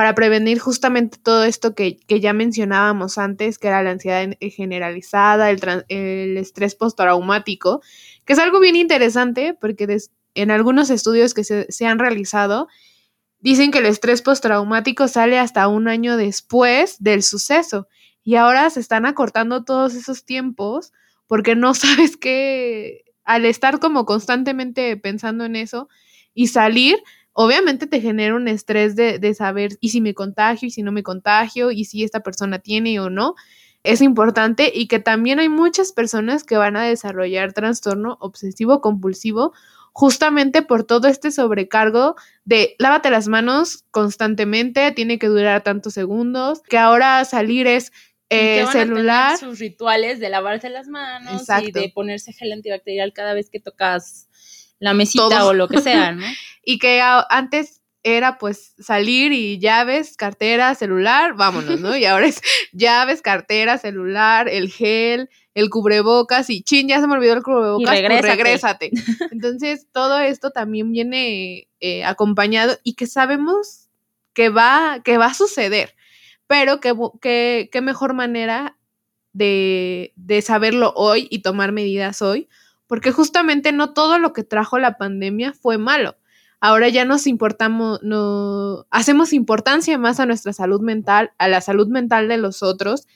para 0.00 0.14
prevenir 0.14 0.58
justamente 0.58 1.18
todo 1.22 1.44
esto 1.44 1.74
que, 1.74 1.98
ya 2.08 2.32
mencionábamos 2.32 3.18
antes, 3.18 3.58
que 3.58 3.68
era 3.68 3.82
la 3.82 3.90
ansiedad 3.90 4.26
generalizada, 4.40 5.50
el, 5.50 5.60
el 5.88 6.38
estrés 6.38 6.74
postraumático, 6.74 7.82
que 8.24 8.32
es 8.32 8.38
algo 8.38 8.60
bien 8.60 8.76
interesante 8.76 9.54
porque 9.60 9.98
en 10.34 10.50
algunos 10.50 10.88
estudios 10.88 11.34
que 11.34 11.44
se, 11.44 11.70
se 11.70 11.86
han 11.86 11.98
realizado, 11.98 12.66
dicen 13.40 13.70
que 13.70 13.78
el 13.78 13.86
estrés 13.86 14.22
postraumático 14.22 15.08
sale 15.08 15.38
hasta 15.38 15.68
un 15.68 15.88
año 15.88 16.16
después 16.16 16.96
del 17.02 17.22
suceso 17.22 17.88
y 18.22 18.36
ahora 18.36 18.68
se 18.70 18.80
están 18.80 19.06
acortando 19.06 19.64
todos 19.64 19.94
esos 19.94 20.24
tiempos 20.24 20.92
porque 21.26 21.56
no 21.56 21.74
sabes 21.74 22.16
qué, 22.16 23.04
al 23.24 23.44
estar 23.44 23.78
como 23.78 24.04
constantemente 24.04 24.96
pensando 24.96 25.44
en 25.44 25.56
eso 25.56 25.88
y 26.34 26.48
salir, 26.48 26.98
obviamente 27.32 27.86
te 27.86 28.00
genera 28.00 28.34
un 28.34 28.48
estrés 28.48 28.96
de, 28.96 29.34
saber 29.34 29.78
y 29.80 29.90
si 29.90 30.00
me 30.00 30.14
contagio 30.14 30.68
y 30.68 30.70
si 30.70 30.82
no 30.82 30.92
me 30.92 31.02
contagio 31.02 31.70
y 31.70 31.84
si 31.84 32.04
esta 32.04 32.20
persona 32.20 32.58
tiene 32.58 32.98
o 33.00 33.10
no. 33.10 33.34
Es 33.82 34.02
importante 34.02 34.70
y 34.74 34.88
que 34.88 34.98
también 34.98 35.38
hay 35.38 35.48
muchas 35.48 35.92
personas 35.92 36.44
que 36.44 36.58
van 36.58 36.76
a 36.76 36.82
desarrollar 36.82 37.54
trastorno 37.54 38.18
obsesivo 38.20 38.82
compulsivo 38.82 39.54
justamente 39.92 40.62
por 40.62 40.84
todo 40.84 41.08
este 41.08 41.30
sobrecargo 41.30 42.16
de 42.44 42.74
lávate 42.78 43.10
las 43.10 43.28
manos 43.28 43.84
constantemente, 43.90 44.92
tiene 44.92 45.18
que 45.18 45.26
durar 45.26 45.62
tantos 45.62 45.94
segundos, 45.94 46.62
que 46.68 46.78
ahora 46.78 47.24
salir 47.24 47.66
es 47.66 47.92
eh, 48.30 48.64
celular. 48.70 49.36
sus 49.36 49.58
rituales 49.58 50.20
de 50.20 50.28
lavarse 50.28 50.70
las 50.70 50.86
manos 50.86 51.42
y 51.62 51.72
de 51.72 51.90
ponerse 51.92 52.32
gel 52.32 52.52
antibacterial 52.52 53.12
cada 53.12 53.34
vez 53.34 53.50
que 53.50 53.60
tocas 53.60 54.28
la 54.78 54.94
mesita 54.94 55.44
o 55.46 55.52
lo 55.52 55.68
que 55.68 55.80
sea, 55.80 56.12
¿no? 56.12 56.24
y 56.64 56.78
que 56.78 57.02
antes 57.28 57.80
era 58.02 58.38
pues 58.38 58.74
salir 58.78 59.32
y 59.32 59.58
llaves, 59.58 60.16
cartera, 60.16 60.74
celular, 60.74 61.34
vámonos, 61.34 61.80
¿no? 61.80 61.96
Y 61.96 62.06
ahora 62.06 62.26
es 62.26 62.40
llaves, 62.72 63.20
cartera, 63.20 63.78
celular, 63.78 64.48
el 64.48 64.70
gel, 64.70 65.28
el 65.54 65.70
cubrebocas 65.70 66.50
y 66.50 66.62
chin, 66.62 66.88
ya 66.88 67.00
se 67.00 67.06
me 67.06 67.14
olvidó 67.14 67.34
el 67.34 67.42
cubrebocas, 67.42 67.98
y 67.98 68.06
pues 68.06 68.22
regrésate. 68.22 68.90
Entonces, 69.32 69.86
todo 69.92 70.18
esto 70.18 70.50
también 70.50 70.92
viene 70.92 71.68
eh, 71.80 72.04
acompañado 72.04 72.78
y 72.82 72.94
que 72.94 73.06
sabemos 73.06 73.88
que 74.32 74.48
va, 74.48 75.00
que 75.04 75.18
va 75.18 75.26
a 75.26 75.34
suceder, 75.34 75.94
pero 76.46 76.80
que, 76.80 77.68
qué 77.72 77.80
mejor 77.80 78.14
manera 78.14 78.76
de, 79.32 80.12
de 80.16 80.42
saberlo 80.42 80.92
hoy 80.96 81.26
y 81.30 81.40
tomar 81.40 81.72
medidas 81.72 82.22
hoy, 82.22 82.48
porque 82.86 83.12
justamente 83.12 83.72
no 83.72 83.92
todo 83.92 84.18
lo 84.18 84.32
que 84.32 84.44
trajo 84.44 84.78
la 84.78 84.98
pandemia 84.98 85.52
fue 85.52 85.78
malo 85.78 86.16
ahora 86.60 86.88
ya 86.88 87.04
nos 87.04 87.26
importamos, 87.26 88.00
no, 88.02 88.86
hacemos 88.90 89.32
importancia 89.32 89.98
más 89.98 90.20
a 90.20 90.26
nuestra 90.26 90.52
salud 90.52 90.80
mental, 90.80 91.32
a 91.38 91.48
la 91.48 91.60
salud 91.60 91.88
mental 91.88 92.28
de 92.28 92.36
los 92.36 92.62
otros 92.62 93.06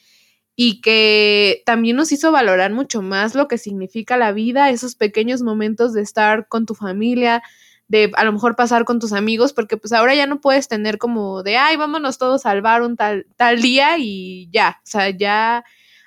y 0.57 0.81
que 0.81 1.63
también 1.67 1.97
nos 1.97 2.13
hizo 2.13 2.31
valorar 2.31 2.73
mucho 2.73 3.03
más 3.03 3.35
lo 3.35 3.49
que 3.49 3.59
significa 3.59 4.17
la 4.17 4.33
vida, 4.33 4.71
esos 4.71 4.95
pequeños 4.95 5.43
momentos 5.43 5.93
de 5.93 6.03
estar 6.03 6.47
con 6.49 6.67
tu 6.67 6.75
familia, 6.75 7.43
de 7.89 8.11
a 8.15 8.25
lo 8.25 8.33
mejor 8.33 8.57
pasar 8.57 8.85
con 8.85 9.01
tus 9.01 9.13
amigos, 9.13 9.53
porque 9.53 9.77
pues 9.77 9.93
ahora 9.93 10.15
ya 10.15 10.27
no 10.27 10.41
puedes 10.41 10.69
tener 10.69 10.99
como 10.99 11.43
de, 11.43 11.57
ay, 11.57 11.77
vámonos 11.77 12.19
todos 12.19 12.47
a 12.47 12.51
salvar 12.51 12.83
un 12.83 12.97
tal, 12.97 13.27
tal 13.37 13.61
día 13.61 13.97
y 13.99 14.49
ya, 14.51 14.79
o 14.79 14.87
sea, 14.87 15.11
ya 15.11 15.65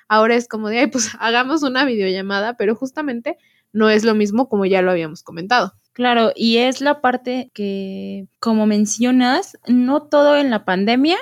ahora 0.08 0.34
es 0.34 0.48
como 0.48 0.68
de, 0.68 0.78
ay, 0.80 0.86
pues 0.88 1.10
hagamos 1.20 1.62
una 1.62 1.84
videollamada, 1.84 2.56
pero 2.56 2.74
justamente 2.74 3.36
no 3.72 3.90
es 3.90 4.02
lo 4.02 4.14
mismo 4.14 4.48
como 4.48 4.64
ya 4.64 4.82
lo 4.82 4.90
habíamos 4.90 5.22
comentado. 5.22 5.74
Claro, 5.92 6.32
y 6.34 6.58
es 6.58 6.80
la 6.80 7.00
parte 7.00 7.50
que, 7.54 8.28
como 8.38 8.66
mencionas, 8.66 9.58
no 9.66 10.02
todo 10.02 10.36
en 10.36 10.48
la 10.48 10.64
pandemia 10.64 11.18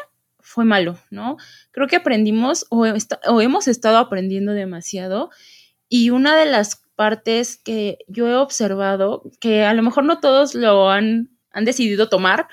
fue 0.57 0.65
malo, 0.65 0.97
¿no? 1.11 1.37
Creo 1.71 1.87
que 1.87 1.97
aprendimos 1.97 2.65
o, 2.71 2.87
hemos 2.87 3.69
estado 3.69 3.99
aprendiendo 3.99 4.53
demasiado 4.53 5.29
y 5.87 6.09
una 6.09 6.35
de 6.35 6.47
las 6.47 6.83
partes 6.95 7.59
que 7.59 7.99
yo 8.09 8.27
he 8.27 8.35
observado, 8.37 9.23
que 9.39 9.67
a 9.67 9.75
lo 9.75 9.83
mejor 9.83 10.05
no 10.05 10.19
todos 10.19 10.55
lo 10.55 10.89
han, 10.89 11.29
han 11.51 11.67
decidido 11.67 12.09
tomar, 12.09 12.49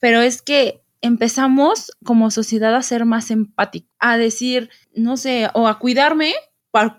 pero 0.00 0.20
es 0.20 0.42
que 0.42 0.82
empezamos 1.00 1.92
como 2.04 2.32
sociedad 2.32 2.74
a 2.74 2.82
ser 2.82 3.04
más 3.04 3.30
empáticos, 3.30 3.88
a 4.00 4.18
decir, 4.18 4.68
no 4.92 5.16
sé, 5.16 5.48
o 5.54 5.68
a 5.68 5.78
cuidarme 5.78 6.34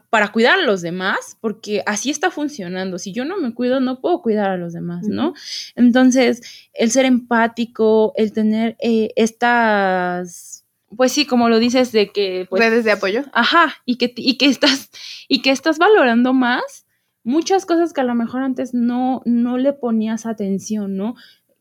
para, 0.09 0.31
cuidar 0.31 0.59
a 0.59 0.61
los 0.61 0.81
demás, 0.81 1.37
porque 1.41 1.83
así 1.85 2.09
está 2.09 2.31
funcionando. 2.31 2.97
Si 2.97 3.11
yo 3.11 3.25
no 3.25 3.37
me 3.37 3.53
cuido, 3.53 3.81
no 3.81 3.99
puedo 3.99 4.21
cuidar 4.21 4.49
a 4.49 4.55
los 4.55 4.71
demás, 4.71 5.05
¿no? 5.09 5.33
Entonces, 5.75 6.69
el 6.73 6.91
ser 6.91 7.03
empático, 7.03 8.13
el 8.15 8.31
tener 8.31 8.77
eh, 8.79 9.09
estas, 9.17 10.65
pues 10.95 11.11
sí, 11.11 11.25
como 11.25 11.49
lo 11.49 11.59
dices, 11.59 11.91
de 11.91 12.09
que... 12.13 12.47
Pues, 12.49 12.63
Redes 12.63 12.85
de 12.85 12.93
apoyo. 12.93 13.25
Ajá, 13.33 13.75
y 13.83 13.97
que, 13.97 14.13
y 14.15 14.37
que 14.37 14.45
estás, 14.45 14.91
y 15.27 15.41
que 15.41 15.49
estás 15.51 15.77
valorando 15.77 16.33
más 16.33 16.85
muchas 17.25 17.65
cosas 17.65 17.91
que 17.91 17.99
a 17.99 18.05
lo 18.05 18.15
mejor 18.15 18.43
antes 18.43 18.73
no, 18.73 19.23
no 19.25 19.57
le 19.57 19.73
ponías 19.73 20.25
atención, 20.25 20.95
¿no? 20.95 21.15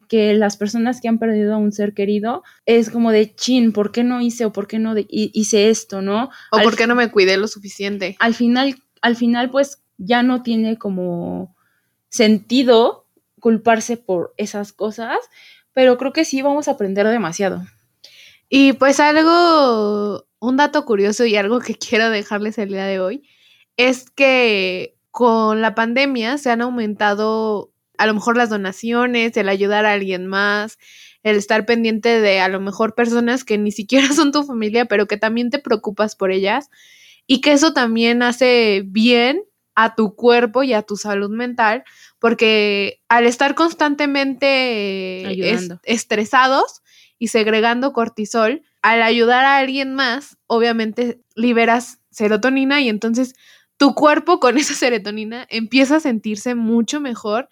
Que 0.07 0.35
las 0.35 0.57
personas 0.57 1.01
que 1.01 1.09
han 1.09 1.19
perdido 1.19 1.55
a 1.55 1.59
un 1.59 1.73
ser 1.73 1.95
querido 1.95 2.43
es 2.67 2.91
como 2.91 3.11
de 3.11 3.35
chin, 3.35 3.73
¿por 3.73 3.93
qué 3.93 4.05
no 4.05 4.21
hice 4.21 4.45
o 4.45 4.53
por 4.53 4.67
qué 4.67 4.79
no 4.79 4.95
hice 5.09 5.71
esto, 5.71 6.03
no? 6.03 6.31
O 6.51 6.61
por 6.61 6.77
qué 6.77 6.87
no 6.87 6.95
me 6.95 7.11
cuidé 7.11 7.37
lo 7.37 7.49
suficiente. 7.49 8.17
Al 8.21 8.35
final, 8.35 8.77
al 9.03 9.17
final, 9.17 9.51
pues 9.51 9.83
ya 9.99 10.23
no 10.23 10.43
tiene 10.43 10.79
como 10.79 11.55
sentido 12.09 13.07
culparse 13.41 13.97
por 13.97 14.33
esas 14.37 14.73
cosas, 14.73 15.19
pero 15.73 15.99
creo 15.99 16.13
que 16.13 16.25
sí 16.25 16.41
vamos 16.41 16.69
a 16.69 16.73
aprender 16.73 17.07
demasiado. 17.07 17.63
Y 18.49 18.73
pues 18.75 19.01
algo, 19.01 20.27
un 20.39 20.57
dato 20.57 20.85
curioso 20.85 21.27
y 21.27 21.37
algo 21.37 21.61
que 21.61 21.75
quiero 21.79 22.09
dejarles 22.09 22.57
el 22.59 22.71
día 22.71 22.87
de 22.87 23.01
hoy, 23.01 23.29
es 23.77 24.11
que 24.11 24.97
con 25.11 25.61
la 25.61 25.75
pandemia 25.75 26.39
se 26.39 26.51
han 26.51 26.63
aumentado 26.63 27.74
a 27.99 28.07
lo 28.07 28.15
mejor 28.15 28.37
las 28.37 28.51
donaciones, 28.51 29.37
el 29.37 29.49
ayudar 29.49 29.87
a 29.87 29.93
alguien 29.93 30.27
más, 30.27 30.79
el 31.23 31.37
estar 31.37 31.67
pendiente 31.67 32.21
de 32.21 32.41
a 32.41 32.49
lo 32.49 32.61
mejor 32.61 32.95
personas 32.95 33.45
que 33.45 33.59
ni 33.59 33.73
siquiera 33.73 34.09
son 34.13 34.33
tu 34.33 34.45
familia, 34.45 34.85
pero 34.87 35.07
que 35.07 35.17
también 35.17 35.51
te 35.51 35.59
preocupas 35.59 36.17
por 36.17 36.31
ellas 36.31 36.71
y 37.27 37.41
que 37.41 37.53
eso 37.53 37.73
también 37.73 38.23
hace 38.23 38.83
bien 38.85 39.43
a 39.75 39.95
tu 39.95 40.15
cuerpo 40.15 40.63
y 40.63 40.73
a 40.73 40.83
tu 40.83 40.97
salud 40.97 41.31
mental, 41.31 41.83
porque 42.21 43.01
al 43.09 43.27
estar 43.27 43.55
constantemente 43.55 45.53
estresados 45.83 46.83
y 47.19 47.29
segregando 47.29 47.93
cortisol, 47.93 48.63
al 48.83 49.03
ayudar 49.03 49.45
a 49.45 49.57
alguien 49.57 49.95
más, 49.95 50.37
obviamente 50.47 51.21
liberas 51.35 51.99
serotonina 52.11 52.81
y 52.83 52.89
entonces 52.89 53.35
tu 53.77 53.95
cuerpo 53.95 54.39
con 54.39 54.59
esa 54.59 54.75
serotonina 54.75 55.47
empieza 55.51 55.97
a 55.97 56.01
sentirse 56.01 56.55
mucho 56.55 57.01
mejor 57.01 57.49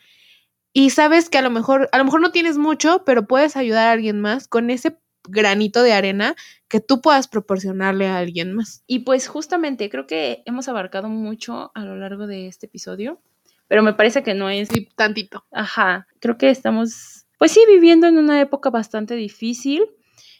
y 0.72 0.90
sabes 0.90 1.28
que 1.28 1.38
a 1.38 1.42
lo 1.42 1.50
mejor, 1.50 1.88
a 1.92 1.98
lo 1.98 2.04
mejor 2.04 2.20
no 2.20 2.32
tienes 2.32 2.58
mucho, 2.58 3.04
pero 3.04 3.26
puedes 3.26 3.56
ayudar 3.56 3.88
a 3.88 3.92
alguien 3.92 4.20
más 4.20 4.48
con 4.48 4.70
ese 4.70 4.98
granito 5.28 5.82
de 5.82 5.92
arena 5.92 6.34
que 6.68 6.80
tú 6.80 7.00
puedas 7.00 7.28
proporcionarle 7.28 8.06
a 8.06 8.18
alguien 8.18 8.52
más. 8.54 8.82
Y 8.86 9.00
pues 9.00 9.28
justamente 9.28 9.88
creo 9.90 10.06
que 10.06 10.42
hemos 10.46 10.68
abarcado 10.68 11.08
mucho 11.08 11.70
a 11.74 11.84
lo 11.84 11.96
largo 11.96 12.26
de 12.26 12.48
este 12.48 12.66
episodio, 12.66 13.20
pero 13.68 13.82
me 13.82 13.92
parece 13.92 14.22
que 14.22 14.34
no 14.34 14.50
es 14.50 14.68
tantito. 14.96 15.44
Ajá, 15.52 16.06
creo 16.20 16.38
que 16.38 16.50
estamos 16.50 17.26
pues 17.38 17.52
sí 17.52 17.60
viviendo 17.68 18.06
en 18.06 18.18
una 18.18 18.40
época 18.40 18.70
bastante 18.70 19.14
difícil 19.14 19.82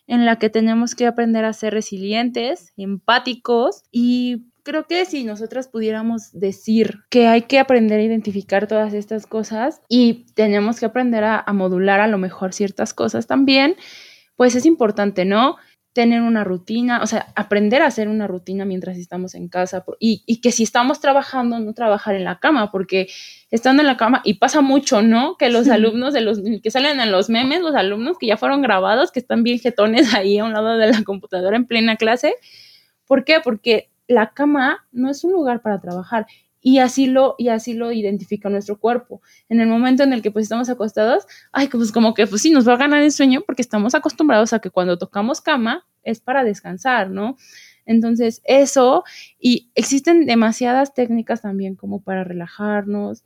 en 0.07 0.24
la 0.24 0.39
que 0.39 0.51
tenemos 0.51 0.95
que 0.95 1.07
aprender 1.07 1.45
a 1.45 1.53
ser 1.53 1.74
resilientes, 1.74 2.72
empáticos 2.76 3.83
y 3.91 4.45
creo 4.63 4.87
que 4.87 5.05
si 5.05 5.25
nosotras 5.25 5.69
pudiéramos 5.69 6.33
decir 6.33 7.01
que 7.11 7.27
hay 7.27 7.43
que 7.43 7.59
aprender 7.59 7.99
a 7.99 8.05
identificar 8.05 8.67
todas 8.67 8.95
estas 8.95 9.27
cosas 9.27 9.81
y 9.89 10.27
tenemos 10.35 10.79
que 10.79 10.87
aprender 10.87 11.25
a, 11.25 11.45
modular 11.53 12.01
a 12.01 12.07
lo 12.07 12.19
mejor 12.19 12.53
ciertas 12.53 12.95
cosas 12.95 13.27
también, 13.27 13.77
pues 14.37 14.55
es 14.55 14.67
importante, 14.67 15.25
¿no? 15.25 15.57
tener 15.93 16.23
una 16.23 16.43
rutina, 16.43 17.03
o 17.03 17.07
sea, 17.07 17.27
aprender 17.37 17.83
a 17.83 17.87
hacer 17.87 18.09
una 18.09 18.27
rutina 18.27 18.65
mientras 18.65 18.97
estamos 18.97 19.35
en 19.35 19.49
casa 19.49 19.85
y, 20.01 20.23
y, 20.27 20.41
que 20.41 20.51
si 20.51 20.63
estamos 20.63 21.01
trabajando, 21.01 21.59
no 21.59 21.75
trabajar 21.75 22.15
en 22.15 22.25
la 22.25 22.39
cama, 22.39 22.71
porque 22.71 23.09
estando 23.51 23.83
en 23.83 23.87
la 23.87 23.99
cama, 23.99 24.23
y 24.25 24.35
pasa 24.35 24.63
mucho, 24.63 25.03
¿no? 25.03 25.37
Que 25.37 25.51
los 25.51 25.69
alumnos 25.69 26.15
de 26.15 26.23
los 26.23 26.41
que 26.63 26.71
salen 26.71 26.99
en 26.99 27.13
los 27.13 27.29
memes, 27.29 27.61
los 27.61 27.75
alumnos 27.75 28.17
que 28.19 28.27
ya 28.27 28.39
fueron 28.39 28.63
grabados, 28.63 29.13
que 29.13 29.21
están 29.21 29.43
bien 29.43 29.59
jetones 29.59 30.15
ahí 30.15 30.39
a 30.39 30.47
un 30.47 30.55
lado 30.55 30.79
de 30.79 30.91
la 30.91 31.05
computadora 31.05 31.59
en 31.59 31.67
plena 31.67 31.97
clase. 31.97 32.37
¿Por 33.07 33.27
qué? 33.27 33.41
Porque 33.45 33.91
la 34.13 34.33
cama 34.33 34.87
no 34.93 35.11
es 35.11 35.25
un 35.25 35.33
lugar 35.33 35.63
para 35.63 35.81
trabajar 35.81 36.27
y 36.61 36.79
así 36.79 37.07
lo 37.07 37.35
y 37.39 37.49
así 37.49 37.75
lo 37.75 37.91
identifica 37.93 38.49
nuestro 38.49 38.79
cuerpo. 38.79 39.21
En 39.49 39.61
el 39.61 39.69
momento 39.69 40.05
en 40.05 40.13
el 40.13 40.23
que 40.23 40.31
pues 40.31 40.45
estamos 40.45 40.71
acostados, 40.71 41.27
ay, 41.53 41.69
pues 41.69 41.91
como 41.93 42.15
que 42.15 42.27
pues 42.27 42.43
sí 42.43 42.51
nos 42.51 42.67
va 42.67 42.75
a 42.75 42.77
ganar 42.79 43.03
el 43.03 43.13
sueño 43.13 43.43
porque 43.45 43.63
estamos 43.63 43.95
acostumbrados 43.95 44.53
a 44.53 44.61
que 44.61 44.71
cuando 44.71 44.97
tocamos 44.97 45.41
cama 45.41 45.87
es 46.05 46.21
para 46.21 46.45
descansar, 46.45 47.11
¿no? 47.11 47.37
Entonces, 47.85 48.41
eso 48.45 49.03
y 49.41 49.71
existen 49.75 50.25
demasiadas 50.27 50.95
técnicas 50.95 51.43
también 51.43 51.75
como 51.75 52.03
para 52.03 52.25
relajarnos. 52.25 53.25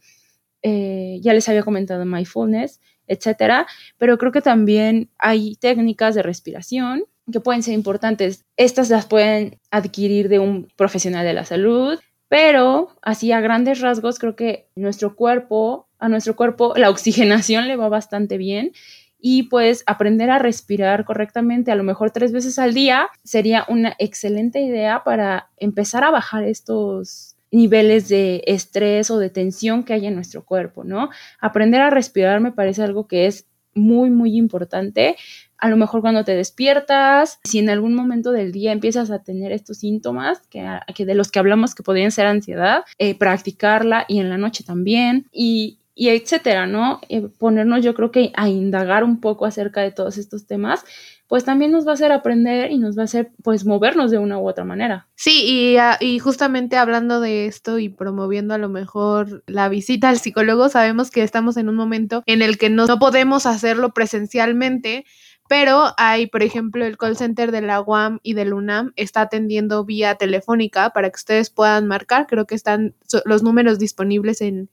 Eh, 0.63 1.21
ya 1.23 1.35
les 1.35 1.49
había 1.49 1.63
comentado 1.63 2.05
mindfulness, 2.07 2.81
etcétera, 3.07 3.67
pero 3.99 4.19
creo 4.19 4.33
que 4.33 4.41
también 4.41 5.11
hay 5.19 5.57
técnicas 5.57 6.15
de 6.15 6.23
respiración 6.23 7.05
que 7.31 7.41
pueden 7.41 7.63
ser 7.63 7.75
importantes. 7.75 8.45
Estas 8.57 8.91
las 8.91 9.07
pueden 9.07 9.59
adquirir 9.71 10.29
de 10.29 10.39
un 10.39 10.69
profesional 10.77 11.25
de 11.25 11.35
la 11.35 11.45
salud, 11.45 11.99
pero 12.29 12.89
así 13.03 13.33
a 13.33 13.41
grandes 13.41 13.81
rasgos 13.81 14.19
creo 14.19 14.37
que 14.37 14.69
nuestro 14.75 15.17
cuerpo, 15.17 15.89
a 15.99 16.09
nuestro 16.09 16.37
cuerpo 16.37 16.75
la 16.77 16.91
oxigenación 16.91 17.69
le 17.69 17.77
va 17.77 17.89
bastante 17.89 18.39
bien 18.39 18.73
y 19.19 19.45
pues 19.45 19.83
aprender 19.87 20.31
a 20.31 20.39
respirar 20.39 21.05
correctamente, 21.05 21.73
a 21.73 21.75
lo 21.75 21.83
mejor 21.83 22.11
tres 22.11 22.33
veces 22.33 22.59
al 22.59 22.75
día, 22.75 23.09
sería 23.25 23.65
una 23.69 23.95
excelente 23.99 24.61
idea 24.61 25.03
para 25.05 25.51
empezar 25.57 26.05
a 26.05 26.11
bajar 26.11 26.45
estos 26.45 27.35
niveles 27.51 28.09
de 28.09 28.43
estrés 28.47 29.11
o 29.11 29.19
de 29.19 29.31
tensión 29.31 29.85
que 29.85 29.95
hay 29.95 30.07
en 30.07 30.15
nuestro 30.15 30.45
cuerpo, 30.45 30.85
¿no? 30.85 31.09
Aprender 31.41 31.81
a 31.81 31.91
respirar 31.91 32.41
me 32.41 32.53
parece 32.53 32.83
algo 32.83 33.09
que 33.09 33.27
es 33.27 33.47
muy, 33.75 34.11
muy 34.11 34.37
importante 34.37 35.17
a 35.59 35.69
lo 35.69 35.77
mejor 35.77 36.01
cuando 36.01 36.25
te 36.25 36.35
despiertas, 36.35 37.41
si 37.45 37.59
en 37.59 37.71
algún 37.71 37.95
momento 37.95 38.33
del 38.33 38.53
día 38.53 38.73
empiezas 38.73 39.11
a 39.11 39.23
tener 39.23 39.53
estos 39.53 39.79
síntomas 39.79 40.41
que, 40.49 41.05
de 41.05 41.15
los 41.15 41.31
que 41.31 41.39
hablamos 41.39 41.75
que 41.75 41.83
podrían 41.83 42.11
ser 42.11 42.27
ansiedad, 42.27 42.85
eh, 42.99 43.15
practicarla 43.15 44.05
y 44.09 44.19
en 44.19 44.29
la 44.29 44.39
noche 44.39 44.65
también 44.65 45.27
y, 45.33 45.79
y 45.95 46.09
etcétera, 46.09 46.67
¿no? 46.67 47.01
Eh, 47.09 47.29
ponernos 47.39 47.83
yo 47.83 47.95
creo 47.95 48.11
que 48.11 48.33
a 48.37 48.49
indagar 48.49 49.05
un 49.05 49.21
poco 49.21 49.47
acerca 49.47 49.81
de 49.81 49.93
todos 49.93 50.19
estos 50.19 50.47
temas 50.47 50.85
pues 51.29 51.45
también 51.45 51.73
nos 51.73 51.87
va 51.87 51.91
a 51.91 51.95
hacer 51.95 52.13
aprender 52.13 52.71
y 52.71 52.79
nos 52.79 52.97
va 52.97 53.03
a 53.03 53.05
hacer 53.07 53.31
pues 53.43 53.65
movernos 53.65 54.11
de 54.11 54.19
una 54.19 54.39
u 54.39 54.49
otra 54.49 54.65
manera. 54.65 55.09
Sí, 55.17 55.43
y, 55.45 55.77
ah, 55.77 55.97
y, 56.01 56.19
justamente 56.19 56.77
hablando 56.77 57.21
de 57.21 57.47
esto 57.47 57.79
y 57.79 57.89
promoviendo 57.89 58.55
a 58.55 58.59
lo 58.59 58.69
mejor 58.69 59.43
la 59.47 59.69
visita 59.69 60.09
al 60.09 60.19
psicólogo, 60.19 60.69
sabemos 60.69 61.11
que 61.11 61.23
estamos 61.23 61.57
en 61.57 61.69
un 61.69 61.75
momento 61.75 62.23
en 62.27 62.43
el 62.43 62.59
que 62.59 62.71
no, 62.71 62.87
no 62.87 62.99
podemos 62.99 63.47
hacerlo 63.47 63.93
presencialmente, 63.93 65.05
pero 65.49 65.95
hay, 65.97 66.27
por 66.27 66.43
ejemplo, 66.43 66.85
el 66.85 66.97
call 66.97 67.17
center 67.17 67.53
de 67.53 67.63
la 67.63 67.81
UAM 67.81 68.21
y 68.23 68.35
del 68.35 68.53
UNAM 68.53 68.93
está 68.97 69.23
atendiendo 69.23 69.85
vía 69.85 70.15
telefónica 70.17 70.91
para 70.91 71.11
que 71.11 71.17
ustedes 71.17 71.51
puedan 71.51 71.87
marcar. 71.87 72.27
Creo 72.27 72.47
que 72.47 72.55
están 72.55 72.95
los 73.25 73.43
números 73.43 73.79
disponibles 73.79 74.41
en, 74.41 74.71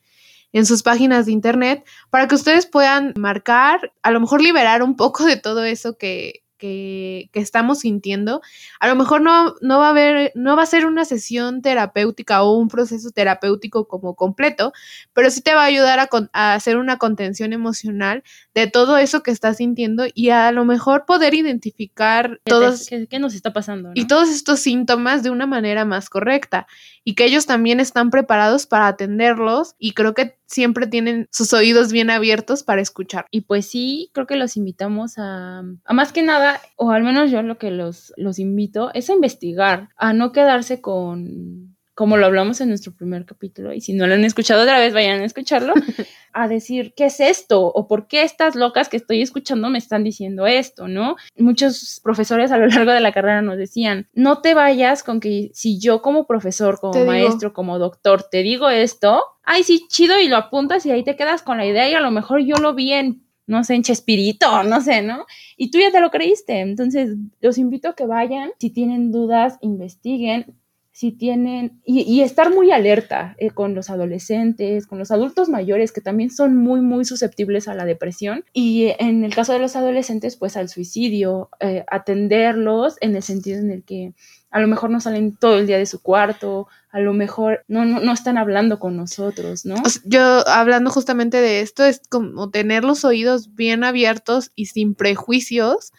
en 0.53 0.65
sus 0.65 0.83
páginas 0.83 1.25
de 1.25 1.31
internet 1.33 1.83
para 2.09 2.27
que 2.27 2.35
ustedes 2.35 2.65
puedan 2.65 3.13
marcar, 3.17 3.91
a 4.01 4.11
lo 4.11 4.19
mejor 4.19 4.41
liberar 4.41 4.83
un 4.83 4.95
poco 4.95 5.25
de 5.25 5.37
todo 5.37 5.63
eso 5.63 5.97
que, 5.97 6.42
que, 6.63 7.29
estamos 7.33 7.79
sintiendo. 7.79 8.41
A 8.79 8.87
lo 8.87 8.95
mejor 8.95 9.21
no, 9.21 9.55
no 9.61 9.79
va 9.79 9.87
a 9.87 9.89
haber, 9.89 10.31
no 10.33 10.55
va 10.55 10.63
a 10.63 10.67
ser 10.67 10.85
una 10.85 11.03
sesión 11.03 11.61
terapéutica 11.61 12.41
o 12.43 12.57
un 12.57 12.69
proceso 12.69 13.11
terapéutico 13.11 13.87
como 13.87 14.15
completo, 14.15 14.71
pero 15.11 15.29
sí 15.29 15.41
te 15.41 15.53
va 15.53 15.63
a 15.63 15.65
ayudar 15.65 15.99
a, 15.99 16.53
hacer 16.53 16.77
una 16.77 16.97
contención 16.97 17.51
emocional 17.51 18.23
de 18.53 18.67
todo 18.67 18.97
eso 18.97 19.23
que 19.23 19.31
estás 19.31 19.57
sintiendo 19.57 20.05
y 20.13 20.29
a 20.29 20.51
lo 20.51 20.63
mejor 20.63 21.05
poder 21.05 21.33
identificar 21.33 22.39
todos 22.45 22.87
qué, 22.87 23.19
nos 23.19 23.33
está 23.33 23.51
pasando 23.51 23.91
y 23.93 24.07
todos 24.07 24.29
estos 24.29 24.59
síntomas 24.59 25.23
de 25.23 25.31
una 25.31 25.45
manera 25.45 25.83
más 25.83 26.09
correcta 26.09 26.67
y 27.03 27.15
que 27.15 27.25
ellos 27.25 27.45
también 27.45 27.79
están 27.79 28.09
preparados 28.09 28.65
para 28.65 28.87
atenderlos 28.87 29.75
y 29.77 29.93
creo 29.93 30.13
que 30.13 30.37
siempre 30.45 30.87
tienen 30.87 31.27
sus 31.31 31.53
oídos 31.53 31.91
bien 31.91 32.09
abiertos 32.09 32.63
para 32.63 32.81
escuchar. 32.81 33.25
Y 33.31 33.41
pues 33.41 33.65
sí, 33.67 34.09
creo 34.13 34.27
que 34.27 34.35
los 34.35 34.57
invitamos 34.57 35.17
a, 35.17 35.63
a 35.83 35.93
más 35.93 36.13
que 36.13 36.23
nada, 36.23 36.61
o 36.75 36.91
al 36.91 37.03
menos 37.03 37.31
yo 37.31 37.41
lo 37.41 37.57
que 37.57 37.71
los, 37.71 38.13
los 38.17 38.39
invito 38.39 38.93
es 38.93 39.09
a 39.09 39.13
investigar, 39.13 39.89
a 39.97 40.13
no 40.13 40.31
quedarse 40.31 40.81
con 40.81 41.72
como 41.93 42.17
lo 42.17 42.25
hablamos 42.25 42.59
en 42.61 42.69
nuestro 42.69 42.93
primer 42.93 43.25
capítulo, 43.25 43.73
y 43.73 43.81
si 43.81 43.93
no 43.93 44.07
lo 44.07 44.15
han 44.15 44.23
escuchado 44.23 44.63
otra 44.63 44.79
vez, 44.79 44.93
vayan 44.93 45.21
a 45.21 45.25
escucharlo, 45.25 45.73
a 46.33 46.47
decir, 46.47 46.93
¿qué 46.95 47.05
es 47.05 47.19
esto? 47.19 47.65
¿O 47.65 47.87
por 47.87 48.07
qué 48.07 48.23
estas 48.23 48.55
locas 48.55 48.89
que 48.89 48.97
estoy 48.97 49.21
escuchando 49.21 49.69
me 49.69 49.77
están 49.77 50.03
diciendo 50.03 50.47
esto? 50.47 50.87
¿No? 50.87 51.15
Muchos 51.37 51.99
profesores 52.03 52.51
a 52.51 52.57
lo 52.57 52.67
largo 52.67 52.91
de 52.91 52.99
la 52.99 53.11
carrera 53.11 53.41
nos 53.41 53.57
decían, 53.57 54.07
no 54.13 54.41
te 54.41 54.53
vayas 54.53 55.03
con 55.03 55.19
que 55.19 55.51
si 55.53 55.79
yo 55.79 56.01
como 56.01 56.25
profesor, 56.25 56.79
como 56.79 57.05
maestro, 57.05 57.53
como 57.53 57.77
doctor, 57.77 58.23
te 58.23 58.41
digo 58.43 58.69
esto, 58.69 59.23
ay, 59.43 59.63
sí, 59.63 59.85
chido, 59.87 60.19
y 60.19 60.27
lo 60.27 60.37
apuntas 60.37 60.85
y 60.85 60.91
ahí 60.91 61.03
te 61.03 61.15
quedas 61.15 61.43
con 61.43 61.57
la 61.57 61.65
idea 61.65 61.89
y 61.89 61.93
a 61.93 61.99
lo 61.99 62.11
mejor 62.11 62.41
yo 62.41 62.55
lo 62.57 62.73
vi 62.73 62.93
en 62.93 63.23
no 63.45 63.63
sé, 63.63 63.75
en 63.75 63.83
Chespirito, 63.83 64.63
no 64.63 64.81
sé, 64.81 65.01
¿no? 65.01 65.25
Y 65.57 65.71
tú 65.71 65.79
ya 65.79 65.91
te 65.91 65.99
lo 65.99 66.11
creíste. 66.11 66.59
Entonces, 66.59 67.15
los 67.41 67.57
invito 67.57 67.89
a 67.89 67.95
que 67.95 68.05
vayan, 68.05 68.51
si 68.59 68.69
tienen 68.69 69.11
dudas, 69.11 69.57
investiguen, 69.61 70.55
si 70.93 71.11
tienen, 71.11 71.81
y, 71.83 72.21
estar 72.21 72.53
muy 72.53 72.71
alerta 72.71 73.35
eh, 73.39 73.49
con 73.49 73.73
los 73.73 73.89
adolescentes, 73.89 74.85
con 74.85 74.99
los 74.99 75.09
adultos 75.09 75.49
mayores 75.49 75.91
que 75.91 76.01
también 76.01 76.29
son 76.29 76.55
muy, 76.55 76.81
muy 76.81 77.03
susceptibles 77.03 77.67
a 77.67 77.73
la 77.73 77.83
depresión. 77.83 78.45
Y 78.53 78.93
en 78.99 79.23
el 79.23 79.33
caso 79.33 79.53
de 79.53 79.59
los 79.59 79.75
adolescentes, 79.75 80.37
pues 80.37 80.55
al 80.55 80.69
suicidio, 80.69 81.49
eh, 81.59 81.83
atenderlos 81.89 82.97
en 83.01 83.15
el 83.15 83.23
sentido 83.23 83.57
en 83.59 83.71
el 83.71 83.83
que 83.83 84.13
a 84.51 84.61
lo 84.61 84.67
mejor 84.67 84.91
no 84.91 85.01
salen 85.01 85.35
todo 85.35 85.57
el 85.57 85.65
día 85.65 85.79
de 85.79 85.87
su 85.87 85.99
cuarto, 85.99 86.67
a 86.91 86.99
lo 86.99 87.13
mejor 87.13 87.65
no, 87.67 87.85
no, 87.85 87.99
no 87.99 88.13
están 88.13 88.37
hablando 88.37 88.77
con 88.77 88.95
nosotros, 88.95 89.65
¿no? 89.65 89.73
Yo 90.05 90.47
hablando 90.47 90.91
justamente 90.91 91.37
de 91.37 91.61
esto, 91.61 91.83
es 91.85 92.01
como 92.07 92.51
tener 92.51 92.83
los 92.83 93.03
oídos 93.03 93.55
bien 93.55 93.83
abiertos 93.83 94.51
y 94.53 94.67
sin 94.67 94.93
prejuicios 94.93 95.91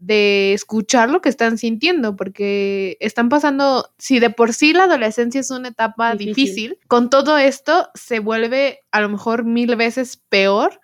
de 0.00 0.54
escuchar 0.54 1.10
lo 1.10 1.20
que 1.20 1.28
están 1.28 1.58
sintiendo, 1.58 2.16
porque 2.16 2.96
están 3.00 3.28
pasando, 3.28 3.90
si 3.98 4.18
de 4.18 4.30
por 4.30 4.54
sí 4.54 4.72
la 4.72 4.84
adolescencia 4.84 5.40
es 5.40 5.50
una 5.50 5.68
etapa 5.68 6.14
difícil, 6.14 6.78
con 6.88 7.10
todo 7.10 7.36
esto 7.36 7.90
se 7.94 8.18
vuelve 8.18 8.80
a 8.90 9.02
lo 9.02 9.10
mejor 9.10 9.44
mil 9.44 9.76
veces 9.76 10.16
peor, 10.16 10.80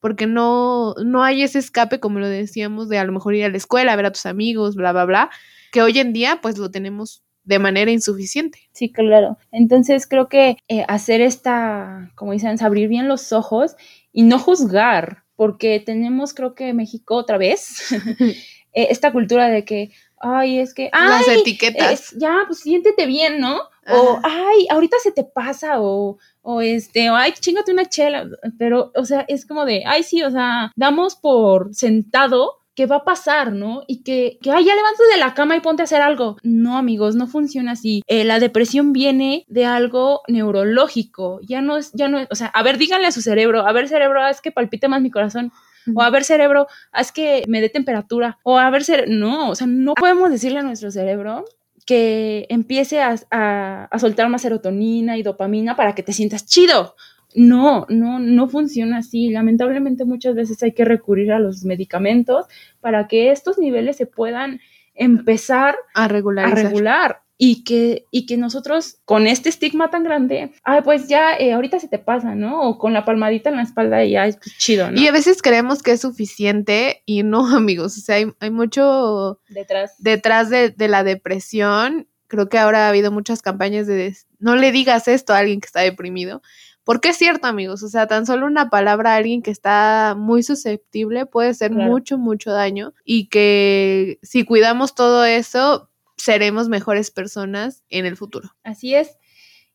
porque 0.00 0.26
no, 0.26 0.94
no 1.04 1.24
hay 1.24 1.42
ese 1.42 1.58
escape, 1.58 1.98
como 1.98 2.18
lo 2.18 2.28
decíamos, 2.28 2.90
de 2.90 2.98
a 2.98 3.04
lo 3.04 3.12
mejor 3.12 3.34
ir 3.34 3.46
a 3.46 3.48
la 3.48 3.56
escuela, 3.56 3.96
ver 3.96 4.06
a 4.06 4.12
tus 4.12 4.26
amigos, 4.26 4.76
bla, 4.76 4.92
bla, 4.92 5.06
bla, 5.06 5.30
que 5.72 5.82
hoy 5.82 5.98
en 5.98 6.12
día 6.12 6.40
pues 6.42 6.58
lo 6.58 6.70
tenemos 6.70 7.24
de 7.44 7.58
manera 7.58 7.90
insuficiente. 7.90 8.58
Sí, 8.72 8.92
claro. 8.92 9.38
Entonces 9.50 10.06
creo 10.06 10.28
que 10.28 10.58
eh, 10.68 10.84
hacer 10.86 11.22
esta, 11.22 12.12
como 12.14 12.32
dicen, 12.32 12.62
abrir 12.62 12.88
bien 12.88 13.08
los 13.08 13.32
ojos 13.32 13.76
y 14.12 14.24
no 14.24 14.38
juzgar, 14.38 15.24
porque 15.34 15.80
tenemos 15.80 16.34
creo 16.34 16.54
que 16.54 16.74
México 16.74 17.14
otra 17.14 17.38
vez 17.38 17.78
Eh, 18.72 18.88
esta 18.90 19.12
cultura 19.12 19.48
de 19.48 19.64
que, 19.64 19.90
ay, 20.20 20.58
es 20.58 20.74
que... 20.74 20.90
Las 20.92 21.28
etiquetas. 21.28 22.14
ya, 22.18 22.44
pues 22.46 22.60
siéntete 22.60 23.06
bien, 23.06 23.40
¿no? 23.40 23.60
O, 23.90 24.20
ay, 24.22 24.66
ahorita 24.70 24.98
se 25.02 25.12
te 25.12 25.24
pasa, 25.24 25.80
o, 25.80 26.18
o 26.42 26.60
este, 26.60 27.10
o, 27.10 27.16
ay, 27.16 27.32
chingate 27.32 27.72
una 27.72 27.86
chela, 27.86 28.28
pero, 28.58 28.92
o 28.94 29.04
sea, 29.06 29.24
es 29.28 29.46
como 29.46 29.64
de, 29.64 29.82
ay, 29.86 30.02
sí, 30.02 30.22
o 30.22 30.30
sea, 30.30 30.72
damos 30.76 31.16
por 31.16 31.74
sentado 31.74 32.58
que 32.78 32.86
va 32.86 32.96
a 32.96 33.04
pasar, 33.04 33.52
¿no? 33.52 33.82
Y 33.88 34.04
que, 34.04 34.38
que 34.40 34.52
ay, 34.52 34.64
ya 34.64 34.76
levántate 34.76 35.10
de 35.10 35.18
la 35.18 35.34
cama 35.34 35.56
y 35.56 35.60
ponte 35.60 35.82
a 35.82 35.84
hacer 35.84 36.00
algo. 36.00 36.36
No, 36.44 36.78
amigos, 36.78 37.16
no 37.16 37.26
funciona 37.26 37.72
así. 37.72 38.02
Eh, 38.06 38.22
la 38.22 38.38
depresión 38.38 38.92
viene 38.92 39.44
de 39.48 39.66
algo 39.66 40.20
neurológico. 40.28 41.40
Ya 41.42 41.60
no 41.60 41.76
es, 41.76 41.90
ya 41.92 42.06
no 42.06 42.20
es, 42.20 42.28
o 42.30 42.36
sea, 42.36 42.46
a 42.46 42.62
ver, 42.62 42.78
díganle 42.78 43.08
a 43.08 43.10
su 43.10 43.20
cerebro, 43.20 43.66
a 43.66 43.72
ver, 43.72 43.88
cerebro, 43.88 44.24
es 44.28 44.40
que 44.40 44.52
palpite 44.52 44.86
más 44.86 45.02
mi 45.02 45.10
corazón 45.10 45.50
o 45.94 46.02
a 46.02 46.10
ver 46.10 46.24
cerebro, 46.24 46.66
haz 46.92 47.12
que 47.12 47.44
me 47.48 47.60
dé 47.60 47.68
temperatura, 47.68 48.38
o 48.42 48.58
a 48.58 48.70
ver 48.70 48.84
cerebro, 48.84 49.12
no, 49.12 49.50
o 49.50 49.54
sea, 49.54 49.66
no 49.66 49.94
podemos 49.94 50.30
decirle 50.30 50.60
a 50.60 50.62
nuestro 50.62 50.90
cerebro 50.90 51.44
que 51.86 52.46
empiece 52.50 53.00
a, 53.00 53.16
a, 53.30 53.98
soltar 53.98 54.28
más 54.28 54.42
serotonina 54.42 55.16
y 55.16 55.22
dopamina 55.22 55.74
para 55.74 55.94
que 55.94 56.02
te 56.02 56.12
sientas 56.12 56.44
chido. 56.44 56.94
No, 57.34 57.86
no, 57.88 58.18
no 58.18 58.48
funciona 58.48 58.98
así. 58.98 59.30
Lamentablemente 59.30 60.04
muchas 60.04 60.34
veces 60.34 60.62
hay 60.62 60.72
que 60.72 60.84
recurrir 60.84 61.32
a 61.32 61.38
los 61.38 61.64
medicamentos 61.64 62.44
para 62.80 63.06
que 63.06 63.30
estos 63.30 63.58
niveles 63.58 63.96
se 63.96 64.04
puedan 64.04 64.60
empezar 64.94 65.76
a 65.94 66.08
regular. 66.08 66.46
A 66.46 66.54
regular 66.54 67.22
y 67.40 67.62
que, 67.62 68.06
y 68.10 68.26
que 68.26 68.36
nosotros 68.36 68.98
con 69.04 69.28
este 69.28 69.48
estigma 69.48 69.90
tan 69.90 70.02
grande, 70.02 70.52
ay, 70.64 70.80
pues 70.82 71.06
ya 71.08 71.36
eh, 71.36 71.52
ahorita 71.52 71.78
se 71.78 71.86
te 71.86 72.00
pasa, 72.00 72.34
¿no? 72.34 72.62
O 72.62 72.78
con 72.78 72.92
la 72.92 73.04
palmadita 73.04 73.48
en 73.48 73.56
la 73.56 73.62
espalda 73.62 74.04
y 74.04 74.10
ya 74.10 74.26
es 74.26 74.36
pues, 74.36 74.58
chido, 74.58 74.90
¿no? 74.90 75.00
Y 75.00 75.06
a 75.06 75.12
veces 75.12 75.40
creemos 75.40 75.82
que 75.82 75.92
es 75.92 76.00
suficiente 76.00 77.02
y 77.06 77.22
no, 77.22 77.46
amigos, 77.56 77.96
o 77.96 78.00
sea, 78.00 78.16
hay, 78.16 78.32
hay 78.40 78.50
mucho 78.50 79.40
detrás, 79.48 79.94
detrás 79.98 80.50
de, 80.50 80.70
de 80.70 80.88
la 80.88 81.04
depresión. 81.04 82.08
Creo 82.26 82.48
que 82.48 82.58
ahora 82.58 82.86
ha 82.86 82.88
habido 82.90 83.10
muchas 83.12 83.40
campañas 83.40 83.86
de 83.86 84.14
no 84.38 84.56
le 84.56 84.72
digas 84.72 85.08
esto 85.08 85.32
a 85.32 85.38
alguien 85.38 85.60
que 85.60 85.66
está 85.66 85.80
deprimido. 85.80 86.42
Porque 86.84 87.10
es 87.10 87.18
cierto, 87.18 87.46
amigos, 87.46 87.82
o 87.82 87.88
sea, 87.88 88.06
tan 88.06 88.24
solo 88.24 88.46
una 88.46 88.70
palabra 88.70 89.12
a 89.12 89.16
alguien 89.16 89.42
que 89.42 89.50
está 89.50 90.14
muy 90.16 90.42
susceptible 90.42 91.26
puede 91.26 91.50
hacer 91.50 91.70
Claro. 91.70 91.90
mucho, 91.90 92.16
mucho 92.16 92.50
daño 92.50 92.94
y 93.04 93.28
que 93.28 94.18
si 94.22 94.44
cuidamos 94.44 94.94
todo 94.94 95.24
eso, 95.26 95.87
seremos 96.18 96.68
mejores 96.68 97.10
personas 97.10 97.82
en 97.88 98.04
el 98.06 98.16
futuro. 98.16 98.54
Así 98.62 98.94
es. 98.94 99.16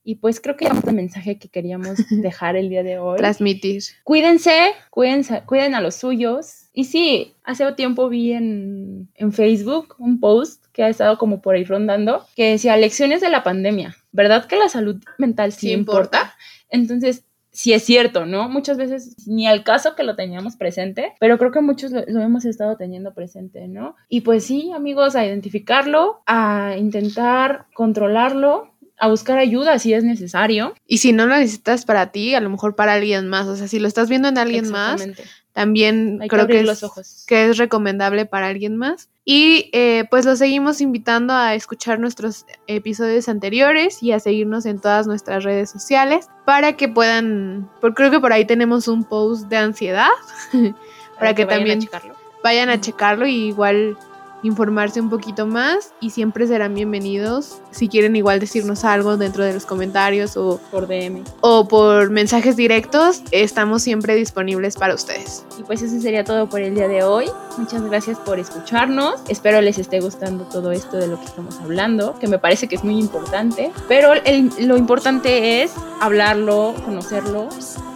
Y 0.06 0.16
pues 0.16 0.42
creo 0.42 0.58
que 0.58 0.66
es 0.66 0.84
el 0.86 0.94
mensaje 0.94 1.40
que 1.40 1.48
queríamos 1.48 1.98
dejar 2.10 2.58
el 2.58 2.70
día 2.70 2.84
de 2.84 3.00
hoy. 3.00 3.18
Transmitir. 3.18 3.82
Cuídense, 4.04 4.74
cuídense, 4.90 5.44
cuiden 5.46 5.76
a 5.76 5.82
los 5.82 5.96
suyos. 5.96 6.70
Y 6.74 6.84
sí, 6.86 7.34
hace 7.44 7.72
tiempo 7.74 8.10
vi 8.10 8.34
en, 8.34 9.10
en 9.16 9.32
Facebook 9.32 9.96
un 10.00 10.20
post 10.20 10.66
que 10.74 10.84
ha 10.84 10.90
estado 10.90 11.18
como 11.18 11.42
por 11.42 11.56
ahí 11.56 11.64
rondando 11.64 12.26
que 12.36 12.52
decía 12.52 12.76
lecciones 12.76 13.22
de 13.22 13.30
la 13.30 13.44
pandemia. 13.44 13.96
¿Verdad 14.12 14.46
que 14.46 14.58
la 14.58 14.68
salud 14.68 15.02
mental 15.18 15.54
sí, 15.54 15.68
Sí 15.68 15.72
importa? 15.72 16.18
importa. 16.18 16.36
Entonces, 16.70 17.24
sí 17.54 17.72
es 17.72 17.84
cierto, 17.84 18.26
¿no? 18.26 18.50
Muchas 18.50 18.78
veces 18.78 19.16
ni 19.28 19.48
al 19.48 19.64
caso 19.64 19.96
que 19.96 20.04
lo 20.04 20.16
teníamos 20.16 20.58
presente, 20.58 21.14
pero 21.20 21.38
creo 21.38 21.52
que 21.52 21.62
muchos 21.62 21.92
lo, 21.92 22.04
lo 22.08 22.22
hemos 22.22 22.44
estado 22.46 22.76
teniendo 22.76 23.14
presente, 23.14 23.68
¿no? 23.68 23.96
Y 24.10 24.22
pues 24.22 24.44
sí, 24.44 24.72
amigos, 24.76 25.16
a 25.16 25.26
identificarlo, 25.26 26.22
a 26.26 26.76
intentar 26.78 27.68
controlarlo, 27.74 28.74
a 28.98 29.08
buscar 29.08 29.38
ayuda 29.38 29.80
si 29.80 29.94
es 29.94 30.04
necesario. 30.04 30.74
Y 30.88 31.00
si 31.00 31.14
no 31.14 31.26
lo 31.26 31.36
necesitas 31.36 31.86
para 31.86 32.12
ti, 32.12 32.36
a 32.36 32.40
lo 32.40 32.50
mejor 32.50 32.76
para 32.76 32.94
alguien 32.94 33.28
más. 33.28 33.48
O 33.48 33.56
sea, 33.56 33.68
si 33.68 33.80
lo 33.80 33.88
estás 33.88 34.10
viendo 34.10 34.28
en 34.28 34.38
alguien 34.38 34.70
más. 34.70 35.06
También 35.54 36.20
Hay 36.22 36.28
creo 36.28 36.48
que, 36.48 36.60
es, 36.60 36.66
los 36.66 36.84
ojos. 36.84 37.24
que 37.28 37.50
es 37.50 37.58
recomendable 37.58 38.26
para 38.26 38.48
alguien 38.48 38.76
más. 38.76 39.10
Y 39.24 39.70
eh, 39.72 40.06
pues 40.10 40.26
los 40.26 40.40
seguimos 40.40 40.82
invitando 40.82 41.34
a 41.34 41.56
escuchar 41.56 42.00
nuestros 42.00 42.46
episodios 42.68 43.30
anteriores 43.30 44.04
y 44.04 44.12
a 44.12 44.20
seguirnos 44.20 44.66
en 44.66 44.82
todas 44.82 45.08
nuestras 45.08 45.44
redes 45.44 45.70
sociales 45.70 46.28
para 46.46 46.74
que 46.74 46.90
puedan, 46.90 47.70
porque 47.80 47.96
creo 47.96 48.12
que 48.12 48.20
por 48.20 48.34
ahí 48.34 48.46
tenemos 48.46 48.88
un 48.88 49.06
post 49.06 49.48
de 49.48 49.58
ansiedad, 49.58 50.10
para 51.20 51.34
que 51.34 51.46
vayan 51.46 51.56
a 51.56 51.60
también 51.60 51.80
checarlo. 51.82 52.16
vayan 52.44 52.70
a 52.70 52.82
checarlo 52.82 53.28
y 53.28 53.36
igual 53.48 53.98
informarse 54.44 55.00
un 55.02 55.10
poquito 55.10 55.48
más 55.48 55.94
y 56.02 56.10
siempre 56.12 56.46
serán 56.48 56.76
bienvenidos 56.76 57.60
si 57.72 57.88
quieren 57.88 58.16
igual 58.16 58.40
decirnos 58.40 58.84
algo 58.84 59.18
dentro 59.18 59.44
de 59.44 59.54
los 59.54 59.66
comentarios 59.66 60.38
o 60.38 60.60
por 60.70 60.88
DM. 60.88 61.24
o 61.42 61.68
por 61.68 62.10
mensajes 62.12 62.56
directos, 62.56 63.22
estamos 63.32 63.82
siempre 63.82 64.16
disponibles 64.16 64.76
para 64.76 64.94
ustedes. 64.94 65.46
Y 65.60 65.64
pues 65.64 65.82
eso 65.82 66.00
sería 66.00 66.24
todo 66.24 66.48
por 66.50 66.62
el 66.62 66.76
día 66.76 66.88
de 66.88 67.04
hoy. 67.04 67.26
Muchas 67.58 67.82
gracias 67.84 68.18
por 68.20 68.38
escucharnos. 68.40 69.22
Espero 69.30 69.62
les 69.62 69.78
esté 69.78 70.00
gustando 70.00 70.44
todo 70.46 70.72
esto 70.72 70.98
de 70.98 71.08
lo 71.08 71.18
que 71.20 71.26
estamos 71.26 71.58
hablando, 71.62 72.18
que 72.20 72.28
me 72.28 72.38
parece 72.40 72.68
que 72.68 72.76
es 72.76 72.84
muy 72.84 73.00
importante. 73.00 73.72
Pero 73.88 74.14
el- 74.14 74.52
lo 74.60 74.78
importante 74.78 75.64
es 75.64 75.72
hablarlo, 76.02 76.76
conocerlo 76.86 77.48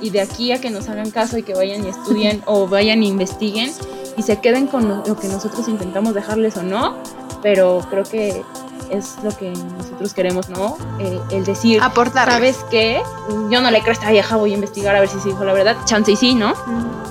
y 0.01 0.09
de 0.11 0.21
aquí 0.21 0.51
a 0.51 0.61
que 0.61 0.69
nos 0.69 0.87
hagan 0.89 1.11
caso 1.11 1.37
y 1.37 1.43
que 1.43 1.53
vayan 1.53 1.83
y 1.85 1.89
estudien 1.89 2.41
o 2.45 2.67
vayan 2.67 3.03
e 3.03 3.05
investiguen 3.07 3.71
y 4.15 4.23
se 4.23 4.39
queden 4.39 4.65
con 4.65 4.87
lo, 4.89 5.03
que 5.19 5.27
nosotros 5.27 5.67
intentamos 5.67 6.15
o 6.57 6.63
no. 6.63 6.95
Pero 7.41 7.85
creo 7.89 8.03
que 8.03 8.43
es 8.89 9.17
lo 9.23 9.35
que 9.35 9.51
nosotros 9.77 10.13
queremos, 10.13 10.49
¿no? 10.49 10.77
Eh, 10.99 11.19
el 11.31 11.45
decir, 11.45 11.81
Aportar. 11.81 12.29
¿sabes 12.29 12.57
qué? 12.69 13.01
Yo 13.49 13.61
no 13.61 13.69
le 13.71 13.79
creo 13.79 13.91
a 13.91 13.93
esta 13.93 14.11
vieja, 14.11 14.35
voy 14.38 14.51
a 14.51 14.55
investigar 14.55 14.95
a 14.95 14.99
ver 14.99 15.09
si 15.09 15.19
se 15.19 15.29
dijo 15.29 15.43
la 15.43 15.53
verdad. 15.53 15.75
Chance 15.85 16.11
y 16.11 16.15
sí, 16.15 16.35
¿no? 16.35 16.53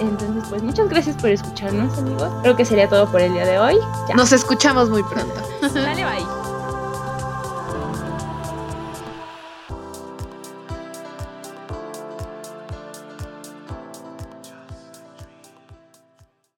Entonces, 0.01 0.45
pues 0.49 0.63
muchas 0.63 0.89
gracias 0.89 1.17
por 1.17 1.31
escucharnos, 1.31 1.97
amigos. 1.99 2.31
Creo 2.43 2.57
que 2.57 2.65
sería 2.65 2.89
todo 2.89 3.11
por 3.11 3.21
el 3.21 3.33
día 3.33 3.45
de 3.45 3.59
hoy. 3.59 3.77
Ya. 4.09 4.15
Nos 4.15 4.33
escuchamos 4.33 4.91
muy 4.91 5.03
pronto. 5.03 5.35
Dale, 5.61 6.05
bye. 6.05 6.46